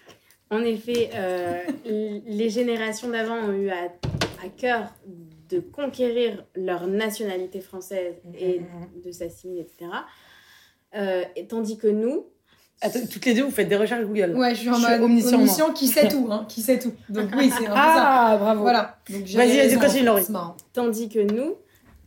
[0.50, 3.84] En effet, euh, les générations d'avant ont eu à,
[4.44, 4.92] à cœur
[5.48, 8.60] de conquérir leur nationalité française et
[9.04, 9.90] de s'assimiler, etc.
[10.96, 12.26] Euh, et tandis que nous,
[12.82, 14.34] Attends, toutes les deux, vous faites des recherches Google.
[14.38, 16.94] Ouais, je suis en mode omniscient, omniscient, qui sait tout, hein, qui sait tout.
[17.10, 17.74] Donc oui, c'est un peu ça.
[17.76, 18.62] Ah, bravo.
[18.62, 18.98] Voilà.
[19.06, 20.22] Vas-y, vas-y, continue, Laurie.
[20.24, 20.56] C'est marrant.
[20.72, 21.56] tandis que nous,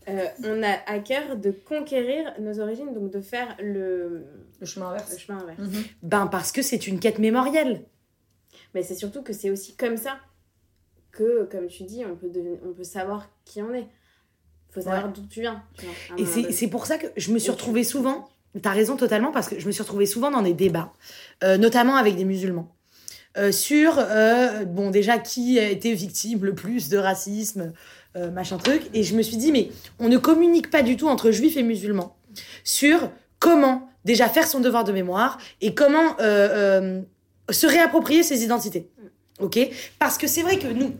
[0.09, 4.25] euh, on a à cœur de conquérir nos origines, donc de faire le,
[4.59, 5.11] Le chemin inverse.
[5.11, 5.59] le chemin inverse.
[6.01, 7.83] Ben parce que c'est une quête mémorielle.
[8.73, 10.17] Mais c'est surtout que c'est aussi comme ça
[11.11, 13.87] que, comme tu dis, on peut, devenir- on peut savoir qui on est.
[14.71, 15.61] faut savoir d'où tu viens.
[15.77, 18.29] tu vois, Et c'est c'est pour ça que je me suis retrouvée souvent,
[18.61, 20.91] t'as raison totalement, parce que je me suis retrouvée souvent dans des débats,
[21.43, 22.75] euh, notamment avec des musulmans,
[23.37, 27.73] euh, sur, euh, bon, déjà, qui a été victime le plus de racisme,
[28.31, 28.83] machin truc.
[28.93, 29.69] Et je me suis dit, mais
[29.99, 32.15] on ne communique pas du tout entre juifs et musulmans
[32.63, 33.09] sur
[33.39, 37.01] comment déjà faire son devoir de mémoire et comment euh, euh,
[37.49, 38.89] se réapproprier ses identités.
[39.39, 39.59] Ok?
[39.99, 40.93] Parce que c'est vrai que nous,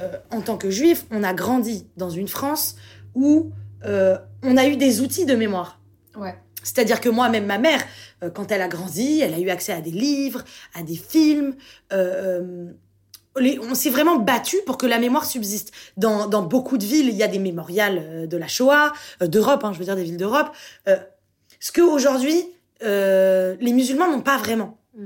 [0.00, 2.76] euh, en tant que juifs, on a grandi dans une France
[3.14, 3.50] où
[3.84, 5.80] euh, on a eu des outils de mémoire.
[6.16, 6.34] Ouais.
[6.62, 7.82] C'est-à-dire que moi, même ma mère,
[8.22, 10.42] euh, quand elle a grandi, elle a eu accès à des livres,
[10.74, 11.54] à des films.
[13.38, 15.70] les- on s'est vraiment battu pour que la mémoire subsiste.
[15.96, 19.72] Dans, dans beaucoup de villes, il y a des mémorials de la Shoah, d'Europe, hein,
[19.74, 20.48] je veux dire des villes d'Europe.
[21.60, 22.46] Ce que aujourd'hui,
[22.80, 24.78] les musulmans n'ont pas vraiment.
[24.96, 25.04] Mm.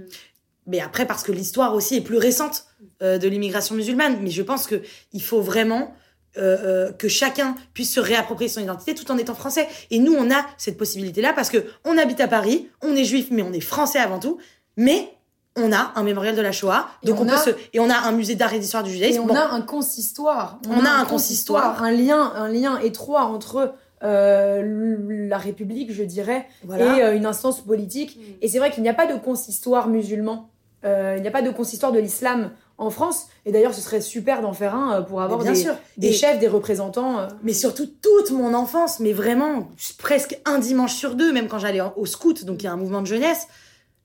[0.66, 2.64] Mais après, parce que l'histoire aussi est plus récente
[3.02, 4.18] euh, de l'immigration musulmane.
[4.22, 4.82] Mais je pense que
[5.12, 5.94] il faut vraiment
[6.36, 6.56] euh,
[6.88, 9.66] euh, que chacun puisse se réapproprier son identité tout en étant français.
[9.90, 13.28] Et nous, on a cette possibilité-là parce que on habite à Paris, on est juif,
[13.30, 14.38] mais on est français avant tout.
[14.76, 15.12] Mais
[15.56, 17.80] on a un mémorial de la Shoah, Et donc on on, a- peut se et
[17.80, 19.22] on a un musée d'art et d'histoire du Et judaïsme.
[19.22, 20.60] on Bon, a un consistoire.
[20.68, 21.82] On a un consistoire.
[21.82, 24.96] Un lien, un lien étroit entre euh,
[25.28, 26.98] la République, je dirais, voilà.
[26.98, 28.16] et euh, une instance politique.
[28.16, 28.22] Mm.
[28.42, 30.50] Et c'est vrai qu'il n'y a pas de consistoire musulman.
[30.84, 33.26] Euh, il n'y a pas de consistoire de l'islam en France.
[33.44, 35.74] Et d'ailleurs, ce serait super d'en faire un pour avoir bien des, sûr.
[35.98, 37.28] des Et- chefs, des représentants.
[37.42, 39.68] mais surtout toute mon enfance, mais vraiment
[39.98, 42.76] presque un dimanche sur deux, même quand j'allais au scout, donc il y a un
[42.76, 43.46] mouvement de jeunesse,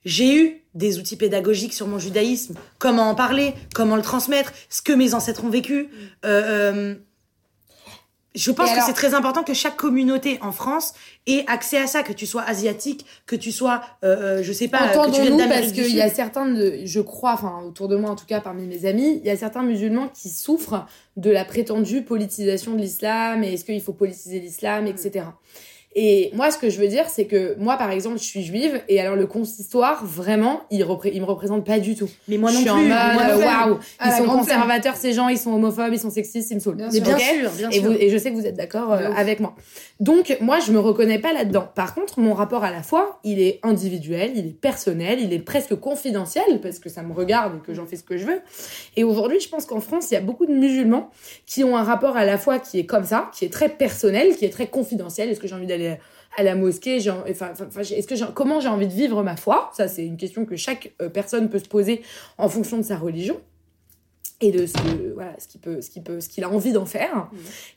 [0.04, 4.82] j'ai eu des outils pédagogiques sur mon judaïsme, comment en parler, comment le transmettre, ce
[4.82, 5.90] que mes ancêtres ont vécu.
[6.26, 6.96] Euh, euh,
[8.36, 10.94] je pense que c'est très important que chaque communauté en France
[11.26, 14.68] ait accès à ça, que tu sois asiatique, que tu sois, euh, euh, je sais
[14.68, 17.88] pas, que tu viennes d'Amérique parce qu'il y a certains, de, je crois, enfin autour
[17.88, 20.86] de moi en tout cas parmi mes amis, il y a certains musulmans qui souffrent
[21.18, 25.26] de la prétendue politisation de l'islam et est-ce qu'il faut politiser l'islam, etc.
[25.98, 28.82] Et moi, ce que je veux dire, c'est que moi, par exemple, je suis juive
[28.90, 32.10] et alors le consistoire, vraiment, il, repré- il me représente pas du tout.
[32.28, 33.46] Mais moi je non suis plus.
[33.46, 36.76] waouh, ils sont conservateurs ces gens, ils sont homophobes, ils sont sexistes, ils me saoulent.
[36.76, 36.90] Bien.
[36.90, 37.92] Bien sûr, bien et, sûr.
[37.98, 39.56] et je sais que vous êtes d'accord euh, avec moi.
[40.02, 41.66] Donc, moi, je me reconnais pas là-dedans.
[41.74, 45.40] Par contre, mon rapport à la foi, il est individuel, il est personnel, il est
[45.40, 48.42] presque confidentiel parce que ça me regarde et que j'en fais ce que je veux.
[48.98, 51.10] Et aujourd'hui, je pense qu'en France, il y a beaucoup de musulmans
[51.46, 54.36] qui ont un rapport à la foi qui est comme ça, qui est très personnel,
[54.36, 55.30] qui est très confidentiel.
[55.30, 55.85] Est-ce que j'ai envie d'aller
[56.38, 57.00] à la mosquée
[57.30, 57.54] enfin,
[58.34, 59.72] comment j'ai envie de vivre ma foi?
[59.74, 62.02] Ça, c'est une question que chaque euh, personne peut se poser
[62.38, 63.40] en fonction de sa religion
[64.46, 66.72] et de ce que voilà ce qu'il peut ce qu'il peut ce qu'il a envie
[66.72, 67.30] d'en faire.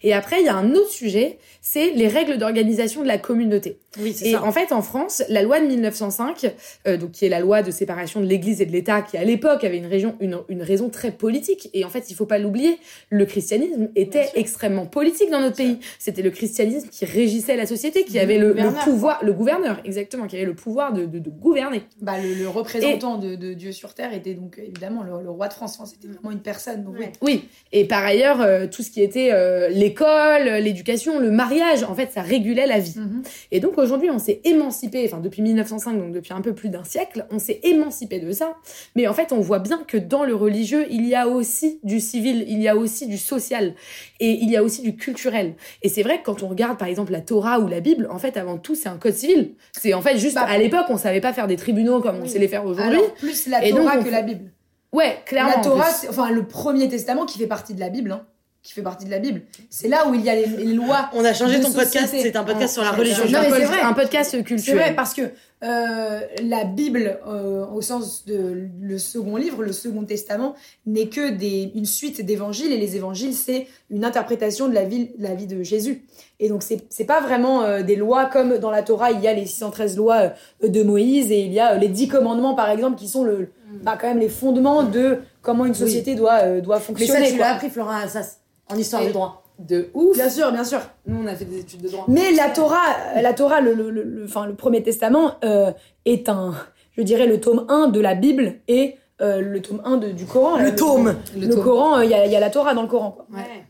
[0.03, 3.79] Et après il y a un autre sujet c'est les règles d'organisation de la communauté.
[4.01, 4.45] Oui, c'est et ça.
[4.45, 6.55] en fait en France la loi de 1905
[6.87, 9.25] euh, donc qui est la loi de séparation de l'Église et de l'État qui à
[9.25, 12.39] l'époque avait une région une, une raison très politique et en fait il faut pas
[12.39, 12.79] l'oublier
[13.11, 15.79] le christianisme était extrêmement politique dans notre pays.
[15.99, 18.55] c'était le christianisme qui régissait la société qui avait le,
[18.85, 21.83] pouvoir le gouverneur exactement qui avait le pouvoir de, de, de gouverner.
[22.01, 25.53] Bah, le, le représentant de, de Dieu sur terre était donc évidemment le, roi de
[25.53, 25.81] France.
[25.87, 26.58] C'était vraiment une personne.
[26.67, 27.01] Donc, oui.
[27.01, 27.13] Ouais.
[27.21, 31.95] Oui, et par ailleurs, euh, tout ce qui était euh, l'école, l'éducation, le mariage, en
[31.95, 32.95] fait, ça régulait la vie.
[32.97, 33.23] Mhm.
[33.53, 36.85] Et donc aujourd'hui, on s'est émancipé, enfin depuis 1905, donc depuis un peu plus d'un
[36.85, 38.57] siècle, on s'est émancipé de ça.
[38.97, 42.01] Mais en fait, on voit bien que dans le religieux, il y a aussi du
[42.01, 43.75] civil, il y a aussi du social,
[44.21, 45.55] et il y a aussi du culturel.
[45.83, 48.19] Et c'est vrai que quand on regarde par exemple la Torah ou la Bible, en
[48.19, 49.55] fait, avant tout, c'est un code civil.
[49.73, 52.27] C'est en fait juste, Bah, à l'époque, on savait pas faire des tribunaux comme on
[52.27, 53.01] sait les faire aujourd'hui.
[53.19, 54.51] Plus la Et donc, Torah on que la Bible.
[54.93, 55.57] Ouais, clairement.
[55.57, 58.23] La Torah, c'est enfin le premier testament qui fait partie de la Bible, hein,
[58.63, 59.43] qui fait partie de la Bible.
[59.71, 61.11] C'est là où il y a les, les lois.
[61.13, 63.25] On a changé de ton podcast, c'est un podcast sur la Non, religion.
[63.25, 63.81] Non, mais un, c'est vrai.
[63.83, 64.81] un podcast C'est culturel.
[64.81, 65.23] vrai parce que
[65.65, 70.55] euh, la Bible, euh, au sens de le second livre, le second testament,
[70.87, 75.11] n'est que des, une suite d'évangiles et les évangiles, c'est une interprétation de la vie,
[75.19, 76.05] de la vie de Jésus.
[76.41, 79.27] Et donc, c'est c'est pas vraiment euh, des lois comme dans la Torah, il y
[79.29, 80.33] a les 613 lois
[80.63, 83.25] euh, de Moïse et il y a euh, les 10 commandements, par exemple, qui sont
[83.25, 83.51] le,
[83.83, 87.27] bah, quand même les fondements de comment une société doit, euh, doit Mais fonctionner.
[87.27, 88.41] ça, tu l'as appris, Florent Assas,
[88.71, 89.43] en histoire du droit.
[89.59, 90.15] De ouf.
[90.17, 90.79] Bien sûr, bien sûr.
[91.07, 92.05] Nous, on a fait des études de droit.
[92.07, 92.87] Mais la Torah,
[93.21, 95.73] la Torah, le, le, le, le- enfin, le premier testament euh,
[96.05, 96.55] est un,
[96.97, 100.27] je dirais, le tome 1 de la Bible et euh, le tome 1 de- du
[100.27, 100.59] Coran.
[100.59, 101.17] Le tome.
[101.37, 103.11] Le, Coran, euh, il y, a, il y a la Torah dans le Coran.
[103.11, 103.27] Quoi.
[103.35, 103.65] Ouais.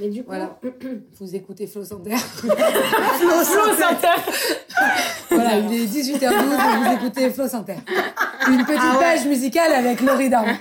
[0.00, 0.58] Mais du coup, Voilà.
[1.20, 2.16] Vous écoutez Flo Santer.
[2.16, 2.48] Flo
[3.44, 4.20] Santer.
[5.30, 7.76] voilà, il est 18h12 et vous écoutez Flo Santer.
[8.48, 9.04] une petite Ah ouais.
[9.04, 10.52] page musicale avec Laurie Darmon.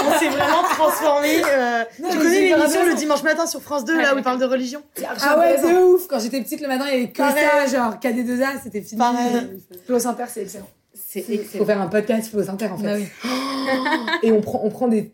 [0.00, 1.42] On s'est vraiment transformé.
[1.44, 4.22] euh, Non, tu connais c'est l'émission le dimanche matin sur France 2, là où ils
[4.24, 4.82] parlent de religion
[5.22, 6.06] Ah ouais, de ouf.
[6.08, 7.44] Quand j'étais petite, le matin, il y avait que Pareil.
[7.66, 8.98] ça, genre KD2A, c'était fini.
[8.98, 9.60] Pareil.
[9.86, 10.68] Flo Inter, c'est excellent.
[11.10, 11.22] C'est
[11.56, 12.84] Faut faire un podcast Flo Inter, en fait.
[12.84, 13.06] Bah oui.
[14.22, 15.10] Et on prend, on prend des,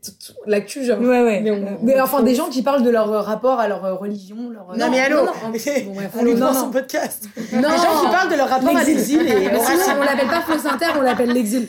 [0.47, 0.99] l'actu, genre.
[0.99, 1.41] Ouais, ouais.
[1.41, 3.95] Mais, on- mais enfin, des gens qui parlent de leur euh, rapport à leur euh,
[3.95, 4.77] religion, leur.
[4.77, 6.61] Non, mais allô non, non, bon, bref, non, dans non.
[6.61, 7.29] son podcast.
[7.53, 7.69] Non.
[7.71, 10.69] Les gens qui parlent de leur rapport à l'exil et sinon, on l'appelle pas Flo
[10.69, 11.69] Inter, on l'appelle l'exil.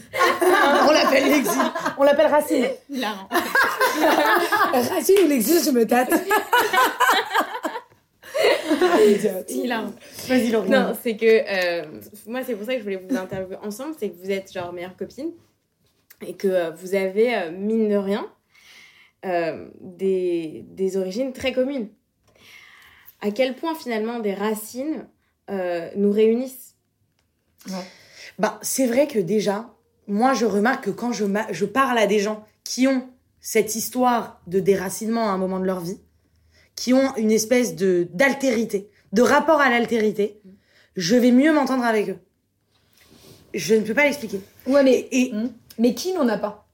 [0.88, 1.62] On l'appelle l'exil.
[2.00, 2.66] On l'appelle racine.
[4.74, 6.10] Racine ou l'exil, je me tâte.
[10.28, 10.70] Vas-y, Laurie.
[10.70, 13.96] Non, c'est que euh, moi, c'est pour ça que je voulais vous interviewer ensemble.
[14.00, 15.32] C'est que vous êtes genre meilleures copines
[16.26, 18.30] et que euh, vous avez, euh, mine de rien,
[19.26, 21.90] euh, des, des origines très communes.
[23.22, 25.08] À quel point finalement des racines
[25.50, 26.76] euh, nous réunissent?
[28.38, 29.74] Bah, c'est vrai que déjà,
[30.08, 33.08] moi, je remarque que quand je, je parle à des gens qui ont
[33.40, 36.00] cette histoire de déracinement à un moment de leur vie,
[36.76, 40.40] qui ont une espèce de d'altérité, de rapport à l'altérité,
[40.96, 42.18] je vais mieux m'entendre avec eux.
[43.54, 44.42] Je ne peux pas l'expliquer.
[44.68, 45.32] Ouais, mais, Et
[45.80, 46.68] mais qui n'en a pas?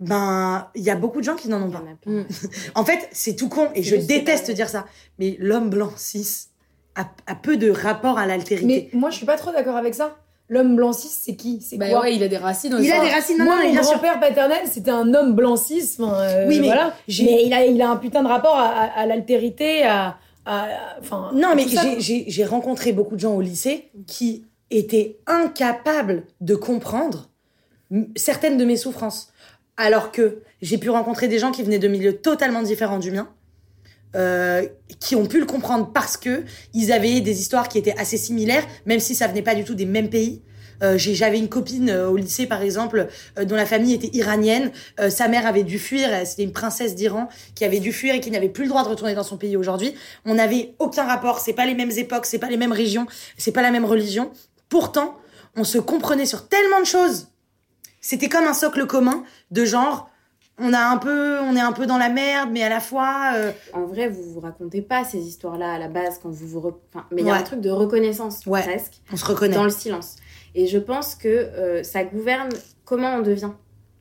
[0.00, 1.78] Ben, il y a beaucoup de gens qui n'en ont pas.
[1.78, 2.26] en a plein.
[2.74, 4.86] En fait, c'est tout con et je déteste dire ça,
[5.18, 6.48] mais l'homme blanc cis
[6.94, 8.66] a, a peu de rapport à l'altérité.
[8.66, 10.18] Mais moi, je suis pas trop d'accord avec ça.
[10.50, 11.60] L'homme blanc cis, c'est qui?
[11.62, 12.00] C'est Bah quoi?
[12.02, 14.58] ouais, il a des racines Il a des racines, non, Moi, non, mon grand-père paternel,
[14.70, 15.96] c'était un homme blanc cis.
[16.00, 16.94] euh, Oui, mais voilà.
[17.08, 20.18] j'ai- Mais il a, il a un putain de rapport à, à- à l'altérité, à,
[20.44, 20.66] à- à-
[21.00, 21.30] enfin.
[21.34, 21.64] Non, mais
[21.98, 27.30] j'ai- rencontré beaucoup de gens au lycée qui étaient incapables de comprendre
[28.16, 29.32] certaines de mes souffrances.
[29.76, 33.28] Alors que j'ai pu rencontrer des gens qui venaient de milieux totalement différents du mien,
[34.14, 34.66] euh,
[35.00, 38.64] qui ont pu le comprendre parce que ils avaient des histoires qui étaient assez similaires,
[38.86, 40.42] même si ça venait pas du tout des mêmes pays.
[40.82, 43.08] Euh, J'avais une copine euh, au lycée, par exemple,
[43.38, 44.70] euh, dont la famille était iranienne.
[45.08, 46.08] Sa mère avait dû fuir.
[46.24, 48.88] C'était une princesse d'Iran qui avait dû fuir et qui n'avait plus le droit de
[48.88, 49.94] retourner dans son pays aujourd'hui.
[50.24, 51.40] On n'avait aucun rapport.
[51.40, 54.30] C'est pas les mêmes époques, c'est pas les mêmes régions, c'est pas la même religion.
[54.68, 55.16] Pourtant,
[55.56, 57.28] on se comprenait sur tellement de choses.
[58.00, 60.10] C'était comme un socle commun de genre,
[60.58, 63.32] on a un peu, on est un peu dans la merde, mais à la fois,
[63.34, 66.60] euh, En vrai, vous vous racontez pas ces histoires-là à la base quand vous vous.
[66.60, 68.62] re- Enfin, mais il y a un truc de reconnaissance Ouais.
[68.62, 68.94] presque.
[69.12, 69.54] on se reconnaît.
[69.56, 70.16] dans le silence.
[70.54, 72.48] Et je pense que euh, ça gouverne
[72.84, 73.50] comment on devient,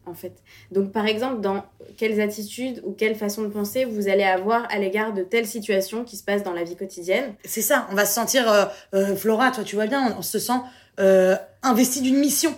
[0.06, 0.34] en fait.
[0.72, 1.64] Donc, par exemple, dans
[1.98, 6.04] quelles attitudes ou quelle façon de penser vous allez avoir à l'égard de telles situations
[6.04, 7.34] qui se passent dans la vie quotidienne.
[7.46, 10.38] C'est ça, on va se sentir, euh, Flora, toi tu vois bien, on, on se
[10.38, 10.54] sent
[11.64, 12.54] investi d'une mission,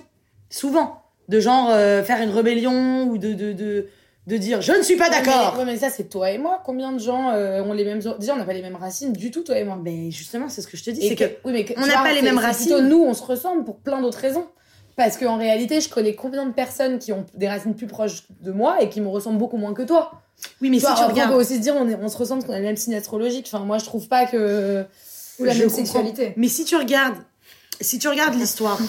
[0.49, 3.87] souvent, de genre euh, faire une rébellion ou de, de, de,
[4.27, 5.55] de dire je ne suis pas d'accord.
[5.57, 6.61] Ouais, mais ça, c'est toi et moi.
[6.65, 7.99] Combien de gens euh, ont les mêmes.
[8.19, 9.79] Déjà, on n'a pas les mêmes racines du tout, toi et moi.
[9.81, 12.01] Mais justement, c'est ce que je te dis, c'est que, oui, mais que- on n'a
[12.03, 12.67] pas les mêmes racines.
[12.73, 14.45] Plutôt nous, on se ressemble pour plein d'autres raisons.
[14.95, 18.51] Parce qu'en réalité, je connais combien de personnes qui ont des racines plus proches de
[18.53, 20.21] moi et qui me ressemblent beaucoup moins que toi.
[20.61, 22.15] oui, mais si tu après, on regardes, peut aussi se dire, on, est- on se
[22.17, 23.49] ressemble parce qu'on a le même signe astrologique.
[23.51, 24.85] Enfin, moi, je trouve pas que.
[25.39, 25.83] Ou la je même comprends.
[25.83, 26.33] sexualité.
[26.37, 27.17] mais si tu regardes,
[27.81, 28.77] si tu regardes l'histoire,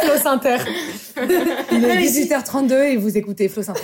[0.00, 0.56] Flo Inter.
[1.72, 3.82] Il est mais si- 18h32 et vous écoutez Flo Inter.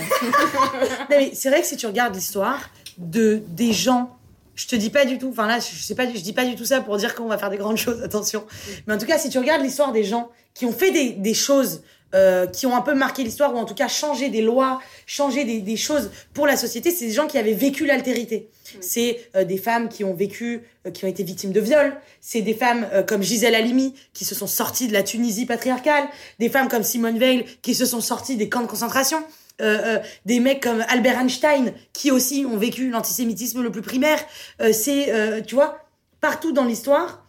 [1.35, 2.59] C'est vrai que si tu regardes l'histoire
[2.99, 4.17] de des gens,
[4.55, 5.29] je te dis pas du tout.
[5.31, 7.39] Enfin là, je sais pas, je dis pas du tout ça pour dire qu'on va
[7.39, 8.03] faire des grandes choses.
[8.03, 8.45] Attention.
[8.87, 11.35] Mais en tout cas, si tu regardes l'histoire des gens qui ont fait des, des
[11.35, 11.83] choses.
[12.15, 15.45] Euh, qui ont un peu marqué l'histoire ou en tout cas changé des lois, changé
[15.45, 18.49] des, des choses pour la société, c'est des gens qui avaient vécu l'altérité.
[18.81, 21.95] C'est euh, des femmes qui ont vécu, euh, qui ont été victimes de viols.
[22.21, 26.05] C'est des femmes euh, comme Gisèle Halimi qui se sont sorties de la Tunisie patriarcale.
[26.39, 29.23] Des femmes comme Simone Veil qui se sont sorties des camps de concentration.
[29.61, 34.19] Euh, euh, des mecs comme Albert Einstein qui aussi ont vécu l'antisémitisme le plus primaire.
[34.61, 35.79] Euh, c'est, euh, tu vois,
[36.21, 37.25] partout dans l'histoire,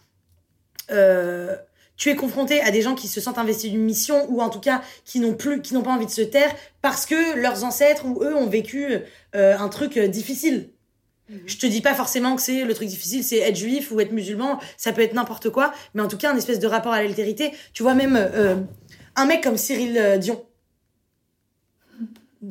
[0.89, 1.55] euh,
[1.97, 4.59] tu es confronté à des gens qui se sentent investis d'une mission ou en tout
[4.59, 8.05] cas qui n'ont plus, qui n'ont pas envie de se taire parce que leurs ancêtres
[8.05, 8.87] ou eux ont vécu
[9.35, 10.69] euh, un truc euh, difficile.
[11.47, 14.11] Je te dis pas forcément que c'est le truc difficile, c'est être juif ou être
[14.11, 17.01] musulman, ça peut être n'importe quoi, mais en tout cas un espèce de rapport à
[17.01, 17.51] l'altérité.
[17.73, 18.55] Tu vois même euh,
[19.15, 20.45] un mec comme Cyril Dion.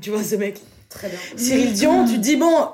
[0.00, 0.60] Tu vois ce mec?
[0.88, 1.18] Très bien.
[1.36, 2.68] Cyril Dion, tu te dis, bon,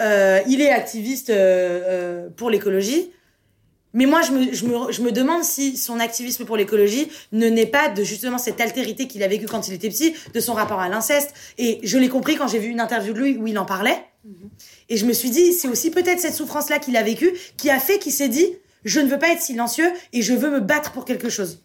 [0.00, 3.10] euh, il est activiste euh, pour l'écologie,
[3.96, 7.48] mais moi, je me, je, me, je me demande si son activisme pour l'écologie ne
[7.48, 10.52] naît pas de justement cette altérité qu'il a vécue quand il était petit, de son
[10.52, 11.32] rapport à l'inceste.
[11.56, 13.98] Et je l'ai compris quand j'ai vu une interview de lui où il en parlait.
[14.90, 17.78] Et je me suis dit, c'est aussi peut-être cette souffrance-là qu'il a vécue qui a
[17.80, 18.46] fait qu'il s'est dit,
[18.84, 21.62] je ne veux pas être silencieux et je veux me battre pour quelque chose.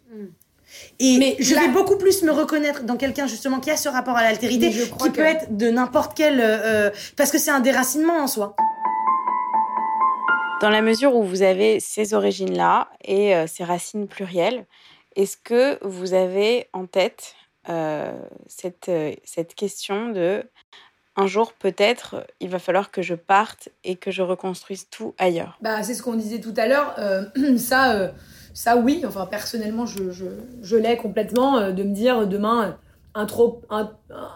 [1.00, 3.90] Et Mais je là- vais beaucoup plus me reconnaître dans quelqu'un justement qui a ce
[3.90, 6.40] rapport à l'altérité, qui que- peut être de n'importe quel...
[6.40, 8.56] euh, euh, parce que c'est un déracinement en soi.
[10.62, 14.66] Dans la mesure où vous avez ces origines-là et euh, ces racines plurielles,
[15.16, 17.36] Est-ce que vous avez en tête
[18.48, 18.90] cette,
[19.24, 20.44] cette question de
[21.18, 25.58] un jour peut-être il va falloir que je parte et que je reconstruise tout ailleurs?
[25.62, 26.96] Bah c'est ce qu'on disait tout à l'heure.
[27.58, 28.14] ça,
[28.54, 29.04] ça oui.
[29.06, 30.26] Enfin personnellement je, je,
[30.62, 32.78] je l'ai complètement de me dire demain
[33.14, 33.62] un trop,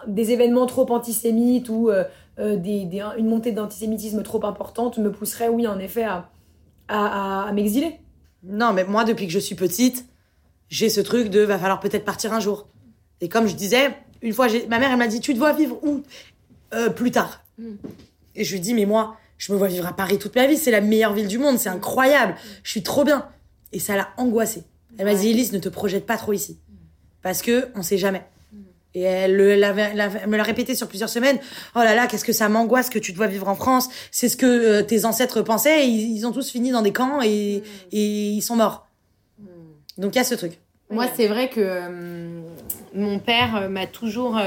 [0.07, 1.89] des événements trop antisémites ou
[2.40, 2.88] euh, des,
[3.18, 6.30] une montée d'antisémitisme trop importante me pousserait, oui, en effet, à,
[6.88, 7.99] à, m'exiler.
[8.44, 10.06] Non, mais moi, depuis que je suis petite,
[10.70, 12.68] j'ai ce truc de va falloir peut-être partir un jour.
[13.22, 15.80] Et comme je disais, une fois, ma mère, elle m'a dit Tu te vois vivre
[15.84, 16.03] où?
[16.74, 17.44] Euh, Plus tard.
[17.57, 17.76] Mm.
[18.36, 20.57] Et je lui dis Mais moi, je me vois vivre à Paris toute ma vie,
[20.57, 23.28] c'est la meilleure ville du monde, c'est incroyable, je suis trop bien.
[23.72, 24.64] Et ça l'a angoissée.
[24.98, 26.60] Elle m'a dit Elise, ne te projette pas trop ici.
[27.22, 28.26] Parce que on sait jamais.
[28.95, 31.38] Et elle, me l'a répété sur plusieurs semaines.
[31.76, 33.89] Oh là là, qu'est-ce que ça m'angoisse que tu dois vivre en France.
[34.09, 35.88] C'est ce que euh, tes ancêtres pensaient.
[35.88, 37.61] ils, ont tous fini dans des camps et,
[37.91, 38.88] ils sont morts.
[39.38, 39.43] Hmm.
[39.97, 40.59] Donc il y a ce truc.
[40.89, 42.41] Moi, c'est vrai que euh,
[42.93, 44.39] mon père euh, m'a toujours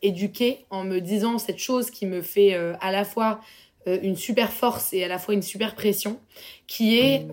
[0.00, 3.40] éduquée en me disant cette chose qui me fait à la fois
[3.86, 6.20] une super force et à la fois une super pression,
[6.66, 7.26] qui est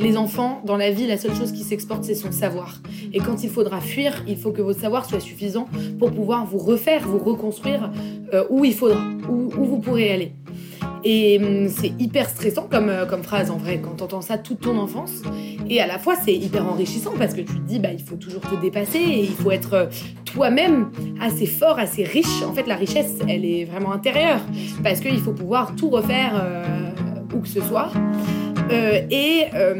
[0.00, 2.80] les enfants, dans la vie, la seule chose qui s'exporte, c'est son savoir.
[3.12, 5.68] Et quand il faudra fuir, il faut que votre savoir soit suffisant
[5.98, 7.90] pour pouvoir vous refaire, vous reconstruire
[8.32, 10.32] euh, où il faudra, où, vous pourrez aller.
[11.04, 14.60] Et hum, c'est hyper stressant comme, euh, comme phrase en vrai, quand t'entends ça toute
[14.60, 15.22] ton enfance.
[15.68, 18.16] Et à la fois, c'est hyper enrichissant parce que tu te dis, bah, il faut
[18.16, 19.86] toujours te dépasser et il faut être euh,
[20.24, 20.90] toi-même
[21.20, 22.42] assez fort, assez riche.
[22.42, 24.40] En fait, la richesse, elle est vraiment intérieure
[24.82, 26.32] parce qu'il faut pouvoir tout refaire
[27.34, 27.90] où que ce soit.
[28.70, 29.74] Euh, et euh,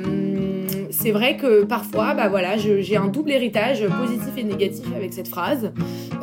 [0.90, 5.28] c'est vrai que parfois, bah voilà, j'ai un double héritage positif et négatif avec cette
[5.28, 5.72] phrase.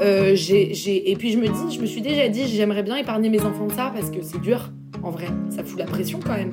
[0.02, 3.42] Euh, et puis je me dis, je me suis déjà dit, j'aimerais bien épargner mes
[3.42, 4.72] enfants de ça parce que c'est dur.
[5.04, 6.52] En vrai, ça fout la pression quand même.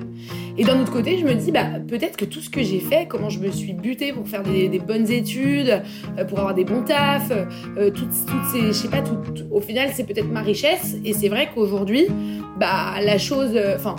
[0.59, 3.07] Et d'un autre côté, je me dis, bah, peut-être que tout ce que j'ai fait,
[3.09, 5.83] comment je me suis butée pour faire des, bonnes études,
[6.29, 7.33] pour avoir des bons tafs,
[7.95, 8.13] toutes,
[8.53, 9.17] ces, je sais pas, tout,
[9.51, 10.97] au final, c'est peut-être ma richesse.
[11.05, 12.07] Et c'est vrai qu'aujourd'hui,
[12.61, 13.97] bah, la chose, enfin,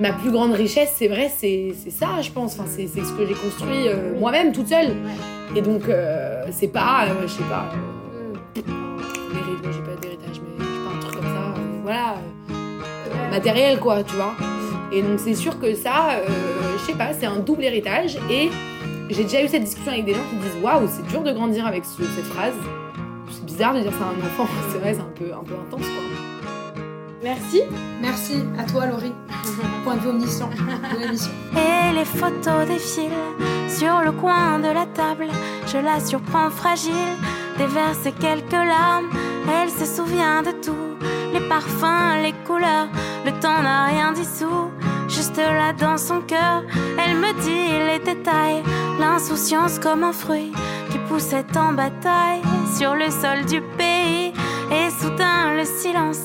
[0.00, 2.58] ma plus grande richesse, c'est vrai, c'est ça, je pense.
[2.58, 4.96] Enfin, c'est ce que j'ai construit euh, moi-même, toute seule.
[5.54, 7.70] Et donc, euh, c'est pas, euh, je sais pas,
[8.56, 12.16] j'ai pas d'héritage, mais je sais pas, un truc comme ça, voilà,
[13.30, 14.34] matériel, quoi, tu vois.
[14.92, 16.20] Et donc, c'est sûr que ça,
[16.78, 18.18] je sais pas, c'est un double héritage.
[18.30, 18.50] Et
[19.10, 21.66] j'ai déjà eu cette discussion avec des gens qui disent Waouh, c'est dur de grandir
[21.66, 22.54] avec cette phrase.
[23.30, 25.54] C'est bizarre de dire ça à un enfant, c'est vrai, c'est un peu, un peu
[25.54, 26.29] intense, quoi.
[27.22, 27.62] Merci.
[28.00, 29.12] Merci à toi, Laurie.
[29.84, 31.30] Point de vue omniscient de l'émission.
[31.52, 33.10] Et les photos défilent
[33.68, 35.26] sur le coin de la table.
[35.66, 37.14] Je la surprends fragile,
[37.58, 39.10] déverse quelques larmes.
[39.62, 40.96] Elle se souvient de tout,
[41.32, 42.88] les parfums, les couleurs.
[43.26, 44.70] Le temps n'a rien dissous,
[45.08, 46.62] juste là dans son cœur.
[46.98, 48.62] Elle me dit les détails,
[48.98, 50.52] l'insouciance comme un fruit
[50.90, 52.40] qui poussait en bataille
[52.76, 54.32] sur le sol du pays.
[54.72, 56.24] Et soudain le silence